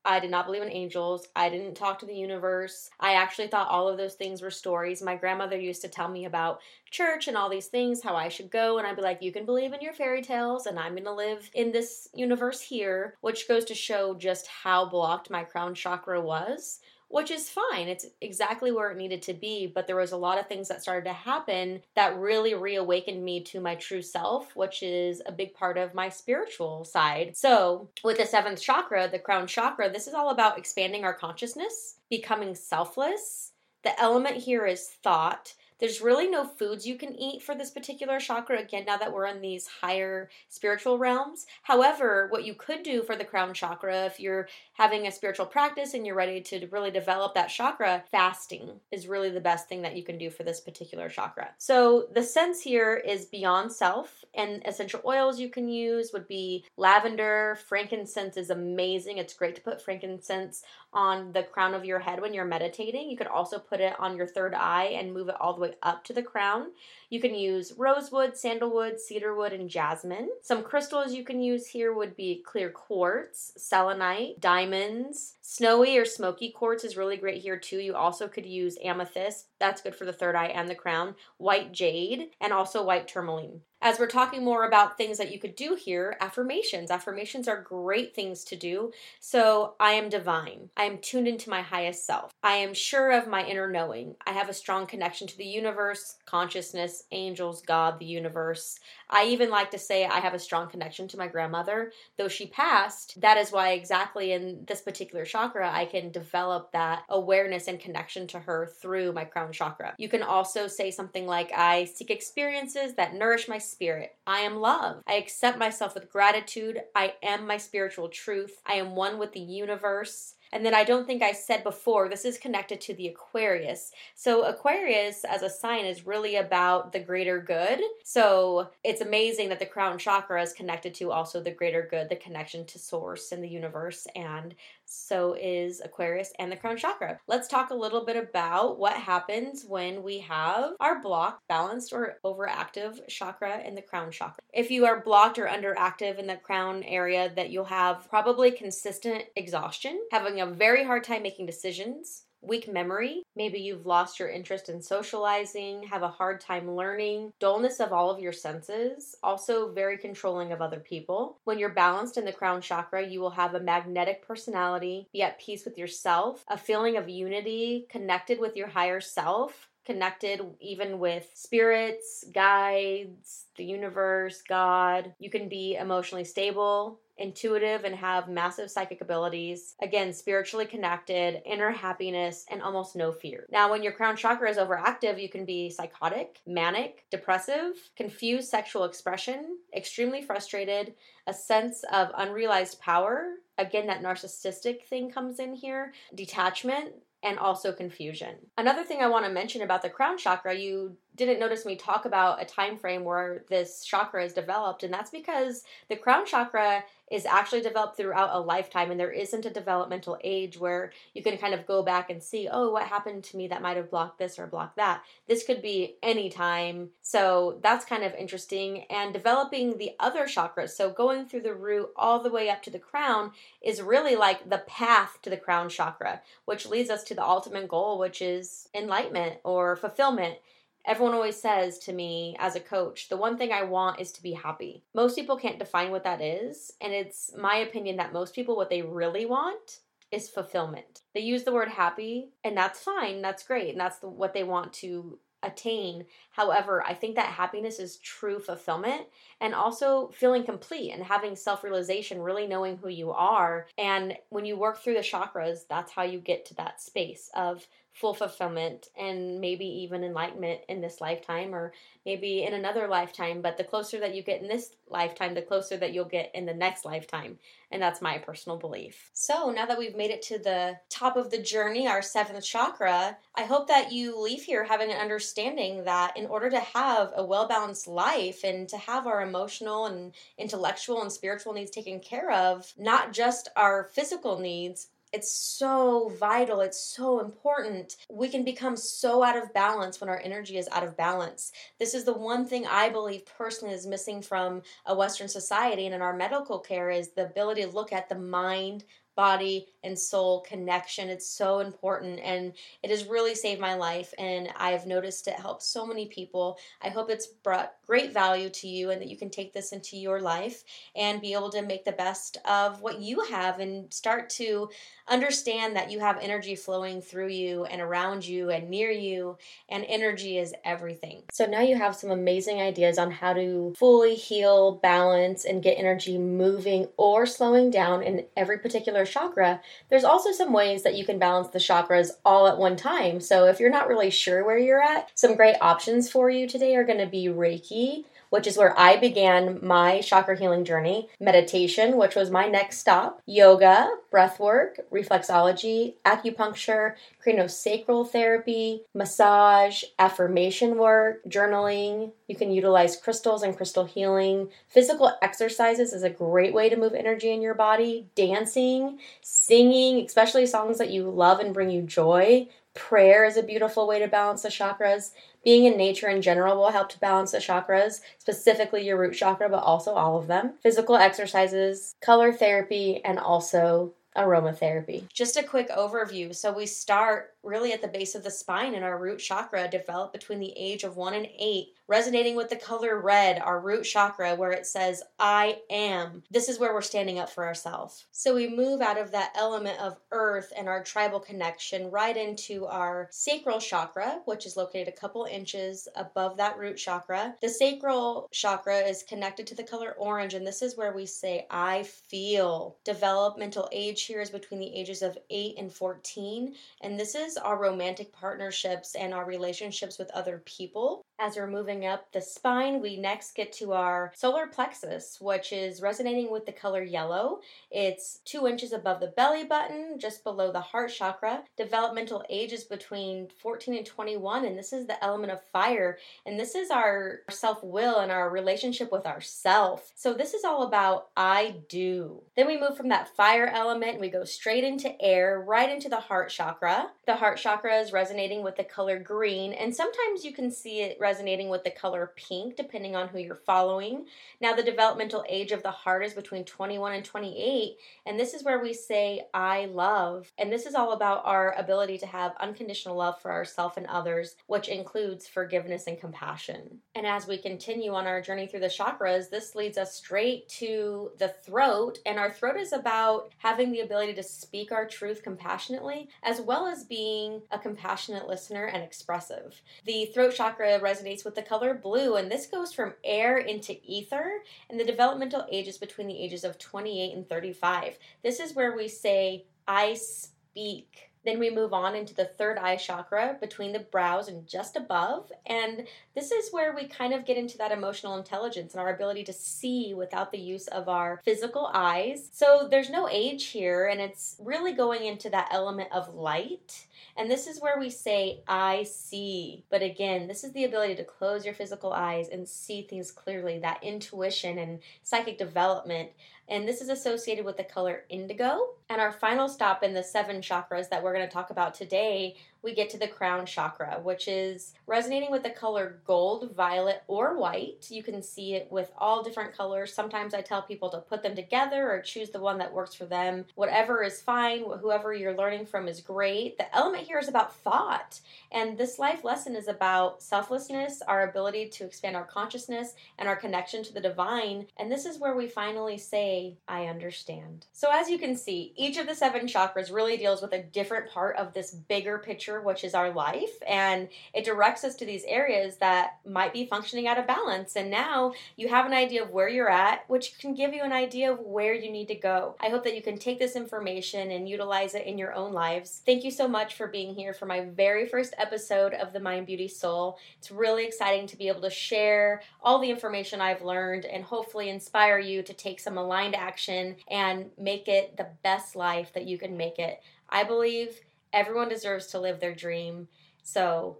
I 0.05 0.19
did 0.19 0.31
not 0.31 0.47
believe 0.47 0.63
in 0.63 0.71
angels. 0.71 1.29
I 1.37 1.49
didn't 1.49 1.75
talk 1.75 1.99
to 2.01 2.07
the 2.07 2.15
universe. 2.15 2.91
I 2.99 3.15
actually 3.15 3.47
thought 3.47 3.69
all 3.69 3.89
of 3.89 3.97
those 3.97 4.15
things 4.15 4.43
were 4.43 4.51
stories. 4.51 5.03
My 5.03 5.17
grandmother 5.17 5.59
used 5.59 5.83
to 5.83 5.89
tell 5.89 6.09
me 6.09 6.25
about 6.25 6.61
church 6.91 7.29
and 7.29 7.37
all 7.37 7.49
these 7.49 7.69
things, 7.69 8.03
how 8.03 8.17
I 8.17 8.29
should 8.29 8.51
go. 8.51 8.79
And 8.79 8.87
I'd 8.87 8.97
be 8.97 9.03
like, 9.03 9.23
you 9.23 9.33
can 9.33 9.47
believe 9.47 9.73
in 9.73 9.81
your 9.81 9.93
fairy 9.93 10.23
tales, 10.23 10.67
and 10.67 10.79
I'm 10.79 10.93
going 10.93 11.05
to 11.05 11.15
live 11.15 11.49
in 11.55 11.71
this 11.71 12.09
universe 12.15 12.61
here, 12.61 13.17
which 13.21 13.47
goes 13.47 13.65
to 13.67 13.75
show 13.75 14.15
just 14.15 14.47
how 14.49 14.87
blocked 14.87 15.31
my 15.31 15.45
crown 15.45 15.75
chakra 15.75 16.21
was 16.21 16.81
which 17.13 17.31
is 17.31 17.51
fine. 17.51 17.89
It's 17.89 18.07
exactly 18.23 18.73
where 18.73 18.91
it 18.91 18.97
needed 18.97 19.21
to 19.23 19.35
be, 19.35 19.67
but 19.67 19.87
there 19.87 19.97
was 19.97 20.13
a 20.13 20.17
lot 20.17 20.39
of 20.39 20.47
things 20.47 20.67
that 20.69 20.81
started 20.81 21.05
to 21.05 21.13
happen 21.13 21.83
that 21.95 22.17
really 22.17 22.55
reawakened 22.55 23.23
me 23.23 23.45
to 23.45 23.61
my 23.61 23.75
true 23.75 24.01
self, 24.01 24.57
which 24.57 24.83
is 24.83 25.21
a 25.27 25.31
big 25.31 25.53
part 25.53 25.77
of 25.77 25.93
my 25.93 26.09
spiritual 26.09 26.87
side. 26.87 27.37
So, 27.37 27.91
with 28.03 28.17
the 28.17 28.25
seventh 28.25 28.63
chakra, 28.63 29.11
the 29.11 29.19
crown 29.19 29.47
chakra, 29.47 29.93
this 29.93 30.07
is 30.07 30.15
all 30.15 30.31
about 30.31 30.57
expanding 30.57 31.05
our 31.05 31.13
consciousness, 31.13 31.97
becoming 32.09 32.55
selfless. 32.55 33.53
The 33.85 34.01
element 34.01 34.39
here 34.39 34.65
is 34.65 34.89
thought 35.03 35.53
there's 35.83 36.01
really 36.01 36.28
no 36.28 36.45
foods 36.45 36.87
you 36.87 36.95
can 36.95 37.12
eat 37.20 37.43
for 37.43 37.57
this 37.57 37.72
particular 37.72 38.20
chakra, 38.20 38.61
again, 38.61 38.85
now 38.87 38.97
that 38.97 39.12
we're 39.12 39.26
in 39.26 39.41
these 39.41 39.66
higher 39.66 40.30
spiritual 40.49 40.97
realms. 40.97 41.45
However, 41.62 42.28
what 42.30 42.45
you 42.45 42.55
could 42.55 42.85
do 42.85 43.03
for 43.03 43.16
the 43.16 43.24
crown 43.24 43.53
chakra, 43.53 44.07
if 44.07 44.20
you're 44.20 44.47
having 44.74 45.09
a 45.09 45.11
spiritual 45.11 45.45
practice 45.45 45.95
and 45.95 46.07
you're 46.07 46.14
ready 46.14 46.41
to 46.41 46.68
really 46.70 46.93
develop 46.93 47.35
that 47.35 47.49
chakra, 47.49 48.05
fasting 48.12 48.70
is 48.93 49.09
really 49.09 49.28
the 49.28 49.41
best 49.41 49.68
thing 49.68 49.83
that 49.83 49.97
you 49.97 50.05
can 50.05 50.18
do 50.18 50.30
for 50.30 50.45
this 50.45 50.61
particular 50.61 51.09
chakra. 51.09 51.51
So 51.59 52.07
the 52.14 52.22
sense 52.22 52.61
here 52.61 52.95
is 52.95 53.24
beyond 53.24 53.72
self, 53.72 54.24
and 54.35 54.62
essential 54.64 55.01
oils 55.05 55.41
you 55.41 55.49
can 55.49 55.68
use 55.68 56.12
would 56.12 56.28
be 56.28 56.64
lavender, 56.76 57.59
frankincense 57.66 58.37
is 58.37 58.51
amazing. 58.51 59.18
It's 59.18 59.35
great 59.35 59.57
to 59.57 59.61
put 59.61 59.83
frankincense 59.83 60.62
on 60.93 61.32
the 61.32 61.43
crown 61.43 61.74
of 61.74 61.84
your 61.84 61.99
head 61.99 62.20
when 62.20 62.34
you're 62.34 62.45
meditating. 62.45 63.09
You 63.11 63.16
could 63.16 63.26
also 63.26 63.59
put 63.59 63.80
it 63.80 63.95
on 63.99 64.16
your 64.16 64.26
third 64.26 64.55
eye 64.55 64.95
and 64.95 65.12
move 65.12 65.28
it 65.28 65.40
all 65.40 65.55
the 65.55 65.61
way 65.61 65.74
up 65.82 66.05
to 66.05 66.12
the 66.12 66.22
crown. 66.22 66.72
You 67.09 67.20
can 67.20 67.34
use 67.34 67.72
rosewood, 67.76 68.36
sandalwood, 68.36 69.01
cedarwood, 69.01 69.53
and 69.53 69.68
jasmine. 69.68 70.30
Some 70.43 70.62
crystals 70.62 71.14
you 71.14 71.24
can 71.24 71.40
use 71.40 71.66
here 71.66 71.95
would 71.95 72.16
be 72.16 72.43
clear 72.45 72.70
quartz, 72.70 73.53
selenite, 73.57 74.40
diamonds. 74.40 75.36
Snowy 75.40 75.97
or 75.99 76.05
smoky 76.05 76.51
quartz 76.51 76.84
is 76.84 76.97
really 76.97 77.16
great 77.16 77.43
here 77.43 77.59
too. 77.59 77.78
You 77.78 77.95
also 77.95 78.28
could 78.28 78.47
use 78.47 78.78
amethyst. 78.84 79.47
That's 79.59 79.82
good 79.82 79.95
for 79.95 80.05
the 80.05 80.12
third 80.12 80.34
eye 80.34 80.47
and 80.47 80.68
the 80.68 80.74
crown. 80.74 81.14
White 81.38 81.72
jade 81.72 82.30
and 82.40 82.53
also 82.53 82.84
white 82.84 83.09
tourmaline 83.09 83.61
as 83.83 83.99
we're 83.99 84.07
talking 84.07 84.45
more 84.45 84.64
about 84.64 84.97
things 84.97 85.18
that 85.18 85.33
you 85.33 85.41
could 85.41 85.57
do 85.57 85.74
here, 85.74 86.16
affirmations. 86.20 86.91
Affirmations 86.91 87.49
are 87.49 87.61
great 87.61 88.14
things 88.14 88.45
to 88.45 88.57
do. 88.57 88.93
So, 89.18 89.74
I 89.80 89.93
am 89.93 90.09
divine. 90.09 90.70
I 90.76 90.85
am 90.85 90.99
tuned 90.99 91.26
into 91.26 91.51
my 91.51 91.62
highest 91.62 92.07
self. 92.07 92.33
I 92.43 92.55
am 92.55 92.74
sure 92.74 93.11
of 93.11 93.26
my 93.26 93.45
inner 93.45 93.70
knowing. 93.70 94.14
I 94.24 94.30
have 94.30 94.49
a 94.49 94.55
strong 94.55 94.87
connection 94.87 95.26
to 95.26 95.37
the 95.37 95.45
universe, 95.45 96.16
consciousness, 96.26 97.03
angels, 97.11 97.62
God, 97.62 97.99
the 97.99 98.07
universe. 98.07 98.78
I 99.13 99.27
even 99.27 99.51
like 99.51 99.71
to 99.73 99.79
say 99.79 100.07
I 100.07 100.21
have 100.21 100.35
a 100.35 100.39
strong 100.39 100.69
connection 100.69 101.07
to 101.09 101.19
my 101.19 101.29
grandmother. 101.29 101.93
Though 102.17 102.29
she 102.29 102.47
passed, 102.47 103.21
that 103.21 103.37
is 103.37 103.53
why 103.53 103.73
exactly 103.73 104.33
in 104.33 104.65
this 104.67 104.81
particular 104.81 105.25
chakra 105.25 105.71
I 105.71 105.85
can 105.85 106.11
develop 106.11 106.73
that 106.73 107.03
awareness 107.11 107.69
and 107.69 107.79
connection 107.79 108.27
to 108.29 108.41
her 108.41 108.71
through 108.81 109.13
my 109.13 109.25
crown 109.25 109.53
chakra. 109.53 109.95
You 109.99 110.09
can 110.09 110.23
also 110.23 110.67
say 110.67 110.91
something 110.91 111.27
like 111.27 111.53
I 111.53 111.85
seek 111.85 112.11
experiences 112.11 112.95
that 112.95 113.15
nourish 113.15 113.49
my 113.49 113.59
spirit. 113.59 114.17
I 114.27 114.41
am 114.41 114.57
love. 114.57 115.03
I 115.07 115.15
accept 115.15 115.59
myself 115.59 115.95
with 115.95 116.11
gratitude. 116.11 116.81
I 116.97 117.15
am 117.23 117.47
my 117.47 117.59
spiritual 117.59 118.09
truth. 118.09 118.61
I 118.67 118.75
am 118.75 118.97
one 118.97 119.19
with 119.19 119.33
the 119.33 119.41
universe. 119.41 120.35
And 120.53 120.65
then 120.65 120.75
I 120.75 120.85
don't 120.85 121.07
think 121.07 121.23
I 121.23 121.33
said 121.33 121.65
before, 121.65 122.09
this 122.09 122.25
is 122.25 122.39
connected 122.39 122.81
to 122.83 122.95
the 122.95 123.09
Aquarius. 123.09 123.93
So, 124.15 124.45
Aquarius 124.45 125.25
as 125.25 125.43
a 125.43 125.51
sign 125.51 125.85
is 125.85 126.07
really 126.07 126.37
about 126.37 126.93
the 126.93 127.01
greater 127.01 127.41
good. 127.41 127.81
So, 128.05 128.71
it's 128.85 129.01
amazing 129.01 129.49
that 129.49 129.59
the 129.59 129.67
crown 129.67 129.99
chakra 129.99 130.43
is 130.43 130.53
connected 130.53 130.95
to 130.95 131.11
also 131.11 131.43
the 131.43 131.51
greater 131.51 131.87
good, 131.91 132.09
the 132.09 132.17
connection 132.17 132.67
to 132.67 132.79
source 132.79 133.33
and 133.33 133.43
the 133.43 133.49
universe. 133.49 134.07
And 134.15 134.55
so 134.93 135.34
is 135.34 135.80
Aquarius 135.80 136.32
and 136.38 136.53
the 136.53 136.57
crown 136.57 136.76
chakra. 136.76 137.18
Let's 137.26 137.49
talk 137.49 137.70
a 137.70 137.74
little 137.74 138.05
bit 138.05 138.16
about 138.16 138.78
what 138.78 138.95
happens 138.95 139.64
when 139.64 140.03
we 140.03 140.18
have 140.20 140.72
our 140.80 141.01
blocked, 141.01 141.47
balanced, 141.49 141.93
or 141.93 142.18
overactive 142.24 143.07
chakra 143.09 143.61
in 143.66 143.74
the 143.74 143.82
crown 143.82 144.11
chakra. 144.11 144.43
If 144.53 144.70
you 144.70 144.84
are 144.86 145.03
blocked 145.03 145.38
or 145.38 145.47
underactive 145.47 146.18
in 146.18 146.26
the 146.26 146.36
crown 146.36 146.82
area, 146.82 147.32
that 147.34 147.51
you'll 147.51 147.64
have 147.64 148.09
probably 148.09 148.51
consistent 148.51 149.24
exhaustion, 149.36 150.01
having 150.11 150.40
a 150.40 150.47
very 150.47 150.84
hard 150.84 151.05
time 151.05 151.22
making 151.22 151.47
decisions, 151.47 152.24
weak 152.43 152.70
memory, 152.70 153.22
maybe 153.36 153.59
you've 153.59 153.86
lost 153.86 154.18
your 154.18 154.28
interest 154.28 154.68
in 154.68 154.82
socializing, 154.82 155.84
have 155.84 156.03
a 156.03 156.09
hard 156.09 156.40
time 156.40 156.70
learning, 156.70 157.32
dullness 157.38 157.80
of 157.80 157.93
all 157.93 158.11
of 158.11 158.20
your 158.20 158.32
senses, 158.32 159.14
also 159.22 159.72
very 159.72 159.97
controlling 159.97 160.53
of 160.53 160.61
other 160.61 160.80
people. 160.80 161.38
When 161.45 161.59
you're 161.59 161.70
balanced 161.70 162.18
in 162.18 162.24
the 162.24 162.32
crown 162.32 162.61
chakra, 162.61 163.07
you 163.07 163.20
will 163.20 163.30
have 163.30 163.55
a 163.55 163.61
magnetic 163.61 164.26
personality, 164.26 165.09
be 165.12 165.22
at 165.22 165.40
peace 165.40 165.64
with 165.64 165.78
yourself, 165.78 166.45
a 166.49 166.59
feeling 166.59 166.97
of 166.97 167.09
unity, 167.09 167.86
connected 167.88 168.40
with 168.40 168.57
your 168.57 168.68
higher 168.68 169.01
self, 169.01 169.68
connected 169.84 170.40
even 170.61 170.99
with 170.99 171.28
spirits, 171.34 172.24
guides, 172.32 173.47
the 173.57 173.64
universe, 173.64 174.43
God. 174.43 175.12
You 175.18 175.30
can 175.30 175.49
be 175.49 175.76
emotionally 175.76 176.24
stable, 176.24 177.01
intuitive 177.23 177.85
and 177.85 177.95
have 177.95 178.29
massive 178.29 178.70
psychic 178.70 179.01
abilities. 179.01 179.77
Again, 179.81 180.12
spiritually 180.12 180.66
connected, 180.66 181.41
inner 181.47 181.70
happiness, 181.70 182.45
and 182.51 182.61
almost 182.61 182.97
no 182.97 183.12
fear. 183.12 183.47
Now, 183.51 183.70
when 183.70 183.83
your 183.83 183.93
crown 183.93 184.16
chakra 184.16 184.51
is 184.51 184.57
overactive, 184.57 185.23
you 185.23 185.29
can 185.29 185.45
be 185.45 185.70
psychotic, 185.70 186.41
manic, 186.47 187.05
depressive, 187.11 187.75
confused 187.97 188.49
sexual 188.49 188.85
expression, 188.85 189.59
extremely 189.75 190.20
frustrated, 190.20 190.95
a 191.27 191.33
sense 191.33 191.85
of 191.93 192.11
unrealized 192.16 192.81
power. 192.81 193.35
Again, 193.57 193.87
that 193.87 194.03
narcissistic 194.03 194.83
thing 194.85 195.11
comes 195.11 195.39
in 195.39 195.55
here, 195.55 195.93
detachment, 196.14 196.95
and 197.23 197.39
also 197.39 197.73
confusion. 197.73 198.35
Another 198.59 198.83
thing 198.83 199.01
I 199.01 199.07
want 199.07 199.25
to 199.27 199.31
mention 199.31 199.62
about 199.62 199.83
the 199.83 199.91
crown 199.91 200.18
chakra, 200.18 200.55
you 200.55 200.97
didn't 201.14 201.39
notice 201.39 201.64
me 201.64 201.77
talk 201.77 202.05
about 202.05 202.43
a 202.43 202.45
time 202.45 202.77
frame 202.77 203.05
where 203.05 203.45
this 203.49 203.85
chakra 203.85 204.25
is 204.25 204.33
developed 204.33 204.83
and 204.83 204.93
that's 204.93 205.11
because 205.11 205.62
the 205.89 205.97
crown 205.97 206.27
chakra 206.27 206.83
is 207.13 207.27
actually 207.27 207.61
developed 207.61 207.97
throughout 207.97 208.35
a 208.35 208.41
lifetime 208.41 208.91
and 208.91 208.99
there 208.99 209.13
isn't 209.13 209.45
a 209.45 209.51
developmental 209.51 210.19
age 210.25 210.59
where 210.59 210.93
you 211.15 211.23
can 211.23 211.37
kind 211.37 211.55
of 211.55 211.67
go 211.67 211.83
back 211.83 212.11
and 212.11 212.23
see 212.23 212.49
oh 212.51 212.71
what 212.71 212.87
happened 212.87 213.23
to 213.23 213.37
me 213.37 213.47
that 213.49 213.63
might 213.63 213.77
have 213.77 213.91
blocked 213.91 214.19
this 214.19 214.39
or 214.39 214.47
blocked 214.47 214.77
that? 214.77 215.03
This 215.29 215.45
could 215.45 215.61
be 215.61 215.97
any 216.03 216.31
time. 216.31 216.91
So 217.03 217.59
that's 217.63 217.85
kind 217.85 218.03
of 218.03 218.15
interesting. 218.15 218.85
And 218.91 219.13
developing 219.13 219.77
the 219.77 219.93
other 220.01 220.25
chakras 220.25 220.71
so 220.71 220.91
going 220.91 221.27
through 221.27 221.43
the 221.43 221.55
root 221.55 221.91
all 221.97 222.23
the 222.23 222.31
way 222.31 222.49
up 222.49 222.63
to 222.63 222.71
the 222.71 222.79
crown 222.79 223.33
is 223.63 223.83
really 223.83 224.17
like 224.17 224.49
the 224.49 224.59
path 224.67 225.19
to 225.23 225.31
the 225.31 225.37
crown 225.37 225.69
chakra 225.69 226.23
which 226.45 226.67
leads 226.67 226.91
us 226.91 227.05
to 227.05 227.15
the 227.15 227.25
ultimate 227.25 227.69
goal 227.69 227.99
which 227.99 228.23
is 228.23 228.69
enlightenment 228.75 229.37
or 229.45 229.77
fulfillment 229.77 230.39
Everyone 230.85 231.14
always 231.14 231.41
says 231.41 231.78
to 231.80 231.93
me 231.93 232.37
as 232.41 232.57
a 232.57 232.61
coach, 232.61 233.09
the 233.09 233.16
one 233.16 233.39
thing 233.39 233.53
I 233.53 233.62
want 233.62 234.01
is 234.01 234.11
to 234.12 234.22
be 234.22 234.33
happy. 234.33 234.83
Most 234.95 235.14
people 235.14 235.37
can't 235.37 235.59
define 235.59 235.91
what 235.91 236.05
that 236.05 236.20
is, 236.20 236.72
and 236.80 236.93
it's 236.93 237.33
my 237.39 237.57
opinion 237.57 237.97
that 237.97 238.12
most 238.12 238.35
people, 238.35 238.57
what 238.57 238.70
they 238.70 238.83
really 238.83 239.24
want 239.24 239.80
is 240.11 240.28
fulfillment. 240.28 241.03
They 241.14 241.20
use 241.20 241.45
the 241.45 241.53
word 241.53 241.68
happy, 241.68 242.30
and 242.45 242.57
that's 242.57 242.83
fine, 242.83 243.22
that's 243.22 243.47
great, 243.47 243.70
and 243.70 243.80
that's 243.80 243.99
the, 243.99 244.09
what 244.09 244.35
they 244.35 244.45
want 244.45 244.72
to 244.74 245.18
attain. 245.43 246.07
However, 246.30 246.85
I 246.87 246.95
think 246.95 247.16
that 247.16 247.26
happiness 247.26 247.78
is 247.78 247.99
true 247.99 248.39
fulfillment 248.39 249.03
and 249.41 249.55
also 249.55 250.09
feeling 250.09 250.45
complete 250.45 250.93
and 250.93 251.03
having 251.03 251.37
self 251.37 251.64
realization, 251.64 252.20
really 252.20 252.47
knowing 252.47 252.76
who 252.76 252.89
you 252.89 253.11
are. 253.11 253.66
And 253.76 254.16
when 254.28 254.45
you 254.45 254.57
work 254.57 254.78
through 254.78 254.95
the 254.95 255.01
chakras, 255.01 255.61
that's 255.68 255.93
how 255.93 256.03
you 256.03 256.20
get 256.20 256.47
to 256.47 256.55
that 256.57 256.80
space 256.80 257.30
of 257.35 257.66
full 257.93 258.14
fulfillment 258.14 258.88
and 258.99 259.40
maybe 259.40 259.66
even 259.66 260.03
enlightenment 260.03 260.61
in 260.68 260.80
this 260.80 261.01
lifetime 261.01 261.55
or 261.55 261.72
maybe 262.07 262.43
in 262.43 262.55
another 262.55 262.88
lifetime. 262.88 263.43
But 263.43 263.59
the 263.59 263.64
closer 263.64 264.01
that 264.01 264.14
you 264.14 264.22
get 264.22 264.40
in 264.40 264.49
this 264.49 264.76
lifetime, 264.88 265.34
the 265.34 265.43
closer 265.43 265.76
that 265.76 265.93
you'll 265.93 266.07
get 266.07 266.30
in 266.34 266.47
the 266.47 266.55
next 266.55 266.86
lifetime. 266.86 267.38
And 267.70 267.82
that's 267.82 268.01
my 268.01 268.18
personal 268.18 268.59
belief. 268.59 269.11
So 269.12 269.51
now 269.51 269.66
that 269.66 269.78
we've 269.78 269.97
made 269.97 270.11
it 270.11 270.22
to 270.22 270.38
the 270.38 270.78
top 270.88 271.16
of 271.16 271.30
the 271.30 271.38
journey, 271.38 271.86
our 271.86 272.03
seventh 272.03 272.45
chakra, 272.45 273.18
I 273.34 273.45
hope 273.45 273.68
that 273.68 273.93
you 273.93 274.18
leave 274.20 274.43
here 274.43 274.64
having 274.64 274.90
an 274.90 274.99
understanding 274.99 275.84
that 275.84 276.16
in 276.16 276.26
order 276.26 276.49
to 276.51 276.61
have 276.61 277.12
a 277.14 277.24
well 277.24 277.47
balanced 277.47 277.86
life 277.86 278.43
and 278.43 278.68
to 278.70 278.78
have 278.78 279.07
our 279.07 279.22
emotional 279.22 279.86
and 279.86 280.12
intellectual 280.38 281.03
and 281.03 281.12
spiritual 281.12 281.53
needs 281.53 281.70
taken 281.70 282.01
care 282.01 282.32
of, 282.32 282.72
not 282.78 283.12
just 283.12 283.49
our 283.55 283.84
physical 283.84 284.38
needs, 284.38 284.88
it's 285.13 285.31
so 285.31 286.11
vital. 286.19 286.61
It's 286.61 286.81
so 286.81 287.21
important. 287.21 287.97
We 288.11 288.29
can 288.29 288.45
become 288.45 288.77
so 288.77 289.23
out 289.23 289.37
of 289.37 289.53
balance 289.53 290.01
when 290.01 290.09
our 290.09 290.21
energy 290.25 290.57
is 290.57 290.69
out 290.73 290.85
of 290.85 290.97
balance. 290.97 291.53
This 291.79 291.95
is 291.95 292.05
the 292.05 292.15
one 292.15 292.47
thing 292.47 292.67
I 292.67 292.89
believe 292.89 293.27
personally 293.27 293.75
is 293.75 293.87
missing 293.87 294.23
from 294.23 294.63
a 294.87 294.95
Western 294.95 295.29
society 295.29 295.85
and 295.85 295.95
in 295.95 296.01
our 296.01 296.17
medical 296.17 296.59
care 296.59 296.91
is 296.91 297.11
the 297.11 297.27
ability 297.27 297.63
to 297.63 297.69
look 297.69 297.93
at 297.93 298.09
the 298.09 298.15
mind, 298.15 298.85
body 299.15 299.67
and 299.85 299.99
soul 299.99 300.41
connection. 300.41 301.09
It's 301.09 301.27
so 301.27 301.61
important 301.61 302.21
and 302.21 302.53
it 302.83 302.91
has 302.91 303.05
really 303.05 303.35
saved 303.35 303.61
my 303.61 303.75
life 303.75 304.15
and 304.19 304.49
I've 304.57 304.87
noticed 304.87 305.29
it 305.29 305.35
helps 305.35 305.67
so 305.67 305.87
many 305.87 306.07
people. 306.07 306.59
I 306.81 306.89
hope 306.89 307.11
it's 307.11 307.27
brought 307.27 307.75
great 307.87 308.13
value 308.13 308.49
to 308.49 308.69
you 308.69 308.91
and 308.91 309.01
that 309.01 309.09
you 309.09 309.17
can 309.17 309.31
take 309.31 309.53
this 309.53 309.73
into 309.73 309.97
your 309.97 310.21
life 310.21 310.65
and 310.95 311.21
be 311.21 311.35
able 311.35 311.51
to 311.51 311.63
make 311.63 311.85
the 311.85 311.93
best 311.93 312.39
of 312.45 312.81
what 312.81 313.01
you 313.01 313.21
have 313.31 313.59
and 313.59 313.93
start 313.93 314.31
to 314.31 314.71
understand 315.09 315.77
that 315.77 315.91
you 315.91 315.99
have 315.99 316.19
energy 316.21 316.55
flowing 316.55 317.03
through 317.03 317.29
you 317.29 317.65
and 317.65 317.81
around 317.81 318.27
you 318.27 318.51
and 318.51 318.71
near 318.71 318.91
you 318.91 319.37
and 319.69 319.85
energy 319.89 320.39
is 320.39 320.55
everything. 320.65 321.23
So 321.33 321.45
now 321.45 321.61
you 321.61 321.77
have 321.77 321.97
some 321.97 322.11
amazing 322.11 322.61
ideas 322.61 322.99
on 322.99 323.11
how 323.11 323.33
to 323.33 323.75
fully 323.77 324.15
heal, 324.15 324.73
balance 324.73 325.45
and 325.45 325.63
get 325.63 325.79
energy 325.79 326.19
moving 326.19 326.87
or 326.97 327.27
slowing 327.27 327.71
down 327.71 328.03
in 328.03 328.27
every 328.37 328.59
particular 328.59 329.02
chakra, 329.05 329.61
there's 329.89 330.05
also 330.05 330.33
some 330.33 330.53
ways 330.53 330.83
that 330.83 330.95
you 330.95 331.05
can 331.05 331.19
balance 331.19 331.49
the 331.49 331.59
chakras 331.59 332.11
all 332.25 332.47
at 332.47 332.59
one 332.59 332.77
time. 332.77 333.21
So 333.21 333.47
if 333.47 333.61
you're 333.61 333.71
not 333.71 333.89
really 333.89 334.11
sure 334.11 334.45
where 334.45 334.59
you're 334.59 334.83
at, 334.83 335.11
some 335.15 335.37
great 335.37 335.57
options 335.61 336.11
for 336.11 336.31
you 336.31 336.49
today 336.49 336.77
are 336.77 336.85
going 336.85 336.99
to 336.99 337.07
be 337.07 337.27
Reiki, 337.27 338.05
which 338.33 338.47
is 338.47 338.57
where 338.57 338.76
I 338.80 338.97
began 338.97 339.59
my 339.62 340.01
chakra 340.01 340.39
healing 340.39 340.64
journey, 340.64 341.11
meditation, 341.20 341.99
which 341.99 342.14
was 342.16 342.30
my 342.30 342.49
next 342.49 342.78
stop, 342.78 343.20
yoga, 343.26 343.91
breath 344.11 344.41
work, 344.41 344.80
reflexology, 344.91 345.97
acupuncture, 346.07 346.95
craniosacral 347.22 348.09
therapy, 348.09 348.85
massage, 348.95 349.85
affirmation 349.99 350.78
work, 350.78 351.22
journaling. 351.28 352.12
You 352.26 352.35
can 352.35 352.51
utilize 352.51 352.97
crystals 352.97 353.43
and 353.43 353.55
crystal 353.55 353.85
healing. 353.85 354.49
Physical 354.66 355.12
exercises 355.20 355.93
is 355.93 356.03
a 356.03 356.09
great 356.09 356.55
way 356.55 356.70
to 356.70 356.76
move 356.76 356.95
energy 356.95 357.30
in 357.30 357.43
your 357.43 357.55
body. 357.55 358.07
Dancing, 358.14 358.99
singing, 359.20 360.07
especially 360.07 360.47
songs 360.47 360.78
that 360.78 360.91
you 360.91 361.11
love 361.11 361.39
and 361.39 361.53
bring 361.53 361.68
you 361.68 361.83
joy. 361.83 362.49
Prayer 362.72 363.26
is 363.26 363.37
a 363.37 363.43
beautiful 363.43 363.87
way 363.87 363.99
to 363.99 364.09
balance 364.09 364.41
the 364.41 364.49
chakras. 364.49 365.11
Being 365.45 365.64
in 365.64 365.76
nature 365.76 366.09
in 366.09 366.22
general 366.22 366.57
will 366.57 366.70
help 366.70 366.88
to 366.90 367.01
balance 367.01 367.32
the 367.32 367.38
chakras, 367.38 368.01
specifically 368.18 368.86
your 368.86 368.99
root 368.99 369.14
chakra, 369.14 369.49
but 369.49 369.62
also 369.62 369.95
all 369.95 370.18
of 370.18 370.28
them. 370.28 370.55
Physical 370.62 370.97
exercises, 370.97 371.95
color 372.01 372.32
therapy, 372.32 373.05
and 373.05 373.18
also 373.18 373.93
aromatherapy. 374.16 375.11
Just 375.12 375.36
a 375.36 375.43
quick 375.43 375.70
overview. 375.70 376.34
So 376.34 376.53
we 376.53 376.66
start 376.66 377.32
really 377.43 377.72
at 377.72 377.82
the 377.82 377.88
base 377.88 378.14
of 378.14 378.22
the 378.22 378.30
spine 378.30 378.74
and 378.74 378.84
our 378.84 378.99
root 378.99 379.18
chakra 379.18 379.68
develop 379.68 380.12
between 380.12 380.40
the 380.40 380.53
age 380.57 380.84
of 380.84 380.97
1 380.97 381.14
and 381.14 381.28
8 381.38 381.68
resonating 381.88 382.36
with 382.36 382.49
the 382.49 382.57
color 382.57 383.01
red 383.01 383.38
our 383.40 383.61
root 383.61 383.82
chakra 383.82 384.34
where 384.34 384.53
it 384.53 384.66
says 384.66 385.03
i 385.18 385.59
am. 385.68 386.22
This 386.30 386.49
is 386.49 386.59
where 386.59 386.72
we're 386.72 386.80
standing 386.80 387.18
up 387.18 387.28
for 387.28 387.45
ourselves. 387.45 388.07
So 388.12 388.34
we 388.34 388.49
move 388.49 388.80
out 388.80 388.99
of 388.99 389.11
that 389.11 389.32
element 389.36 389.78
of 389.78 389.99
earth 390.11 390.53
and 390.57 390.68
our 390.68 390.82
tribal 390.82 391.20
connection 391.20 391.90
right 391.90 392.16
into 392.16 392.66
our 392.66 393.09
sacral 393.11 393.61
chakra 393.61 394.20
which 394.24 394.47
is 394.47 394.57
located 394.57 394.88
a 394.88 394.93
couple 394.93 395.24
inches 395.24 395.86
above 395.97 396.36
that 396.38 396.57
root 396.57 396.76
chakra. 396.76 397.34
The 397.43 397.49
sacral 397.49 398.28
chakra 398.32 398.78
is 398.78 399.03
connected 399.03 399.47
to 399.49 399.55
the 399.55 399.64
color 399.64 399.95
orange 399.99 400.34
and 400.34 400.47
this 400.47 400.62
is 400.62 400.76
where 400.76 400.95
we 400.95 401.05
say 401.05 401.47
i 401.51 401.82
feel. 401.82 402.78
Developmental 402.84 403.68
age 403.70 404.05
here 404.05 404.20
is 404.20 404.30
between 404.30 404.61
the 404.61 404.74
ages 404.74 405.03
of 405.03 405.18
8 405.28 405.57
and 405.59 405.72
14 405.72 406.55
and 406.80 406.99
this 406.99 407.14
is 407.14 407.32
our 407.37 407.59
romantic 407.59 408.12
partnerships 408.12 408.95
and 408.95 409.12
our 409.12 409.24
relationships 409.24 409.99
with 409.99 410.11
other 410.11 410.43
people. 410.45 411.03
As 411.18 411.37
we're 411.37 411.47
moving 411.47 411.87
up 411.87 412.11
the 412.12 412.20
spine, 412.20 412.80
we 412.80 412.97
next 412.97 413.37
get 413.37 413.53
to 413.55 413.72
our 413.72 414.12
solar 414.14 414.47
plexus, 414.47 415.18
which 415.20 415.53
is 415.53 415.80
resonating 415.80 416.33
with 416.33 416.47
the 416.47 416.53
color 416.53 416.83
yellow. 416.83 417.41
It's 417.70 418.20
two 418.24 418.49
inches 418.49 418.72
above 418.72 419.01
the 419.01 419.12
belly 419.16 419.45
button, 419.45 419.99
just 420.01 420.24
below 420.24 420.51
the 420.51 420.61
heart 420.61 420.91
chakra. 420.91 421.45
Developmental 421.57 422.24
age 422.28 422.53
is 422.53 422.64
between 422.64 423.28
14 423.41 423.76
and 423.76 423.87
21, 423.87 424.45
and 424.45 424.59
this 424.59 424.72
is 424.72 424.87
the 424.87 425.03
element 425.05 425.33
of 425.33 425.43
fire. 425.53 425.99
And 426.26 426.41
this 426.41 426.55
is 426.55 426.70
our 426.70 427.20
self 427.30 427.62
will 427.62 428.01
and 428.01 428.11
our 428.11 428.28
relationship 428.28 428.91
with 428.91 429.07
ourself. 429.07 429.93
So, 429.95 430.14
this 430.14 430.35
is 430.35 430.45
all 430.45 430.64
about 430.64 431.09
I 431.16 431.57
do. 431.68 432.22
Then 432.37 432.47
we 432.47 432.61
move 432.61 432.76
from 432.76 432.89
that 432.89 433.14
fire 433.16 433.47
element, 433.47 434.01
we 434.01 434.09
go 434.09 434.24
straight 434.24 434.64
into 434.64 435.01
air, 435.01 435.41
right 435.47 435.70
into 435.70 435.89
the 435.89 436.01
heart 436.01 436.30
chakra. 436.30 436.91
The 437.07 437.16
heart 437.23 437.39
chakra 437.39 437.79
is 437.79 437.93
resonating 437.93 438.43
with 438.43 438.57
the 438.57 438.64
color 438.64 438.99
green, 438.99 439.53
and 439.53 439.73
sometimes 439.73 440.25
you 440.25 440.33
can 440.33 440.51
see 440.51 440.81
it 440.81 440.97
resonating 440.99 441.49
with 441.49 441.62
the 441.62 441.70
color 441.70 442.11
pink 442.16 442.57
depending 442.57 442.97
on 442.97 443.07
who 443.07 443.20
you're 443.20 443.37
following. 443.47 444.07
Now, 444.41 444.55
the 444.55 444.62
developmental 444.64 445.25
age 445.29 445.53
of 445.53 445.62
the 445.62 445.70
heart 445.70 446.05
is 446.05 446.14
between 446.14 446.45
21 446.45 446.95
and 446.95 447.05
28, 447.05 447.77
and 448.07 448.18
this 448.18 448.35
is 448.35 448.43
where 448.43 448.61
we 448.61 448.75
say, 448.75 449.23
I 449.33 449.66
love. 449.66 450.33
And 450.37 450.51
this 450.51 450.66
is 450.66 450.75
all 450.75 450.95
about 450.95 451.23
our 451.25 451.55
ability 451.57 451.97
to 451.99 452.07
have 452.07 452.35
unconditional 452.41 452.97
love 452.97 453.20
for 453.20 453.31
ourselves 453.31 453.77
and 453.77 453.87
others, 453.87 454.35
which 454.49 454.66
includes 454.66 455.29
forgiveness 455.29 455.87
and 455.87 456.01
compassion. 456.01 456.81
And 456.97 457.07
as 457.07 457.29
we 457.29 457.39
continue 457.39 457.95
on 457.95 458.09
our 458.09 458.20
journey 458.20 458.49
through 458.49 458.61
the 458.61 458.66
chakras, 458.66 459.31
this 459.31 459.55
leads 459.55 459.79
us 459.79 459.95
straight 459.95 460.49
to 460.59 461.12
the 461.20 461.29
throat, 461.29 462.01
and 462.05 462.18
our 462.18 462.33
throat 462.33 462.57
is 462.57 462.73
about 462.73 463.31
having 463.39 463.70
the 463.70 463.83
ability 463.83 464.14
to 464.14 464.25
speak 464.25 464.73
our 464.73 464.89
truth 464.89 465.23
compassionately 465.23 466.09
as 466.25 466.41
well 466.41 466.66
as 466.66 466.83
being 466.83 467.12
being 467.13 467.43
a 467.51 467.59
compassionate 467.59 468.27
listener 468.27 468.65
and 468.65 468.83
expressive. 468.83 469.61
The 469.85 470.07
throat 470.07 470.35
chakra 470.35 470.81
resonates 470.81 471.27
with 471.27 471.35
the 471.35 471.43
color 471.43 471.75
blue, 471.75 472.17
and 472.17 472.31
this 472.31 472.47
goes 472.47 472.73
from 472.73 472.95
air 473.05 473.37
into 473.37 473.77
ether, 473.85 474.43
and 474.71 474.81
the 474.81 474.85
developmental 474.85 475.47
ages 475.51 475.77
between 475.77 476.07
the 476.07 476.19
ages 476.19 476.43
of 476.43 476.59
28 476.59 477.15
and 477.15 477.29
35. 477.29 477.99
This 478.23 478.41
is 478.41 478.55
where 478.55 478.75
we 478.75 478.89
say, 478.89 479.45
I 479.69 479.93
speak 479.93 481.13
then 481.25 481.39
we 481.39 481.51
move 481.51 481.73
on 481.73 481.95
into 481.95 482.15
the 482.15 482.25
third 482.25 482.59
eye 482.59 482.77
chakra 482.77 483.37
between 483.41 483.73
the 483.73 483.79
brows 483.79 484.29
and 484.29 484.47
just 484.47 484.77
above. 484.77 485.31
And 485.47 485.87
this 486.15 486.33
is 486.33 486.53
where 486.53 486.75
we 486.75 486.89
kind 486.89 487.15
of 487.15 487.25
get 487.25 487.37
into 487.37 487.57
that 487.59 487.71
emotional 487.71 488.17
intelligence 488.17 488.75
and 488.75 488.81
our 488.81 488.93
ability 488.93 489.25
to 489.25 489.33
see 489.33 489.95
without 489.95 490.33
the 490.33 490.39
use 490.39 490.67
of 490.69 490.89
our 490.89 491.21
physical 491.25 491.71
eyes. 491.73 492.29
So 492.33 492.67
there's 492.69 492.91
no 492.91 493.09
age 493.09 493.47
here, 493.47 493.87
and 493.87 494.01
it's 494.01 494.37
really 494.41 494.73
going 494.73 495.07
into 495.07 495.31
that 495.31 495.49
element 495.53 495.91
of 495.93 496.15
light. 496.15 496.87
And 497.17 497.31
this 497.31 497.47
is 497.47 497.61
where 497.61 497.79
we 497.79 497.91
say, 497.91 498.43
I 498.47 498.85
see. 498.85 499.65
But 499.71 499.83
again, 499.83 500.29
this 500.29 500.45
is 500.45 500.53
the 500.53 500.65
ability 500.65 500.97
to 500.97 501.05
close 501.05 501.45
your 501.45 501.55
physical 501.55 501.93
eyes 501.93 502.29
and 502.29 502.49
see 502.49 502.83
things 502.83 503.11
clearly, 503.11 503.59
that 503.61 503.83
intuition 503.83 504.59
and 504.59 504.81
psychic 505.03 505.39
development 505.39 506.11
and 506.49 506.69
this 506.69 506.83
is 506.83 506.89
associated 506.89 507.45
with 507.45 507.57
the 507.57 507.65
color 507.65 508.05
indigo. 508.09 508.75
And 508.91 509.01
our 509.01 509.13
final 509.13 509.49
stop 509.49 509.83
in 509.83 509.95
the 509.95 510.03
seven 510.03 510.43
chakras 510.43 510.89
that 510.91 511.03
we're 511.03 511.15
going 511.15 511.27
to 511.27 511.33
talk 511.33 511.51
about 511.51 511.75
today 511.75 512.37
we 512.63 512.75
get 512.75 512.91
to 512.91 512.99
the 512.99 513.09
crown 513.09 513.45
chakra, 513.45 514.01
which 514.03 514.29
is 514.29 514.75
resonating 514.87 515.31
with 515.31 515.43
the 515.43 515.51
color 515.51 516.01
gold, 516.07 516.55
violet, 516.55 517.03
or 517.09 517.37
white. 517.37 517.87
You 517.91 518.03
can 518.03 518.23
see 518.23 518.55
it 518.55 518.69
with 518.71 518.91
all 518.97 519.23
different 519.23 519.57
colors. 519.57 519.93
Sometimes 519.93 520.33
I 520.33 520.43
tell 520.43 520.63
people 520.63 520.89
to 520.91 520.99
put 520.99 521.23
them 521.23 521.35
together 521.35 521.91
or 521.91 522.01
choose 522.01 522.31
the 522.31 522.41
one 522.41 522.59
that 522.59 522.73
works 522.73 522.95
for 522.95 523.05
them. 523.05 523.47
Whatever 523.57 524.03
is 524.03 524.21
fine, 524.21 524.65
whoever 524.81 525.13
you're 525.13 525.37
learning 525.37 525.67
from 525.67 525.89
is 525.89 526.01
great. 526.01 526.57
The 526.57 526.75
element 526.75 527.07
here 527.07 527.19
is 527.19 527.29
about 527.29 527.57
thought, 527.57 528.21
and 528.53 528.79
this 528.79 528.99
life 528.99 529.25
lesson 529.25 529.57
is 529.57 529.69
about 529.69 530.23
selflessness, 530.23 531.03
our 531.03 531.29
ability 531.29 531.69
to 531.71 531.85
expand 531.85 532.17
our 532.17 532.25
consciousness, 532.25 532.95
and 533.19 533.29
our 533.29 533.37
connection 533.37 533.83
to 533.83 533.93
the 533.93 534.01
divine. 534.01 534.67
And 534.77 534.91
this 534.91 535.05
is 535.05 535.19
where 535.19 535.35
we 535.35 535.49
finally 535.49 535.99
say, 535.99 536.59
I 536.69 536.87
understand. 536.87 537.67
So, 537.73 537.89
as 537.91 538.09
you 538.09 538.19
can 538.19 538.37
see, 538.37 538.73
each 538.77 538.99
of 538.99 539.07
the 539.07 539.15
seven 539.15 539.47
chakras 539.47 539.93
really 539.93 540.17
deals 540.17 540.43
with 540.43 540.53
a 540.53 540.63
different 540.63 541.11
part 541.11 541.37
of 541.37 541.53
this 541.53 541.73
bigger 541.73 542.19
picture 542.19 542.52
which 542.61 542.85
is 542.85 542.95
our 542.95 543.11
life, 543.13 543.63
and 543.67 544.09
it 544.35 544.45
directs 544.45 544.85
us 544.85 544.95
to 544.97 545.07
these 545.07 545.25
areas 545.25 545.77
that 545.77 546.19
might 546.27 546.53
be 546.53 546.67
functioning 546.67 547.07
out 547.07 547.19
of 547.19 547.27
balance. 547.27 547.77
And 547.77 547.91
now 547.91 548.33
you 548.57 548.69
have 548.69 548.87
an 548.87 548.93
idea 548.93 549.23
of 549.23 549.31
where 549.31 549.49
you're 549.49 549.71
at, 549.71 550.05
which 550.09 550.39
can 550.39 550.55
give 550.55 550.75
you 550.75 550.83
an 550.83 550.93
idea 550.93 551.33
of 551.33 551.41
where 551.41 551.75
you 551.75 551.91
need 551.91 552.09
to 552.09 552.15
go. 552.15 552.57
I 552.61 552.69
hope 552.69 552.85
that 552.85 552.97
you 552.97 553.03
can 553.03 553.19
take 553.19 553.39
this 553.39 553.57
information 553.57 554.31
and 554.31 554.49
utilize 554.49 554.95
it 554.95 555.07
in 555.07 555.19
your 555.19 555.35
own 555.35 555.53
lives. 555.53 556.03
Thank 556.05 556.25
you 556.25 556.31
so 556.31 556.49
much 556.49 556.75
for 556.75 556.87
being 556.87 557.15
here 557.15 557.33
for 557.33 557.47
my 557.47 557.61
very 557.61 558.07
first 558.07 558.35
episode 558.39 558.95
of 558.95 559.13
the 559.13 559.21
Mind 559.21 559.47
Beauty 559.47 559.69
Soul. 559.69 560.19
It's 560.39 560.51
really 560.51 560.85
exciting 560.85 561.27
to 561.29 561.37
be 561.37 561.49
able 561.49 561.63
to 561.63 561.71
share 561.71 562.43
all 562.63 562.79
the 562.79 562.91
information 562.91 563.41
I've 563.41 563.63
learned 563.63 564.05
and 564.05 564.25
hopefully 564.25 564.69
inspire 564.69 565.19
you 565.19 565.43
to 565.43 565.53
take 565.53 565.81
some 565.81 565.99
aligned 565.99 566.35
action 566.35 566.97
and 567.11 567.51
make 567.59 567.89
it 567.89 568.17
the 568.17 568.29
best 568.43 568.77
life 568.77 569.13
that 569.15 569.27
you 569.27 569.39
can 569.39 569.57
make 569.57 569.79
it. 569.79 570.03
I 570.29 570.45
believe 570.45 571.01
Everyone 571.33 571.68
deserves 571.68 572.07
to 572.09 572.20
live 572.20 572.41
their 572.41 572.55
dream. 572.55 573.09
So 573.43 573.99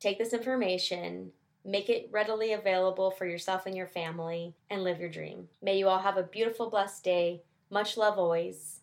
take 0.00 0.18
this 0.18 0.32
information, 0.32 1.32
make 1.64 1.88
it 1.88 2.08
readily 2.12 2.52
available 2.52 3.10
for 3.10 3.26
yourself 3.26 3.66
and 3.66 3.76
your 3.76 3.86
family, 3.86 4.54
and 4.68 4.84
live 4.84 5.00
your 5.00 5.08
dream. 5.08 5.48
May 5.62 5.78
you 5.78 5.88
all 5.88 6.00
have 6.00 6.16
a 6.16 6.22
beautiful, 6.22 6.70
blessed 6.70 7.04
day. 7.04 7.42
Much 7.70 7.96
love 7.96 8.18
always. 8.18 8.81